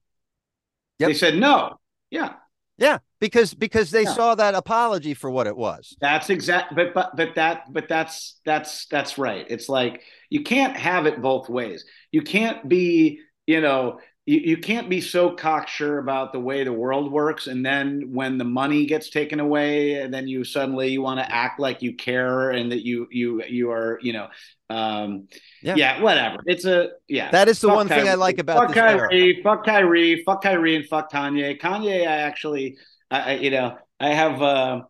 They 1.01 1.15
said 1.15 1.35
no. 1.35 1.81
Yeah. 2.09 2.35
Yeah, 2.77 2.99
because 3.19 3.53
because 3.53 3.91
they 3.91 4.05
yeah. 4.05 4.13
saw 4.13 4.37
that 4.37 4.55
apology 4.55 5.13
for 5.13 5.29
what 5.29 5.49
it 5.49 5.57
was. 5.57 5.97
That's 6.01 6.31
exact 6.31 6.77
but 6.77 6.95
but 6.95 7.17
but 7.17 7.35
that 7.35 7.65
but 7.73 7.89
that's 7.89 8.41
that's 8.45 8.87
that's 8.87 9.19
right. 9.19 9.45
It's 9.51 9.69
like 9.69 10.03
you 10.31 10.45
can't 10.45 10.77
have 10.77 11.07
it 11.07 11.21
both 11.21 11.49
ways. 11.49 11.85
You 12.13 12.23
can't 12.23 12.69
be, 12.69 13.19
you 13.49 13.61
know, 13.61 13.99
you, 14.29 14.41
you 14.41 14.57
can't 14.59 14.91
be 14.91 15.01
so 15.01 15.31
cocksure 15.31 15.99
about 15.99 16.35
the 16.35 16.39
way 16.39 16.63
the 16.63 16.73
world 16.73 17.11
works 17.11 17.47
and 17.47 17.65
then 17.65 18.11
when 18.13 18.37
the 18.37 18.45
money 18.45 18.85
gets 18.85 19.09
taken 19.09 19.41
away 19.41 19.95
and 19.95 20.13
then 20.13 20.29
you 20.29 20.45
suddenly 20.45 20.89
you 20.89 21.01
want 21.01 21.19
to 21.19 21.35
act 21.35 21.59
like 21.59 21.81
you 21.81 21.95
care 21.95 22.51
and 22.51 22.71
that 22.71 22.85
you 22.85 23.09
you 23.11 23.43
you 23.45 23.71
are 23.71 23.99
you 24.03 24.13
know 24.13 24.29
um 24.69 25.27
yeah, 25.63 25.75
yeah 25.77 26.03
whatever 26.03 26.37
it's 26.45 26.67
a 26.67 26.91
yeah 27.09 27.31
that 27.31 27.49
is 27.49 27.59
the 27.61 27.69
one 27.69 27.89
Kyrie, 27.89 28.03
thing 28.03 28.11
i 28.11 28.15
like 28.15 28.39
about 28.39 28.67
fuck 28.67 28.75
kyrie 28.75 29.31
era. 29.31 29.43
fuck 29.43 29.65
kyrie 29.65 30.23
fuck 30.25 30.43
kyrie 30.43 30.77
and 30.77 30.87
fuck 30.87 31.11
kanye 31.11 31.59
kanye 31.59 32.03
i 32.03 32.19
actually 32.19 32.77
I, 33.11 33.21
I 33.21 33.35
you 33.37 33.51
know 33.51 33.79
i 33.99 34.11
have 34.11 34.43
uh 34.43 34.83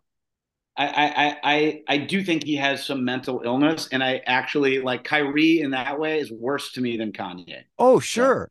I, 0.75 0.85
I 0.85 1.37
I 1.43 1.81
I 1.89 1.97
do 1.97 2.23
think 2.23 2.45
he 2.45 2.55
has 2.55 2.85
some 2.85 3.03
mental 3.03 3.41
illness, 3.43 3.89
and 3.91 4.01
I 4.01 4.21
actually 4.25 4.79
like 4.79 5.03
Kyrie 5.03 5.59
in 5.59 5.71
that 5.71 5.99
way 5.99 6.19
is 6.19 6.31
worse 6.31 6.71
to 6.73 6.79
me 6.79 6.95
than 6.95 7.11
Kanye. 7.11 7.63
Oh, 7.77 7.99
sure. 7.99 8.49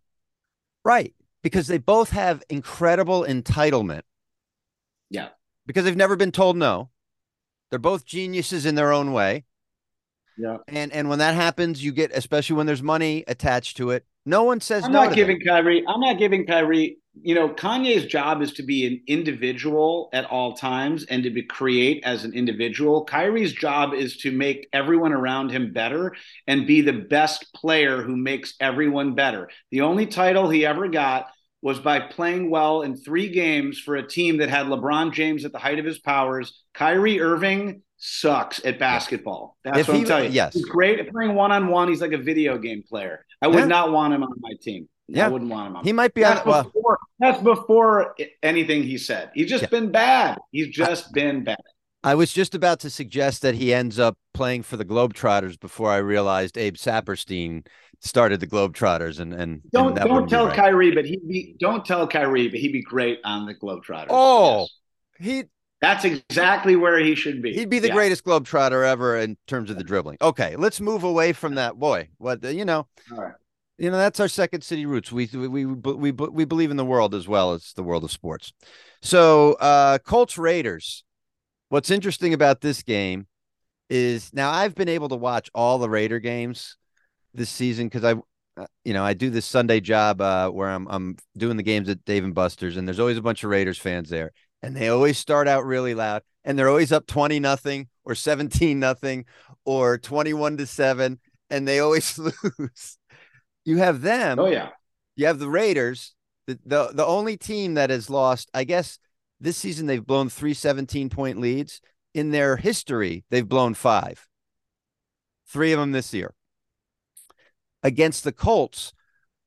Right. 0.84 1.14
Because 1.42 1.66
they 1.66 1.78
both 1.78 2.10
have 2.10 2.42
incredible 2.48 3.24
entitlement. 3.24 4.02
Yeah. 5.10 5.28
Because 5.66 5.84
they've 5.84 5.96
never 5.96 6.16
been 6.16 6.32
told 6.32 6.56
no. 6.56 6.90
They're 7.70 7.78
both 7.78 8.04
geniuses 8.04 8.66
in 8.66 8.74
their 8.74 8.92
own 8.92 9.12
way. 9.12 9.44
Yeah. 10.38 10.58
And 10.68 10.92
and 10.92 11.08
when 11.08 11.18
that 11.18 11.34
happens, 11.34 11.82
you 11.82 11.92
get 11.92 12.12
especially 12.14 12.56
when 12.56 12.66
there's 12.66 12.82
money 12.82 13.24
attached 13.26 13.76
to 13.78 13.90
it. 13.90 14.06
No 14.24 14.44
one 14.44 14.60
says 14.60 14.82
no. 14.82 14.86
I'm 14.86 14.92
no 14.92 15.04
not 15.04 15.14
giving 15.14 15.38
them. 15.38 15.46
Kyrie. 15.46 15.84
I'm 15.86 16.00
not 16.00 16.18
giving 16.18 16.46
Kyrie 16.46 16.98
you 17.22 17.34
know, 17.34 17.48
Kanye's 17.48 18.06
job 18.06 18.42
is 18.42 18.52
to 18.54 18.62
be 18.62 18.86
an 18.86 19.02
individual 19.06 20.08
at 20.12 20.24
all 20.26 20.54
times 20.54 21.04
and 21.04 21.22
to 21.22 21.30
be 21.30 21.42
create 21.42 22.02
as 22.04 22.24
an 22.24 22.32
individual. 22.34 23.04
Kyrie's 23.04 23.52
job 23.52 23.94
is 23.94 24.16
to 24.18 24.32
make 24.32 24.68
everyone 24.72 25.12
around 25.12 25.50
him 25.50 25.72
better 25.72 26.14
and 26.46 26.66
be 26.66 26.80
the 26.80 26.92
best 26.92 27.52
player 27.54 28.02
who 28.02 28.16
makes 28.16 28.54
everyone 28.60 29.14
better. 29.14 29.48
The 29.70 29.82
only 29.82 30.06
title 30.06 30.48
he 30.48 30.66
ever 30.66 30.88
got 30.88 31.26
was 31.62 31.80
by 31.80 32.00
playing 32.00 32.50
well 32.50 32.82
in 32.82 32.96
three 32.96 33.28
games 33.28 33.78
for 33.78 33.96
a 33.96 34.06
team 34.06 34.38
that 34.38 34.48
had 34.48 34.66
LeBron 34.66 35.12
James 35.12 35.44
at 35.44 35.52
the 35.52 35.58
height 35.58 35.78
of 35.78 35.84
his 35.84 35.98
powers. 35.98 36.64
Kyrie 36.74 37.20
Irving 37.20 37.82
sucks 37.96 38.64
at 38.64 38.78
basketball. 38.78 39.56
That's 39.64 39.80
if 39.80 39.88
what 39.88 39.96
I'm 39.96 40.04
telling 40.04 40.24
you. 40.26 40.30
Yes. 40.30 40.54
He's 40.54 40.64
great 40.64 41.00
at 41.00 41.10
playing 41.10 41.34
one 41.34 41.50
on 41.50 41.68
one. 41.68 41.88
He's 41.88 42.00
like 42.00 42.12
a 42.12 42.18
video 42.18 42.58
game 42.58 42.84
player. 42.88 43.24
I 43.42 43.48
would 43.48 43.58
yeah. 43.58 43.66
not 43.66 43.92
want 43.92 44.14
him 44.14 44.22
on 44.22 44.32
my 44.40 44.52
team. 44.60 44.88
Yeah. 45.08 45.26
I 45.26 45.28
wouldn't 45.28 45.50
want 45.50 45.68
him 45.68 45.76
on. 45.76 45.84
He 45.84 45.92
might 45.92 46.12
be 46.12 46.20
that's 46.20 46.46
on. 46.46 46.64
Before, 46.64 46.82
well, 46.84 46.96
that's 47.18 47.42
before 47.42 48.14
anything 48.42 48.82
he 48.82 48.98
said. 48.98 49.30
He's 49.34 49.48
just 49.48 49.62
yeah. 49.62 49.68
been 49.68 49.90
bad. 49.90 50.38
He's 50.52 50.68
just 50.68 51.06
I, 51.08 51.12
been 51.12 51.44
bad. 51.44 51.62
I 52.04 52.14
was 52.14 52.32
just 52.32 52.54
about 52.54 52.80
to 52.80 52.90
suggest 52.90 53.42
that 53.42 53.54
he 53.54 53.72
ends 53.72 53.98
up 53.98 54.18
playing 54.34 54.62
for 54.62 54.76
the 54.76 54.84
Globetrotters 54.84 55.58
before 55.58 55.90
I 55.90 55.96
realized 55.96 56.58
Abe 56.58 56.76
Saperstein 56.76 57.66
started 58.00 58.40
the 58.40 58.46
Globetrotters 58.46 59.18
and 59.18 59.32
and 59.32 59.62
don't 59.72 59.98
and 59.98 60.08
don't 60.08 60.28
tell 60.28 60.46
right. 60.46 60.56
Kyrie, 60.56 60.94
but 60.94 61.06
he'd 61.06 61.26
be 61.26 61.56
don't 61.58 61.84
tell 61.84 62.06
Kyrie, 62.06 62.48
but 62.48 62.60
he'd 62.60 62.72
be 62.72 62.82
great 62.82 63.18
on 63.24 63.46
the 63.46 63.54
Globetrotters. 63.54 64.08
Oh, 64.10 64.68
yes. 65.18 65.26
he 65.26 65.44
that's 65.80 66.04
exactly 66.04 66.76
where 66.76 66.98
he 66.98 67.14
should 67.14 67.40
be. 67.40 67.54
He'd 67.54 67.70
be 67.70 67.78
the 67.78 67.88
yeah. 67.88 67.94
greatest 67.94 68.24
globetrotter 68.24 68.84
ever 68.84 69.16
in 69.16 69.36
terms 69.46 69.70
of 69.70 69.78
the 69.78 69.84
dribbling. 69.84 70.18
Okay, 70.20 70.56
let's 70.56 70.80
move 70.80 71.04
away 71.04 71.32
from 71.32 71.54
that. 71.54 71.76
Boy, 71.76 72.08
what 72.18 72.42
you 72.42 72.64
know? 72.64 72.86
All 73.12 73.18
right 73.18 73.34
you 73.78 73.90
know 73.90 73.96
that's 73.96 74.20
our 74.20 74.28
second 74.28 74.62
city 74.62 74.86
roots. 74.86 75.10
We 75.12 75.28
we 75.32 75.48
we 75.48 75.64
we, 75.66 76.10
we 76.10 76.44
believe 76.44 76.70
in 76.70 76.76
the 76.76 76.84
world 76.84 77.14
as 77.14 77.28
well 77.28 77.52
as 77.52 77.72
the 77.74 77.82
world 77.82 78.04
of 78.04 78.10
sports. 78.10 78.52
So 79.02 79.54
uh 79.54 79.98
colts 79.98 80.36
raiders 80.36 81.04
what's 81.68 81.90
interesting 81.90 82.32
about 82.34 82.60
this 82.60 82.82
game 82.82 83.26
is 83.90 84.32
now 84.34 84.50
i've 84.50 84.74
been 84.74 84.88
able 84.88 85.08
to 85.08 85.16
watch 85.16 85.50
all 85.54 85.78
the 85.78 85.88
raider 85.88 86.18
games 86.18 86.76
this 87.34 87.50
season 87.50 87.86
because 87.88 88.04
i 88.04 88.12
uh, 88.60 88.66
you 88.84 88.92
know 88.92 89.04
i 89.04 89.14
do 89.14 89.30
this 89.30 89.46
sunday 89.46 89.80
job 89.80 90.20
uh 90.20 90.48
where 90.50 90.68
i'm 90.68 90.86
i'm 90.90 91.16
doing 91.36 91.56
the 91.56 91.62
games 91.62 91.88
at 91.88 92.04
dave 92.04 92.24
and 92.24 92.34
buster's 92.34 92.76
and 92.76 92.86
there's 92.86 93.00
always 93.00 93.16
a 93.16 93.22
bunch 93.22 93.44
of 93.44 93.50
raiders 93.50 93.78
fans 93.78 94.08
there 94.08 94.32
and 94.62 94.76
they 94.76 94.88
always 94.88 95.16
start 95.16 95.48
out 95.48 95.64
really 95.64 95.94
loud 95.94 96.22
and 96.44 96.58
they're 96.58 96.68
always 96.68 96.92
up 96.92 97.06
20 97.06 97.40
nothing 97.40 97.88
or 98.04 98.14
17 98.14 98.78
nothing 98.78 99.24
or 99.64 99.98
21 99.98 100.56
to 100.58 100.66
7 100.66 101.18
and 101.50 101.68
they 101.68 101.80
always 101.80 102.18
lose 102.58 102.97
you 103.68 103.76
have 103.76 104.00
them. 104.00 104.38
Oh 104.38 104.46
yeah. 104.46 104.70
You 105.14 105.26
have 105.26 105.38
the 105.38 105.50
Raiders, 105.50 106.14
the 106.46 106.58
the, 106.64 106.90
the 106.94 107.04
only 107.04 107.36
team 107.36 107.74
that 107.74 107.90
has 107.90 108.08
lost. 108.08 108.50
I 108.54 108.64
guess 108.64 108.98
this 109.38 109.58
season 109.58 109.86
they've 109.86 110.04
blown 110.04 110.30
three 110.30 110.54
17 110.54 111.10
point 111.10 111.38
leads. 111.38 111.82
In 112.14 112.30
their 112.30 112.56
history, 112.56 113.24
they've 113.28 113.48
blown 113.48 113.74
five. 113.74 114.26
Three 115.46 115.72
of 115.72 115.80
them 115.80 115.92
this 115.92 116.14
year. 116.14 116.34
Against 117.82 118.24
the 118.24 118.32
Colts, 118.32 118.94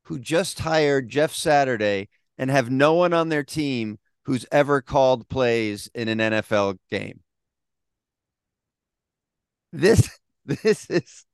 who 0.04 0.20
just 0.20 0.60
hired 0.60 1.10
Jeff 1.10 1.34
Saturday 1.34 2.08
and 2.38 2.52
have 2.52 2.70
no 2.70 2.94
one 2.94 3.14
on 3.14 3.30
their 3.30 3.44
team 3.44 3.98
who's 4.26 4.46
ever 4.52 4.82
called 4.82 5.28
plays 5.28 5.90
in 5.96 6.08
an 6.08 6.20
NFL 6.20 6.78
game. 6.92 7.22
This 9.74 10.08
this 10.46 10.88
is 10.92 11.26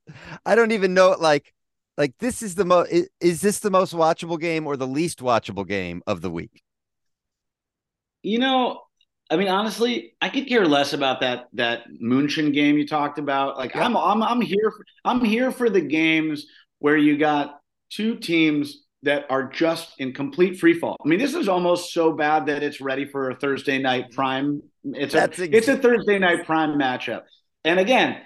I 0.46 0.54
don't 0.54 0.72
even 0.72 0.94
know 0.94 1.14
like 1.20 1.52
like 1.98 2.16
this 2.18 2.42
is 2.42 2.54
the 2.54 2.64
most 2.64 2.90
is, 2.90 3.08
is 3.20 3.40
this 3.42 3.58
the 3.58 3.70
most 3.70 3.92
watchable 3.92 4.40
game 4.40 4.66
or 4.66 4.76
the 4.76 4.86
least 4.86 5.18
watchable 5.18 5.66
game 5.66 6.02
of 6.06 6.22
the 6.22 6.30
week? 6.30 6.62
You 8.22 8.38
know, 8.38 8.80
I 9.30 9.36
mean, 9.36 9.48
honestly, 9.48 10.14
I 10.20 10.28
could 10.28 10.48
care 10.48 10.64
less 10.64 10.92
about 10.92 11.20
that 11.20 11.48
that 11.54 11.82
Munchen 12.00 12.52
game 12.52 12.78
you 12.78 12.86
talked 12.86 13.18
about. 13.18 13.58
Like, 13.58 13.74
yeah. 13.74 13.84
I'm 13.84 13.96
I'm 13.96 14.22
I'm 14.22 14.40
here 14.40 14.70
for, 14.70 14.84
I'm 15.04 15.24
here 15.24 15.50
for 15.50 15.68
the 15.68 15.80
games 15.80 16.46
where 16.78 16.96
you 16.96 17.18
got 17.18 17.60
two 17.90 18.16
teams 18.16 18.84
that 19.02 19.26
are 19.28 19.44
just 19.44 19.94
in 19.98 20.12
complete 20.12 20.58
free 20.58 20.74
fall. 20.74 20.96
I 21.04 21.08
mean, 21.08 21.18
this 21.18 21.34
is 21.34 21.48
almost 21.48 21.92
so 21.92 22.12
bad 22.12 22.46
that 22.46 22.62
it's 22.62 22.80
ready 22.80 23.06
for 23.06 23.30
a 23.30 23.36
Thursday 23.36 23.78
night 23.78 24.12
prime. 24.12 24.62
It's 24.84 25.14
a 25.14 25.22
ex- 25.22 25.40
it's 25.40 25.68
a 25.68 25.76
Thursday 25.76 26.18
night 26.18 26.46
prime 26.46 26.78
matchup. 26.78 27.22
And 27.64 27.80
again, 27.80 28.20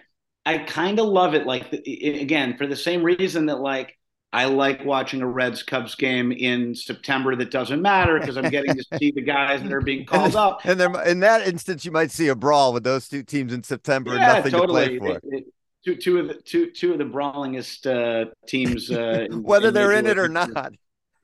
I 0.44 0.58
kind 0.58 0.98
of 0.98 1.06
love 1.06 1.34
it. 1.34 1.46
Like 1.46 1.72
again, 1.72 2.56
for 2.56 2.66
the 2.66 2.76
same 2.76 3.02
reason 3.02 3.46
that 3.46 3.60
like 3.60 3.96
I 4.32 4.46
like 4.46 4.84
watching 4.84 5.20
a 5.20 5.26
Reds 5.26 5.62
Cubs 5.62 5.94
game 5.94 6.32
in 6.32 6.74
September 6.74 7.36
that 7.36 7.50
doesn't 7.50 7.82
matter 7.82 8.18
because 8.18 8.38
I'm 8.38 8.50
getting 8.50 8.74
to 8.74 8.84
see 8.98 9.10
the 9.10 9.20
guys 9.20 9.62
that 9.62 9.72
are 9.72 9.82
being 9.82 10.06
called 10.06 10.34
up. 10.34 10.60
And 10.64 10.80
then 10.80 10.96
in 11.06 11.20
that 11.20 11.46
instance, 11.46 11.84
you 11.84 11.92
might 11.92 12.10
see 12.10 12.28
a 12.28 12.34
brawl 12.34 12.72
with 12.72 12.82
those 12.82 13.08
two 13.08 13.22
teams 13.22 13.52
in 13.52 13.62
September 13.62 14.14
yeah, 14.14 14.36
and 14.36 14.36
nothing 14.36 14.52
totally. 14.52 14.94
to 14.94 14.98
play 15.00 15.08
for. 15.08 15.16
It, 15.16 15.20
it, 15.24 15.44
two, 15.84 15.96
two 15.96 16.18
of 16.18 16.28
the 16.28 16.34
two 16.34 16.70
two 16.70 16.92
of 16.92 16.98
the 16.98 17.04
brawlingest 17.04 17.86
uh, 17.86 18.30
teams, 18.46 18.90
uh, 18.90 19.26
whether 19.30 19.68
in 19.68 19.74
they're 19.74 19.92
in 19.92 20.06
it 20.06 20.18
or 20.18 20.28
not. 20.28 20.72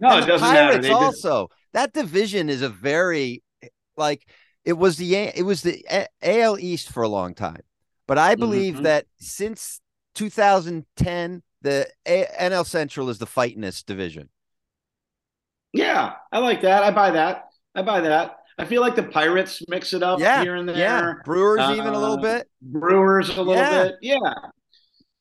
No, 0.01 0.11
and 0.11 0.25
it 0.25 0.29
doesn't 0.29 0.47
Pirates 0.47 0.87
matter. 0.87 0.95
also, 0.95 1.49
that 1.73 1.93
division 1.93 2.51
is 2.51 2.63
a 2.63 2.69
very 2.69 3.43
like 3.97 4.29
it 4.67 4.75
was 4.75 4.99
the 4.99 5.15
it 5.15 5.45
was 5.45 5.63
the 5.63 5.83
AL 6.23 6.59
East 6.59 6.91
for 6.91 7.03
a 7.03 7.09
long 7.09 7.35
time. 7.35 7.63
But 8.09 8.19
I 8.19 8.35
believe 8.35 8.75
mm-hmm. 8.75 8.85
that 8.85 9.07
since 9.21 9.81
2010, 10.17 11.43
the 11.63 11.89
a- 12.07 12.27
NL 12.41 12.67
Central 12.67 13.11
is 13.11 13.19
the 13.19 13.27
fightiness 13.27 13.85
division. 13.85 14.31
Yeah, 15.73 16.15
I 16.33 16.39
like 16.39 16.63
that. 16.63 16.83
I 16.83 16.91
buy 16.91 17.13
that. 17.13 17.51
I 17.75 17.83
buy 17.83 18.01
that. 18.01 18.39
I 18.59 18.65
feel 18.65 18.81
like 18.81 18.97
the 18.97 19.05
Pirates 19.05 19.63
mix 19.69 19.93
it 19.93 20.03
up 20.03 20.19
yeah, 20.19 20.43
here 20.43 20.57
and 20.57 20.69
there. 20.69 20.77
Yeah, 20.77 21.13
Brewers 21.25 21.61
uh, 21.61 21.75
even 21.77 21.95
a 21.95 21.99
little 21.99 22.17
bit. 22.17 22.49
Brewers 22.61 23.29
a 23.29 23.43
little 23.43 23.55
yeah. 23.55 23.85
bit. 23.85 23.95
Yeah. 24.03 24.19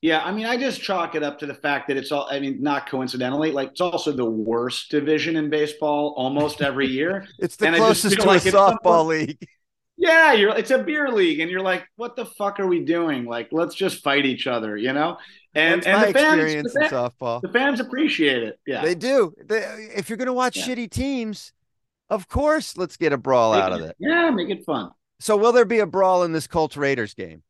Yeah, 0.01 0.23
I 0.23 0.31
mean, 0.31 0.45
I 0.45 0.57
just 0.57 0.79
chalk 0.81 1.15
it 1.15 1.23
up 1.23 1.39
to 1.39 1.47
the 1.47 1.55
fact 1.55 1.87
that 1.87 1.97
it's 1.97 2.11
all, 2.11 2.27
I 2.29 2.39
mean, 2.39 2.61
not 2.61 2.87
coincidentally, 2.87 3.51
like 3.51 3.71
it's 3.71 3.81
also 3.81 4.11
the 4.11 4.25
worst 4.29 4.91
division 4.91 5.35
in 5.35 5.49
baseball 5.49 6.13
almost 6.15 6.61
every 6.61 6.87
year. 6.87 7.27
it's 7.39 7.55
the 7.55 7.67
and 7.67 7.75
closest 7.75 8.19
to 8.19 8.23
like 8.23 8.45
a 8.45 8.51
softball 8.51 9.07
league. 9.07 9.43
Yeah, 9.97 10.33
you're 10.33 10.55
it's 10.55 10.69
a 10.71 10.77
beer 10.77 11.09
league, 11.09 11.39
and 11.39 11.49
you're 11.49 11.61
like, 11.61 11.83
what 11.95 12.15
the 12.15 12.25
fuck 12.25 12.59
are 12.59 12.67
we 12.67 12.81
doing? 12.85 13.25
Like, 13.25 13.49
let's 13.51 13.73
just 13.75 14.03
fight 14.03 14.25
each 14.25 14.45
other, 14.45 14.77
you 14.77 14.93
know? 14.93 15.17
And 15.55 15.81
That's 15.81 15.87
and 15.87 15.97
my 16.01 16.07
the 16.07 16.13
fans, 16.13 16.33
experience 16.35 16.73
the, 16.73 16.79
in 16.83 16.89
fans 16.89 17.13
softball. 17.19 17.41
the 17.41 17.49
fans 17.49 17.79
appreciate 17.79 18.43
it. 18.43 18.59
Yeah. 18.67 18.83
They 18.83 18.93
do. 18.93 19.33
They, 19.43 19.57
if 19.95 20.07
you're 20.09 20.17
going 20.17 20.27
to 20.27 20.33
watch 20.33 20.55
Yeah. 20.57 20.67
shitty 20.67 20.91
teams, 20.91 21.51
of 22.11 22.27
course, 22.27 22.77
let's 22.77 22.95
get 22.95 23.11
a 23.11 23.17
brawl 23.17 23.53
Make 23.53 23.63
out 23.63 23.71
it- 23.73 23.81
of 23.81 23.89
it. 23.89 23.95
Yeah, 23.99 24.29
make 24.29 24.49
it 24.49 24.63
fun. 24.65 24.91
So, 25.19 25.35
will 25.35 25.51
there 25.51 25.65
be 25.65 25.79
a 25.79 25.87
brawl 25.87 26.23
in 26.23 26.31
this 26.31 26.45
Colts 26.45 26.77
Raiders 26.77 27.15
game? 27.15 27.41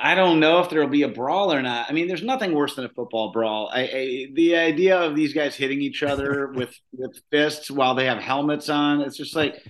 I 0.00 0.14
don't 0.14 0.40
know 0.40 0.60
if 0.60 0.70
there'll 0.70 0.88
be 0.88 1.02
a 1.02 1.08
brawl 1.08 1.52
or 1.52 1.60
not. 1.62 1.86
I 1.88 1.92
mean, 1.92 2.08
there's 2.08 2.22
nothing 2.22 2.54
worse 2.54 2.74
than 2.74 2.86
a 2.86 2.88
football 2.88 3.32
brawl. 3.32 3.70
I, 3.72 3.80
I 3.82 4.26
the 4.34 4.56
idea 4.56 4.98
of 4.98 5.14
these 5.14 5.32
guys 5.34 5.54
hitting 5.54 5.80
each 5.80 6.02
other 6.02 6.48
with 6.54 6.74
with 6.92 7.20
fists 7.30 7.70
while 7.70 7.94
they 7.94 8.06
have 8.06 8.18
helmets 8.18 8.68
on, 8.68 9.02
it's 9.02 9.16
just 9.16 9.36
like, 9.36 9.62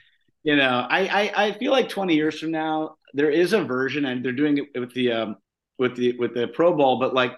you 0.42 0.56
know, 0.56 0.86
I, 0.88 1.06
I 1.06 1.46
I 1.46 1.58
feel 1.58 1.72
like 1.72 1.88
20 1.88 2.14
years 2.14 2.38
from 2.40 2.50
now 2.50 2.96
there 3.14 3.30
is 3.30 3.52
a 3.52 3.62
version, 3.64 4.04
and 4.06 4.24
they're 4.24 4.32
doing 4.32 4.58
it 4.58 4.78
with 4.80 4.94
the 4.94 5.12
um 5.12 5.36
with 5.78 5.96
the 5.96 6.16
with 6.18 6.34
the 6.34 6.48
Pro 6.48 6.74
Bowl, 6.76 6.98
but 6.98 7.14
like 7.14 7.36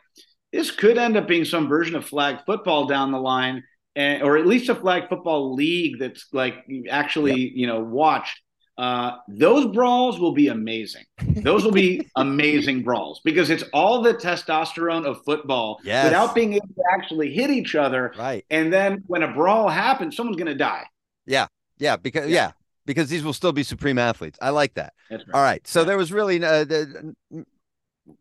this 0.53 0.71
could 0.71 0.99
end 0.99 1.17
up 1.17 1.27
being 1.27 1.45
some 1.45 1.69
version 1.69 1.97
of 1.97 2.05
flag 2.05 2.39
football 2.45 2.87
down 2.87 3.11
the 3.11 3.19
line, 3.21 3.63
and, 3.97 4.23
or 4.23 4.37
at 4.37 4.47
least 4.47 4.69
a 4.69 4.75
flag 4.75 5.09
football 5.09 5.55
league 5.55 5.99
that's 5.99 6.27
like 6.33 6.57
actually 6.91 7.53
you 7.55 7.67
know 7.67 7.81
watched. 7.81 8.41
Uh, 8.79 9.19
those 9.29 9.67
brawls 9.67 10.19
will 10.19 10.33
be 10.33 10.49
amazing. 10.49 11.05
Those 11.21 11.63
will 11.63 11.73
be 11.73 12.09
amazing 12.17 12.83
brawls 12.83 13.21
because 13.23 13.51
it's 13.51 13.63
all 13.75 14.01
the 14.03 14.15
testosterone 14.15 15.05
of 15.07 15.23
football 15.27 15.79
Yes. 15.85 16.05
without 16.05 16.35
being 16.35 16.55
able 16.55 16.69
to 16.69 16.83
actually 16.95 17.33
hit 17.35 17.51
each 17.51 17.75
other. 17.75 18.15
Right. 18.19 18.45
And 18.49 18.73
then 18.73 19.05
when 19.07 19.23
a 19.23 19.33
brawl 19.33 19.69
happens, 19.69 20.17
someone's 20.17 20.39
going 20.39 20.47
to 20.49 20.55
die. 20.55 20.85
Yeah. 21.27 21.49
Yeah. 21.79 21.97
Because, 21.97 22.31
yeah. 22.31 22.35
Yeah. 22.35 22.53
Because 22.87 23.09
these 23.09 23.25
will 23.25 23.33
still 23.33 23.53
be 23.53 23.63
supreme 23.63 23.99
athletes. 23.99 24.39
I 24.43 24.51
like 24.51 24.75
that. 24.75 24.93
That's 25.11 25.25
All 25.33 25.43
right. 25.43 25.67
So, 25.67 25.85
there 25.85 25.97
was 25.97 26.13
really, 26.13 26.43
uh, 26.43 26.65
the, 26.65 27.15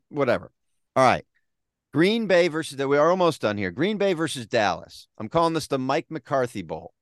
whatever. 0.09 0.51
All 0.95 1.05
right. 1.05 1.25
Green 1.93 2.27
Bay 2.27 2.47
versus, 2.47 2.77
that. 2.77 2.87
we 2.87 2.97
are 2.97 3.09
almost 3.09 3.41
done 3.41 3.57
here. 3.57 3.71
Green 3.71 3.97
Bay 3.97 4.13
versus 4.13 4.47
Dallas. 4.47 5.07
I'm 5.17 5.29
calling 5.29 5.53
this 5.53 5.67
the 5.67 5.77
Mike 5.79 6.07
McCarthy 6.09 6.61
Bowl. 6.61 6.93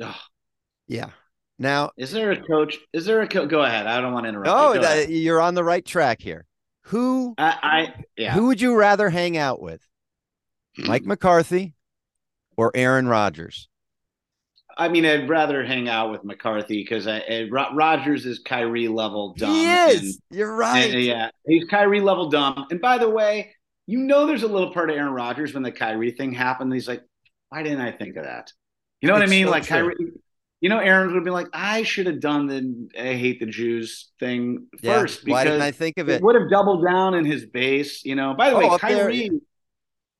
Ugh. 0.00 0.14
Yeah. 0.86 1.10
Now, 1.58 1.90
Is 1.96 2.10
there 2.10 2.32
a 2.32 2.40
coach? 2.42 2.78
Is 2.92 3.04
there 3.04 3.22
a 3.22 3.28
co- 3.28 3.46
go 3.46 3.62
ahead? 3.62 3.86
I 3.86 4.00
don't 4.00 4.12
want 4.12 4.24
to 4.24 4.30
interrupt. 4.30 4.46
no, 4.46 4.80
that, 4.80 5.10
you're 5.10 5.40
on 5.40 5.54
the 5.54 5.62
right 5.62 5.84
track 5.84 6.20
here. 6.20 6.46
Who 6.86 7.34
I, 7.38 7.58
I 7.62 8.04
yeah. 8.16 8.32
Who 8.32 8.46
would 8.46 8.60
you 8.60 8.74
rather 8.74 9.08
hang 9.08 9.36
out 9.36 9.62
with? 9.62 9.80
Mike 10.76 11.04
McCarthy 11.04 11.74
or 12.56 12.72
Aaron 12.74 13.06
Rodgers? 13.06 13.68
I 14.76 14.88
mean, 14.88 15.04
I'd 15.06 15.28
rather 15.28 15.64
hang 15.64 15.88
out 15.88 16.10
with 16.10 16.24
McCarthy 16.24 16.82
because 16.82 17.06
eh, 17.06 17.46
Ro- 17.50 17.74
Rodgers 17.74 18.26
is 18.26 18.38
Kyrie 18.40 18.88
level 18.88 19.34
dumb. 19.34 19.54
he 19.54 19.64
and- 19.66 19.90
is. 19.92 20.20
You're 20.30 20.54
right. 20.54 20.86
And, 20.86 20.94
eh, 20.94 20.98
yeah, 20.98 21.28
he's 21.46 21.64
Kyrie 21.64 22.00
level 22.00 22.28
dumb. 22.30 22.66
And 22.70 22.80
by 22.80 22.98
the 22.98 23.08
way, 23.10 23.54
you 23.86 23.98
know, 23.98 24.26
there's 24.26 24.42
a 24.44 24.48
little 24.48 24.72
part 24.72 24.90
of 24.90 24.96
Aaron 24.96 25.12
Rodgers 25.12 25.54
when 25.54 25.62
the 25.62 25.72
Kyrie 25.72 26.12
thing 26.12 26.32
happened. 26.32 26.72
He's 26.72 26.88
like, 26.88 27.02
why 27.48 27.62
didn't 27.62 27.80
I 27.80 27.92
think 27.92 28.16
of 28.16 28.24
that? 28.24 28.52
You 29.00 29.08
know 29.08 29.14
what 29.14 29.22
It's 29.22 29.30
I 29.30 29.34
mean? 29.34 29.46
so 29.46 29.50
like 29.50 29.64
true. 29.64 29.76
Kyrie, 29.76 30.12
you 30.60 30.68
know, 30.68 30.78
Aaron 30.78 31.12
would 31.12 31.24
be 31.24 31.30
like, 31.30 31.48
I 31.52 31.82
should 31.82 32.06
have 32.06 32.20
done 32.20 32.46
the 32.46 32.88
I 32.98 33.14
hate 33.14 33.40
the 33.40 33.46
Jews 33.46 34.12
thing 34.20 34.68
Yeah, 34.80 35.00
first 35.00 35.26
Why 35.28 35.42
didn't 35.44 35.60
I 35.62 35.72
think 35.72 35.98
of 35.98 36.08
it 36.08 36.22
would 36.22 36.36
have 36.36 36.48
doubled 36.50 36.84
down 36.84 37.14
in 37.14 37.24
his 37.24 37.44
base. 37.44 38.04
You 38.04 38.14
know, 38.14 38.32
by 38.34 38.50
the 38.50 38.56
Oh, 38.56 38.58
way, 38.60 38.68
up 38.68 38.80
there, 38.80 39.10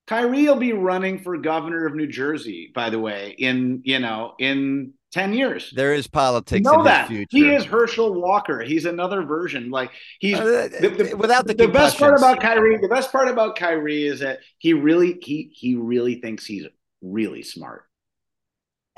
Kyrie. 0.06 0.44
Will 0.46 0.56
be 0.56 0.72
running 0.72 1.18
for 1.20 1.36
governor 1.38 1.86
of 1.86 1.94
New 1.94 2.06
Jersey, 2.06 2.70
by 2.74 2.90
the 2.90 2.98
way, 2.98 3.34
in 3.38 3.80
you 3.84 3.98
know, 3.98 4.34
in 4.38 4.92
10 5.12 5.34
years. 5.34 5.72
There 5.76 5.92
is 5.94 6.06
politics 6.06 6.64
know 6.64 6.80
in 6.80 6.84
that 6.86 7.10
he 7.10 7.50
is 7.50 7.64
Herschel 7.64 8.14
Walker. 8.14 8.60
He's 8.62 8.84
another 8.86 9.22
version. 9.22 9.70
Like 9.70 9.90
he's 10.20 10.38
Uh, 10.38 10.68
the, 10.80 10.88
the- 10.88 11.16
without 11.16 11.46
the, 11.46 11.54
the 11.54 11.68
best 11.68 11.98
part 11.98 12.16
about 12.18 12.40
Kyrie. 12.40 12.78
The 12.78 12.88
best 12.88 13.12
part 13.12 13.28
about 13.28 13.56
Kyrie 13.56 14.06
is 14.06 14.20
that 14.20 14.40
he 14.58 14.72
really 14.72 15.18
he 15.22 15.50
he 15.54 15.74
really 15.76 16.16
thinks 16.16 16.44
he's 16.46 16.66
really 17.02 17.42
smart. 17.42 17.84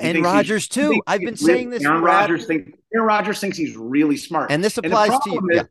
He 0.01 0.07
and 0.07 0.15
thinks 0.17 0.27
he's- 0.29 0.35
Rodgers 0.37 0.63
he 0.65 0.69
too. 0.69 1.03
I've 1.07 1.21
been 1.21 1.27
really- 1.35 1.37
saying 1.37 1.71
this. 1.71 1.85
Aaron 1.85 2.03
Rodgers 2.03 2.47
thinks 2.47 2.73
Aaron 2.95 3.07
Rodgers 3.07 3.41
thinks 3.41 3.57
he's 3.59 3.77
really 3.77 4.17
smart. 4.17 4.51
and 4.51 4.63
this 4.65 4.77
And 4.79 4.87
applies 4.87 5.11
to 5.11 5.21
you. 5.27 5.33
problem 5.33 5.51
Yeah. 5.55 5.61
is- 5.63 5.69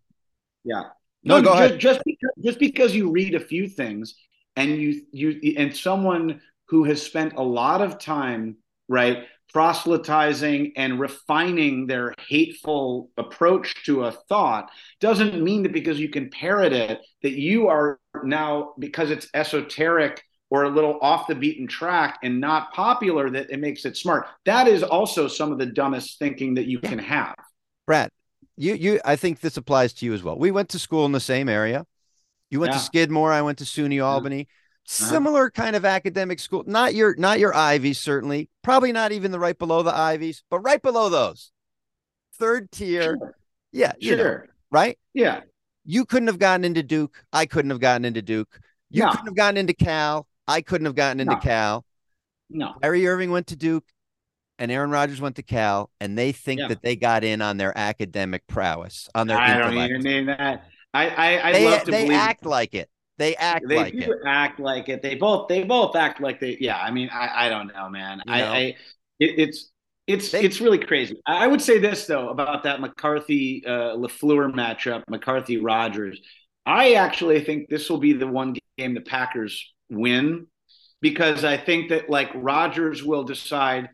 yeah. 0.66 0.84
No, 1.26 1.42
go 1.42 1.52
just, 1.52 1.60
ahead. 1.64 1.80
Just 1.80 2.02
because, 2.06 2.32
just 2.44 2.60
because 2.60 2.94
you 2.96 3.10
read 3.10 3.34
a 3.34 3.40
few 3.40 3.68
things 3.70 4.14
and 4.56 4.78
you 4.78 5.02
you 5.12 5.54
and 5.58 5.76
someone 5.76 6.42
who 6.68 6.84
has 6.84 7.02
spent 7.02 7.34
a 7.34 7.44
lot 7.44 7.82
of 7.82 8.00
time 8.00 8.58
right 8.88 9.26
proselytizing 9.54 10.74
and 10.76 11.00
refining 11.00 11.86
their 11.86 12.14
hateful 12.28 13.12
approach 13.18 13.86
to 13.86 14.04
a 14.06 14.12
thought 14.12 14.70
doesn't 15.00 15.42
mean 15.44 15.62
that 15.64 15.72
because 15.72 16.00
you 16.00 16.10
can 16.10 16.30
parrot 16.30 16.74
it 16.74 17.00
that 17.22 17.34
you 17.34 17.68
are 17.68 18.00
now 18.24 18.74
because 18.80 19.12
it's 19.12 19.28
esoteric 19.36 20.24
or 20.50 20.64
a 20.64 20.70
little 20.70 21.00
off 21.02 21.28
the 21.28 21.36
beaten 21.36 21.68
track 21.68 22.20
and 22.24 22.40
not 22.40 22.74
popular 22.74 23.30
that 23.30 23.50
it 23.50 23.60
makes 23.60 23.86
it 23.86 23.98
smart. 23.98 24.28
That 24.46 24.68
is 24.68 24.84
also 24.84 25.28
some 25.28 25.52
of 25.52 25.58
the 25.58 25.66
dumbest 25.66 26.20
thinking 26.20 26.56
that 26.56 26.66
you 26.66 26.80
can 26.80 27.00
have. 27.00 27.36
Brad, 27.88 28.10
you 28.56 28.76
you 28.76 29.00
I 29.04 29.16
think 29.16 29.40
this 29.40 29.58
applies 29.58 29.94
to 29.94 30.06
you 30.06 30.14
as 30.14 30.24
well. 30.24 30.38
We 30.38 30.52
went 30.52 30.70
to 30.70 30.80
school 30.80 31.06
in 31.06 31.12
the 31.12 31.20
same 31.20 31.50
area. 31.50 31.86
You 32.54 32.60
went 32.60 32.72
to 32.72 32.76
Yeah. 32.76 32.80
Uh-huh. 32.82 32.86
Skidmore, 32.86 33.32
I 33.34 33.42
went 33.42 33.58
to 33.58 33.64
SUNY 33.66 34.04
Albany. 34.06 34.48
Similar 34.86 35.50
kind 35.50 35.76
of 35.76 35.86
academic 35.86 36.40
school. 36.40 36.64
Not 36.68 36.94
your 36.94 37.16
not 37.16 37.40
your 37.40 37.52
Ivies, 37.56 37.98
certainly. 38.00 38.50
Probably 38.62 38.92
not 38.92 39.12
even 39.12 39.32
the 39.32 39.40
right 39.40 39.58
below 39.58 39.82
the 39.82 39.96
Ivies, 39.96 40.44
but 40.52 40.60
right 40.60 40.82
below 40.82 41.10
those. 41.10 41.52
Third 42.38 42.72
tier. 42.72 43.18
Sure. 43.20 43.36
Yeah, 43.72 43.94
you 43.98 44.12
know, 44.12 44.24
Sure. 44.24 44.48
right? 44.72 45.00
Yeah. 45.14 45.42
You 45.84 46.06
couldn't 46.06 46.28
have 46.28 46.38
gotten 46.38 46.64
into 46.64 46.84
Duke. 46.84 47.24
I 47.34 47.48
couldn't 47.48 47.72
have 47.72 47.80
gotten 47.80 48.06
into 48.06 48.22
Duke. 48.22 48.60
You 48.92 49.04
No. 49.04 49.10
couldn't 49.12 49.26
have 49.28 49.36
gotten 49.36 49.58
into 49.58 49.74
Cal. 49.74 50.28
I 50.48 50.62
couldn't 50.62 50.86
have 50.86 50.96
gotten 50.96 51.22
into 51.22 51.34
No. 51.34 51.40
Cal. 51.40 51.86
No. 52.52 52.74
Kyrie 52.84 53.08
Irving 53.08 53.32
went 53.32 53.48
to 53.48 53.56
Duke 53.56 53.86
and 54.60 54.72
Aaron 54.72 54.92
Rodgers 54.92 55.20
went 55.20 55.38
to 55.38 55.44
Cal, 55.44 55.90
and 56.00 56.16
they 56.16 56.32
think 56.32 56.60
Yeah. 56.60 56.68
that 56.68 56.84
they 56.84 56.96
got 56.96 57.24
in 57.24 57.42
on 57.42 57.58
their 57.58 57.76
academic 57.76 58.46
prowess, 58.46 59.10
on 59.16 59.26
their 59.26 59.38
I 59.40 59.58
don't 59.58 59.74
even 59.76 60.02
name 60.02 60.26
that. 60.28 60.68
I 60.94 61.10
I 61.10 61.50
I'd 61.50 61.56
they 61.56 61.66
love 61.66 61.84
to 61.86 61.92
believe 61.92 61.92
they 61.92 62.06
believe 62.06 62.20
act 62.20 62.46
like 62.46 62.74
it. 62.74 62.90
They 63.18 63.36
act 63.36 63.68
they 63.68 63.76
like 63.78 63.94
do 63.94 64.12
it. 64.12 64.20
act 64.26 64.60
like 64.60 64.90
it. 64.90 65.02
They 65.02 65.16
both 65.16 65.48
they 65.48 65.64
both 65.64 65.96
act 65.96 66.22
like 66.22 66.40
they. 66.40 66.58
Yeah, 66.60 66.78
I 66.78 66.92
mean, 66.92 67.10
I 67.12 67.46
I 67.48 67.50
don't 67.50 67.68
know, 67.68 67.90
man. 67.90 68.22
You 68.26 68.34
I, 68.34 68.40
know? 68.40 68.52
I 68.52 68.58
it, 69.20 69.40
it's 69.40 69.72
it's 70.08 70.32
They- 70.32 70.44
it's 70.44 70.60
really 70.62 70.80
crazy. 70.80 71.20
I 71.26 71.46
I 71.46 71.48
would 71.48 71.62
say 71.62 71.80
this 71.80 72.06
though 72.06 72.30
about 72.30 72.64
that 72.64 72.82
McCarthy 72.82 73.64
uh, 73.66 73.96
LaFleur 73.98 74.54
matchup, 74.54 75.04
McCarthy 75.10 75.58
Rodgers. 75.58 76.20
I 76.66 76.94
actually 76.94 77.44
think 77.44 77.70
this 77.70 77.90
will 77.90 78.00
be 78.00 78.14
the 78.14 78.28
one 78.28 78.56
game 78.78 78.94
the 78.94 79.02
Packers 79.02 79.74
win 79.90 80.48
because 81.02 81.44
I 81.44 81.58
think 81.58 81.90
that 81.90 82.10
like 82.10 82.30
Rodgers 82.34 83.04
will 83.04 83.24
decide 83.24 83.90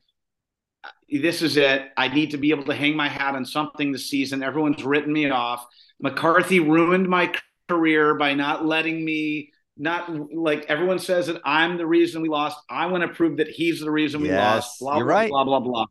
this 1.10 1.42
is 1.42 1.58
it. 1.58 1.90
I 1.98 2.08
need 2.08 2.32
to 2.32 2.38
be 2.38 2.52
able 2.52 2.66
to 2.66 2.76
hang 2.76 2.96
my 2.96 3.08
hat 3.10 3.36
on 3.36 3.46
something 3.46 3.92
this 3.92 4.10
season. 4.10 4.44
Everyone's 4.44 4.84
written 4.84 5.12
me 5.14 5.30
off. 5.30 5.66
McCarthy 6.00 6.60
ruined 6.60 7.08
my 7.10 7.34
career 7.68 8.16
by 8.16 8.34
not 8.34 8.66
letting 8.66 9.04
me 9.04 9.52
not 9.78 10.10
like 10.36 10.66
everyone 10.68 11.00
says 11.00 11.28
that 11.28 11.42
I'm 11.46 11.78
the 11.78 11.86
reason 11.88 12.22
we 12.22 12.30
lost. 12.30 12.58
I 12.70 12.88
want 12.88 13.02
to 13.04 13.08
prove 13.10 13.38
that 13.38 13.48
he's 13.48 13.80
the 13.80 13.90
reason 13.92 14.22
we 14.22 14.32
lost. 14.32 14.80
Blah 14.80 14.98
you're 14.98 15.06
blah, 15.06 15.16
right. 15.16 15.30
blah 15.30 15.44
blah 15.46 15.60
blah. 15.60 15.86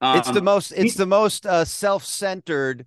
Um, 0.00 0.18
it's 0.18 0.30
the 0.30 0.42
most 0.42 0.72
it's 0.72 0.94
the 0.94 1.06
most 1.06 1.46
uh, 1.46 1.64
self-centered 1.64 2.86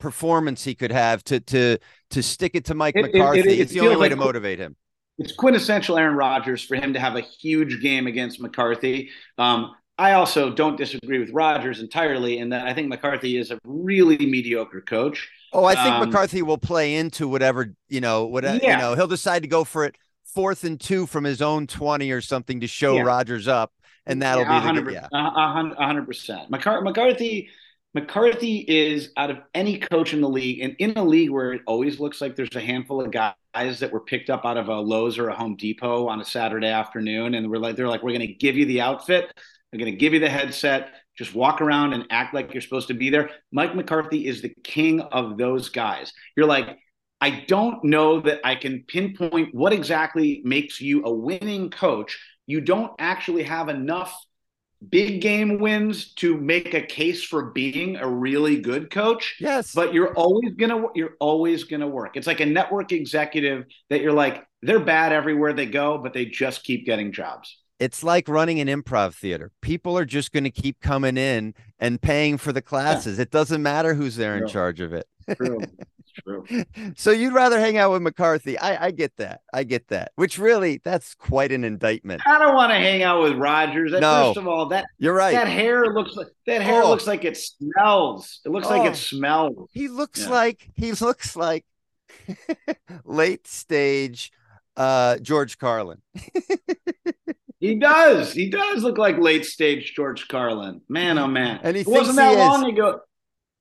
performance 0.00 0.64
he 0.64 0.74
could 0.74 0.92
have 0.92 1.22
to 1.24 1.40
to 1.40 1.78
to 2.10 2.22
stick 2.22 2.52
it 2.54 2.64
to 2.66 2.74
Mike 2.74 2.96
it- 2.96 3.02
McCarthy. 3.12 3.40
it- 3.40 3.46
it 3.46 3.60
it's 3.60 3.72
the 3.72 3.80
only 3.80 3.96
way 3.96 4.00
like- 4.02 4.10
to 4.10 4.16
motivate 4.16 4.58
him. 4.58 4.74
it's 5.18 5.32
quintessential 5.32 5.96
Aaron 5.98 6.16
Rodgers 6.16 6.62
for 6.64 6.74
him 6.76 6.94
to 6.94 7.00
have 7.00 7.16
a 7.16 7.20
huge 7.20 7.80
game 7.82 8.06
against 8.06 8.40
McCarthy. 8.40 9.10
Um, 9.38 9.74
I 9.96 10.12
also 10.12 10.50
don't 10.52 10.76
disagree 10.76 11.18
with 11.20 11.30
Rodgers 11.30 11.80
entirely 11.80 12.38
in 12.38 12.48
that 12.50 12.66
I 12.66 12.74
think 12.74 12.88
McCarthy 12.88 13.36
is 13.36 13.50
a 13.52 13.58
really 13.64 14.16
mediocre 14.18 14.80
coach. 14.80 15.28
Oh, 15.52 15.64
I 15.64 15.74
think 15.76 15.94
Um, 15.94 16.08
McCarthy 16.08 16.42
will 16.42 16.58
play 16.58 16.96
into 16.96 17.28
whatever 17.28 17.74
you 17.88 18.00
know. 18.00 18.24
Whatever 18.26 18.56
you 18.64 18.76
know, 18.76 18.94
he'll 18.94 19.06
decide 19.06 19.42
to 19.42 19.48
go 19.48 19.62
for 19.62 19.84
it 19.84 19.94
fourth 20.24 20.64
and 20.64 20.80
two 20.80 21.06
from 21.06 21.22
his 21.22 21.40
own 21.40 21.66
twenty 21.68 22.10
or 22.10 22.20
something 22.20 22.60
to 22.60 22.66
show 22.66 22.96
Yeah. 22.96 23.02
Rodgers 23.02 23.46
up, 23.46 23.72
and 24.04 24.20
that'll 24.20 24.42
Yeah, 24.42 24.58
be 24.58 24.66
the 24.66 24.72
100%, 24.82 24.92
yeah. 24.92 25.06
a- 25.12 25.16
a 25.16 25.52
hun- 25.52 25.74
a 25.78 25.86
hundred 25.86 26.06
percent. 26.08 26.50
McCar- 26.50 26.82
McCarthy, 26.82 27.50
McCarthy 27.94 28.64
is 28.66 29.10
out 29.16 29.30
of 29.30 29.38
any 29.54 29.78
coach 29.78 30.12
in 30.12 30.20
the 30.20 30.28
league, 30.28 30.58
and 30.60 30.74
in 30.80 30.94
a 30.96 31.04
league 31.04 31.30
where 31.30 31.52
it 31.52 31.62
always 31.68 32.00
looks 32.00 32.20
like 32.20 32.34
there's 32.34 32.56
a 32.56 32.60
handful 32.60 33.00
of 33.00 33.12
guys 33.12 33.78
that 33.78 33.92
were 33.92 34.00
picked 34.00 34.28
up 34.30 34.44
out 34.44 34.56
of 34.56 34.68
a 34.68 34.80
Lowe's 34.80 35.16
or 35.18 35.28
a 35.28 35.34
Home 35.36 35.54
Depot 35.54 36.08
on 36.08 36.20
a 36.20 36.24
Saturday 36.24 36.66
afternoon, 36.66 37.34
and 37.34 37.48
we're 37.48 37.58
like, 37.58 37.76
they're 37.76 37.86
like, 37.86 38.02
we're 38.02 38.10
going 38.10 38.26
to 38.26 38.34
give 38.34 38.56
you 38.56 38.64
the 38.66 38.80
outfit, 38.80 39.32
we're 39.74 39.80
going 39.80 39.92
to 39.92 39.98
give 39.98 40.14
you 40.14 40.20
the 40.20 40.30
headset, 40.30 40.92
just 41.18 41.34
walk 41.34 41.60
around 41.60 41.92
and 41.92 42.06
act 42.08 42.32
like 42.32 42.54
you're 42.54 42.62
supposed 42.62 42.88
to 42.88 42.94
be 42.94 43.10
there. 43.10 43.30
Mike 43.52 43.74
McCarthy 43.74 44.26
is 44.26 44.40
the 44.40 44.54
king 44.64 45.00
of 45.00 45.36
those 45.36 45.68
guys. 45.68 46.12
You're 46.36 46.46
like. 46.46 46.78
I 47.20 47.44
don't 47.48 47.82
know 47.84 48.20
that 48.20 48.40
I 48.44 48.54
can 48.54 48.84
pinpoint 48.86 49.54
what 49.54 49.72
exactly 49.72 50.42
makes 50.44 50.78
you 50.78 51.06
a 51.06 51.10
winning 51.10 51.70
coach. 51.70 52.20
You 52.46 52.60
don't 52.60 52.92
actually 52.98 53.44
have 53.44 53.70
enough 53.70 54.14
big 54.90 55.22
game 55.22 55.58
wins 55.58 56.12
to 56.14 56.36
make 56.36 56.74
a 56.74 56.82
case 56.82 57.24
for 57.24 57.50
being 57.52 57.96
a 57.96 58.06
really 58.06 58.60
good 58.60 58.90
coach. 58.90 59.36
Yes. 59.40 59.72
But 59.72 59.94
you're 59.94 60.12
always 60.14 60.52
gonna 60.54 60.88
you're 60.94 61.14
always 61.18 61.64
gonna 61.64 61.88
work. 61.88 62.16
It's 62.16 62.26
like 62.26 62.40
a 62.40 62.46
network 62.46 62.92
executive 62.92 63.64
that 63.88 64.02
you're 64.02 64.12
like, 64.12 64.44
they're 64.60 64.80
bad 64.80 65.12
everywhere 65.12 65.54
they 65.54 65.66
go, 65.66 65.96
but 65.96 66.12
they 66.12 66.26
just 66.26 66.62
keep 66.62 66.84
getting 66.84 67.12
jobs. 67.12 67.56
It's 67.78 68.04
like 68.04 68.28
running 68.28 68.60
an 68.60 68.68
improv 68.68 69.14
theater. 69.14 69.50
People 69.60 69.98
are 69.98 70.04
just 70.04 70.32
going 70.32 70.44
to 70.44 70.50
keep 70.50 70.80
coming 70.80 71.16
in 71.16 71.54
and 71.78 72.00
paying 72.00 72.38
for 72.38 72.52
the 72.52 72.62
classes. 72.62 73.18
Yeah. 73.18 73.22
It 73.22 73.30
doesn't 73.30 73.62
matter 73.62 73.94
who's 73.94 74.16
there 74.16 74.36
in 74.36 74.46
charge 74.46 74.80
of 74.80 74.92
it. 74.92 75.06
True. 75.36 75.60
True. 76.22 76.44
so 76.96 77.10
you'd 77.10 77.32
rather 77.32 77.58
hang 77.58 77.76
out 77.76 77.90
with 77.90 78.02
McCarthy. 78.02 78.56
I, 78.56 78.86
I 78.86 78.90
get 78.92 79.16
that. 79.16 79.40
I 79.52 79.64
get 79.64 79.88
that. 79.88 80.12
Which 80.14 80.38
really, 80.38 80.80
that's 80.84 81.14
quite 81.14 81.50
an 81.50 81.64
indictment. 81.64 82.22
I 82.24 82.38
don't 82.38 82.54
want 82.54 82.70
to 82.70 82.76
hang 82.76 83.02
out 83.02 83.22
with 83.22 83.34
Rodgers. 83.34 83.92
No. 83.92 84.28
First 84.28 84.36
of 84.38 84.46
all, 84.46 84.66
that 84.66 84.86
you're 84.98 85.14
right. 85.14 85.32
That 85.32 85.48
hair 85.48 85.86
looks 85.86 86.14
like 86.14 86.28
that 86.46 86.62
hair 86.62 86.82
oh. 86.82 86.90
looks 86.90 87.08
like 87.08 87.24
it 87.24 87.36
smells. 87.36 88.40
It 88.44 88.50
looks 88.50 88.68
oh. 88.68 88.70
like 88.70 88.86
it 88.86 88.92
oh. 88.92 88.94
smells. 88.94 89.70
He 89.72 89.88
looks 89.88 90.22
yeah. 90.22 90.30
like 90.30 90.70
he 90.74 90.92
looks 90.92 91.34
like 91.34 91.64
late 93.04 93.48
stage 93.48 94.30
uh 94.76 95.16
George 95.18 95.58
Carlin. 95.58 96.00
he 97.64 97.74
does. 97.76 98.32
He 98.32 98.50
does 98.50 98.82
look 98.82 98.98
like 98.98 99.16
late 99.18 99.46
stage 99.46 99.94
George 99.94 100.28
Carlin. 100.28 100.82
Man, 100.86 101.16
oh 101.18 101.26
man. 101.26 101.60
And 101.62 101.74
he 101.74 101.80
it 101.80 101.86
wasn't 101.86 102.16
that 102.16 102.36
long 102.36 102.70
ago. 102.70 103.00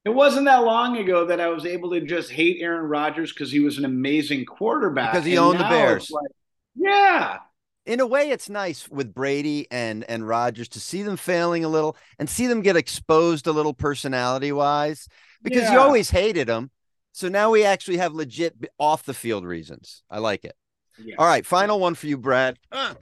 It 0.04 0.10
wasn't 0.10 0.46
that 0.46 0.66
long 0.66 0.98
ago 0.98 1.28
that 1.28 1.40
I 1.40 1.48
was 1.48 1.66
able 1.66 1.92
to 1.92 2.02
just 2.02 2.30
hate 2.30 2.58
Aaron 2.60 2.84
Rodgers 2.84 3.32
because 3.32 3.50
he 3.50 3.62
was 3.62 3.78
an 3.78 3.86
amazing 3.86 4.44
quarterback. 4.44 5.14
Because 5.14 5.26
he 5.26 5.38
and 5.38 5.46
owned 5.46 5.60
the 5.62 5.64
Bears. 5.64 6.12
Like, 6.12 6.32
yeah. 6.76 7.38
In 7.86 8.02
a 8.02 8.06
way, 8.06 8.30
it's 8.30 8.50
nice 8.50 8.90
with 8.90 9.14
Brady 9.14 9.68
and 9.72 10.04
and 10.10 10.28
Rodgers 10.28 10.68
to 10.70 10.82
see 10.82 11.02
them 11.04 11.16
failing 11.16 11.64
a 11.64 11.70
little 11.70 11.96
and 12.20 12.30
see 12.30 12.48
them 12.48 12.62
get 12.62 12.76
exposed 12.76 13.48
a 13.48 13.54
little 13.54 13.74
personality 13.74 14.52
wise 14.52 15.08
because 15.42 15.64
yeah. 15.64 15.74
you 15.74 15.80
always 15.80 16.10
hated 16.10 16.48
them. 16.48 16.72
So 17.14 17.30
now 17.30 17.52
we 17.52 17.64
actually 17.64 17.98
have 17.98 18.14
legit 18.14 18.56
off 18.78 19.04
the 19.04 19.14
field 19.14 19.46
reasons. 19.46 20.04
I 20.10 20.20
like 20.20 20.44
it. 20.44 20.56
Yeah. 20.98 21.16
All 21.18 21.26
right, 21.26 21.46
final 21.46 21.80
one 21.80 21.96
for 21.96 22.08
you, 22.08 22.18
Brad. 22.18 22.58
Ah, 22.72 22.96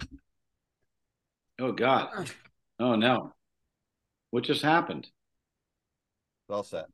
Oh 1.62 1.72
God. 1.72 2.32
Oh 2.80 2.96
no. 2.96 3.34
What 4.32 4.44
just 4.44 4.64
happened? 4.64 5.08
All 6.50 6.64
set. 6.64 6.86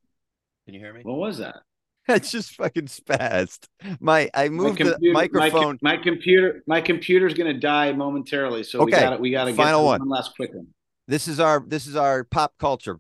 Can 0.65 0.74
you 0.74 0.82
hear 0.82 0.93
me? 0.93 1.01
What 1.03 1.18
was 1.18 1.38
that? 1.39 1.55
It's 2.09 2.32
just 2.32 2.55
fucking 2.55 2.86
spazzed. 2.86 3.68
My 3.99 4.30
I 4.34 4.47
moved 4.47 4.80
my 4.80 4.86
computer, 4.86 4.97
the 5.01 5.11
microphone. 5.11 5.78
My, 5.82 5.97
my, 5.97 6.01
computer, 6.01 6.63
my 6.65 6.80
computer's 6.80 7.34
gonna 7.34 7.53
die 7.53 7.91
momentarily. 7.91 8.63
So 8.63 8.80
okay. 8.80 8.86
we 8.86 8.91
got 8.91 9.20
we 9.20 9.32
got 9.32 9.45
to 9.45 9.51
get 9.51 9.57
final 9.57 9.84
one. 9.84 9.99
one 9.99 10.07
last 10.07 10.34
quick 10.38 10.53
one. 10.53 10.68
This 11.09 11.28
is 11.28 11.41
our 11.41 11.61
this 11.68 11.86
is 11.86 11.97
our 11.97 12.24
pop 12.24 12.53
culture. 12.59 12.99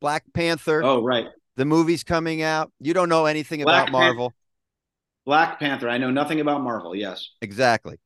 Black 0.00 0.22
Panther. 0.32 0.84
Oh 0.84 1.02
right. 1.02 1.26
The 1.56 1.64
movie's 1.64 2.04
coming 2.04 2.42
out. 2.42 2.70
You 2.78 2.94
don't 2.94 3.08
know 3.08 3.26
anything 3.26 3.62
Black 3.62 3.88
about 3.88 3.92
Marvel. 3.92 4.32
Black 5.24 5.58
Panther. 5.58 5.88
I 5.88 5.98
know 5.98 6.12
nothing 6.12 6.40
about 6.40 6.62
Marvel. 6.62 6.94
Yes. 6.94 7.30
Exactly. 7.42 7.98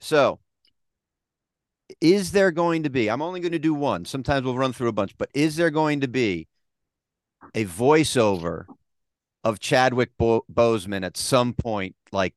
So, 0.00 0.40
is 2.00 2.32
there 2.32 2.50
going 2.50 2.82
to 2.82 2.90
be? 2.90 3.08
I'm 3.08 3.22
only 3.22 3.40
going 3.40 3.52
to 3.52 3.58
do 3.58 3.74
one. 3.74 4.04
Sometimes 4.04 4.44
we'll 4.44 4.58
run 4.58 4.72
through 4.72 4.88
a 4.88 4.92
bunch, 4.92 5.16
but 5.16 5.30
is 5.34 5.56
there 5.56 5.70
going 5.70 6.00
to 6.00 6.08
be 6.08 6.48
a 7.54 7.64
voiceover 7.64 8.66
of 9.44 9.60
Chadwick 9.60 10.10
Bo- 10.18 10.44
Boseman 10.52 11.04
at 11.04 11.16
some 11.16 11.52
point, 11.52 11.94
like 12.10 12.34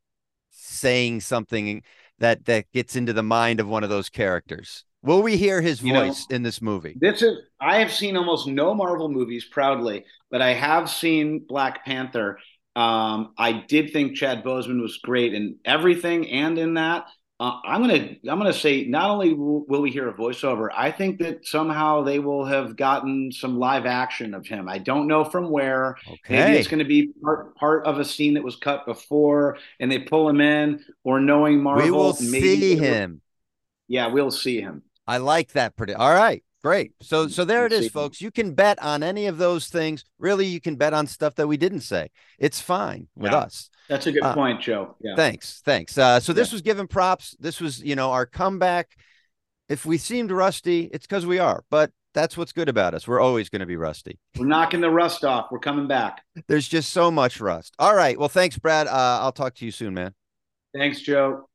saying 0.51 1.21
something 1.21 1.81
that 2.19 2.45
that 2.45 2.71
gets 2.71 2.95
into 2.95 3.13
the 3.13 3.23
mind 3.23 3.59
of 3.59 3.67
one 3.67 3.83
of 3.83 3.89
those 3.89 4.09
characters. 4.09 4.83
Will 5.01 5.21
we 5.21 5.37
hear 5.37 5.61
his 5.61 5.81
you 5.81 5.93
voice 5.93 6.27
know, 6.29 6.35
in 6.35 6.43
this 6.43 6.61
movie? 6.61 6.95
This 6.99 7.21
is 7.21 7.37
I 7.59 7.79
have 7.79 7.91
seen 7.91 8.17
almost 8.17 8.47
no 8.47 8.73
Marvel 8.73 9.09
movies 9.09 9.45
proudly, 9.45 10.05
but 10.29 10.41
I 10.41 10.53
have 10.53 10.89
seen 10.89 11.45
Black 11.47 11.85
Panther. 11.85 12.37
Um, 12.75 13.33
I 13.37 13.63
did 13.67 13.91
think 13.91 14.15
Chad 14.15 14.43
Boseman 14.43 14.81
was 14.81 14.97
great 14.97 15.33
in 15.33 15.57
everything 15.65 16.29
and 16.29 16.57
in 16.57 16.75
that. 16.75 17.05
Uh, 17.39 17.57
I'm 17.63 17.79
gonna 17.79 18.15
I'm 18.27 18.37
gonna 18.37 18.51
say 18.51 18.83
not 18.83 19.09
only 19.09 19.33
will, 19.33 19.63
will, 19.65 19.81
we 19.81 19.91
hear 19.91 20.09
a 20.09 20.13
voiceover, 20.13 20.67
I 20.75 20.91
think 20.91 21.19
that 21.19 21.47
somehow 21.47 22.03
they 22.03 22.19
will 22.19 22.43
have 22.43 22.75
gotten 22.75 23.31
some 23.31 23.57
live 23.57 23.85
action 23.85 24.33
of 24.33 24.45
him. 24.45 24.67
I 24.67 24.77
don't 24.77 25.07
know 25.07 25.23
from 25.23 25.49
where. 25.49 25.95
Okay. 26.05 26.19
Maybe 26.37 26.57
it's 26.57 26.67
going 26.67 26.79
to 26.79 26.85
be 26.85 27.13
part 27.23 27.55
part 27.55 27.85
of 27.85 27.97
a 27.97 28.03
scene 28.03 28.33
that 28.33 28.43
was 28.43 28.57
cut 28.57 28.85
before, 28.85 29.57
and 29.79 29.89
they 29.89 29.99
pull 29.99 30.27
him 30.27 30.41
in, 30.41 30.83
or 31.05 31.21
knowing 31.21 31.63
Marvel, 31.63 31.85
we 31.85 31.91
will 31.91 32.13
see 32.13 32.75
him. 32.75 33.21
Yeah, 33.87 34.07
we'll 34.07 34.31
see 34.31 34.59
him. 34.59 34.83
I 35.07 35.17
like 35.17 35.53
that. 35.53 35.77
Pretty. 35.77 35.93
All 35.93 36.13
right. 36.13 36.43
Great. 36.61 36.91
So 37.01 37.27
so 37.29 37.45
there 37.45 37.65
it 37.65 37.71
is, 37.71 37.89
folks. 37.89 38.19
You 38.19 38.31
can 38.31 38.53
bet 38.53 38.81
on 38.83 39.01
any 39.01 39.27
of 39.27 39.37
those 39.37 39.67
things. 39.67 40.03
Really, 40.17 40.45
you 40.45 40.59
can 40.59 40.75
bet 40.75 40.93
on 40.93 41.07
stuff 41.07 41.35
that 41.35 41.47
we 41.47 41.55
didn't 41.55 41.81
say. 41.81 42.09
It's 42.37 42.59
fine 42.59 43.07
with 43.15 43.31
yeah, 43.31 43.39
us. 43.39 43.69
That's 43.87 44.07
a 44.07 44.11
good 44.11 44.23
uh, 44.23 44.33
point, 44.33 44.61
Joe. 44.61 44.95
Yeah. 44.99 45.15
Thanks. 45.15 45.61
Thanks. 45.63 45.97
Uh, 45.97 46.19
so 46.19 46.33
this 46.33 46.49
yeah. 46.49 46.55
was 46.55 46.61
Givin' 46.61 46.87
Props. 46.87 47.35
This 47.39 47.61
was, 47.61 47.81
you 47.81 47.95
know, 47.95 48.11
our 48.11 48.25
comeback. 48.25 48.89
If 49.69 49.85
we 49.85 49.97
seemed 49.97 50.31
rusty, 50.31 50.89
it's 50.91 51.07
because 51.07 51.25
we 51.25 51.39
are. 51.39 51.63
But 51.69 51.91
that's 52.13 52.37
what's 52.37 52.51
good 52.51 52.69
about 52.69 52.93
us. 52.93 53.07
We're 53.07 53.19
always 53.19 53.49
going 53.49 53.61
to 53.61 53.65
be 53.65 53.77
rusty. 53.77 54.19
We're 54.37 54.45
knocking 54.45 54.81
the 54.81 54.89
rust 54.89 55.23
off. 55.23 55.47
We're 55.51 55.59
coming 55.59 55.87
back. 55.87 56.23
There's 56.47 56.67
just 56.67 56.91
so 56.91 57.09
much 57.09 57.39
rust. 57.39 57.73
All 57.79 57.95
right. 57.95 58.19
Well, 58.19 58.29
thanks, 58.29 58.57
Brad. 58.57 58.87
Uh, 58.87 59.19
I'll 59.21 59.31
talk 59.31 59.55
to 59.55 59.65
you 59.65 59.71
soon, 59.71 59.93
man. 59.93 60.13
Thanks, 60.75 61.01
Joe. 61.01 61.48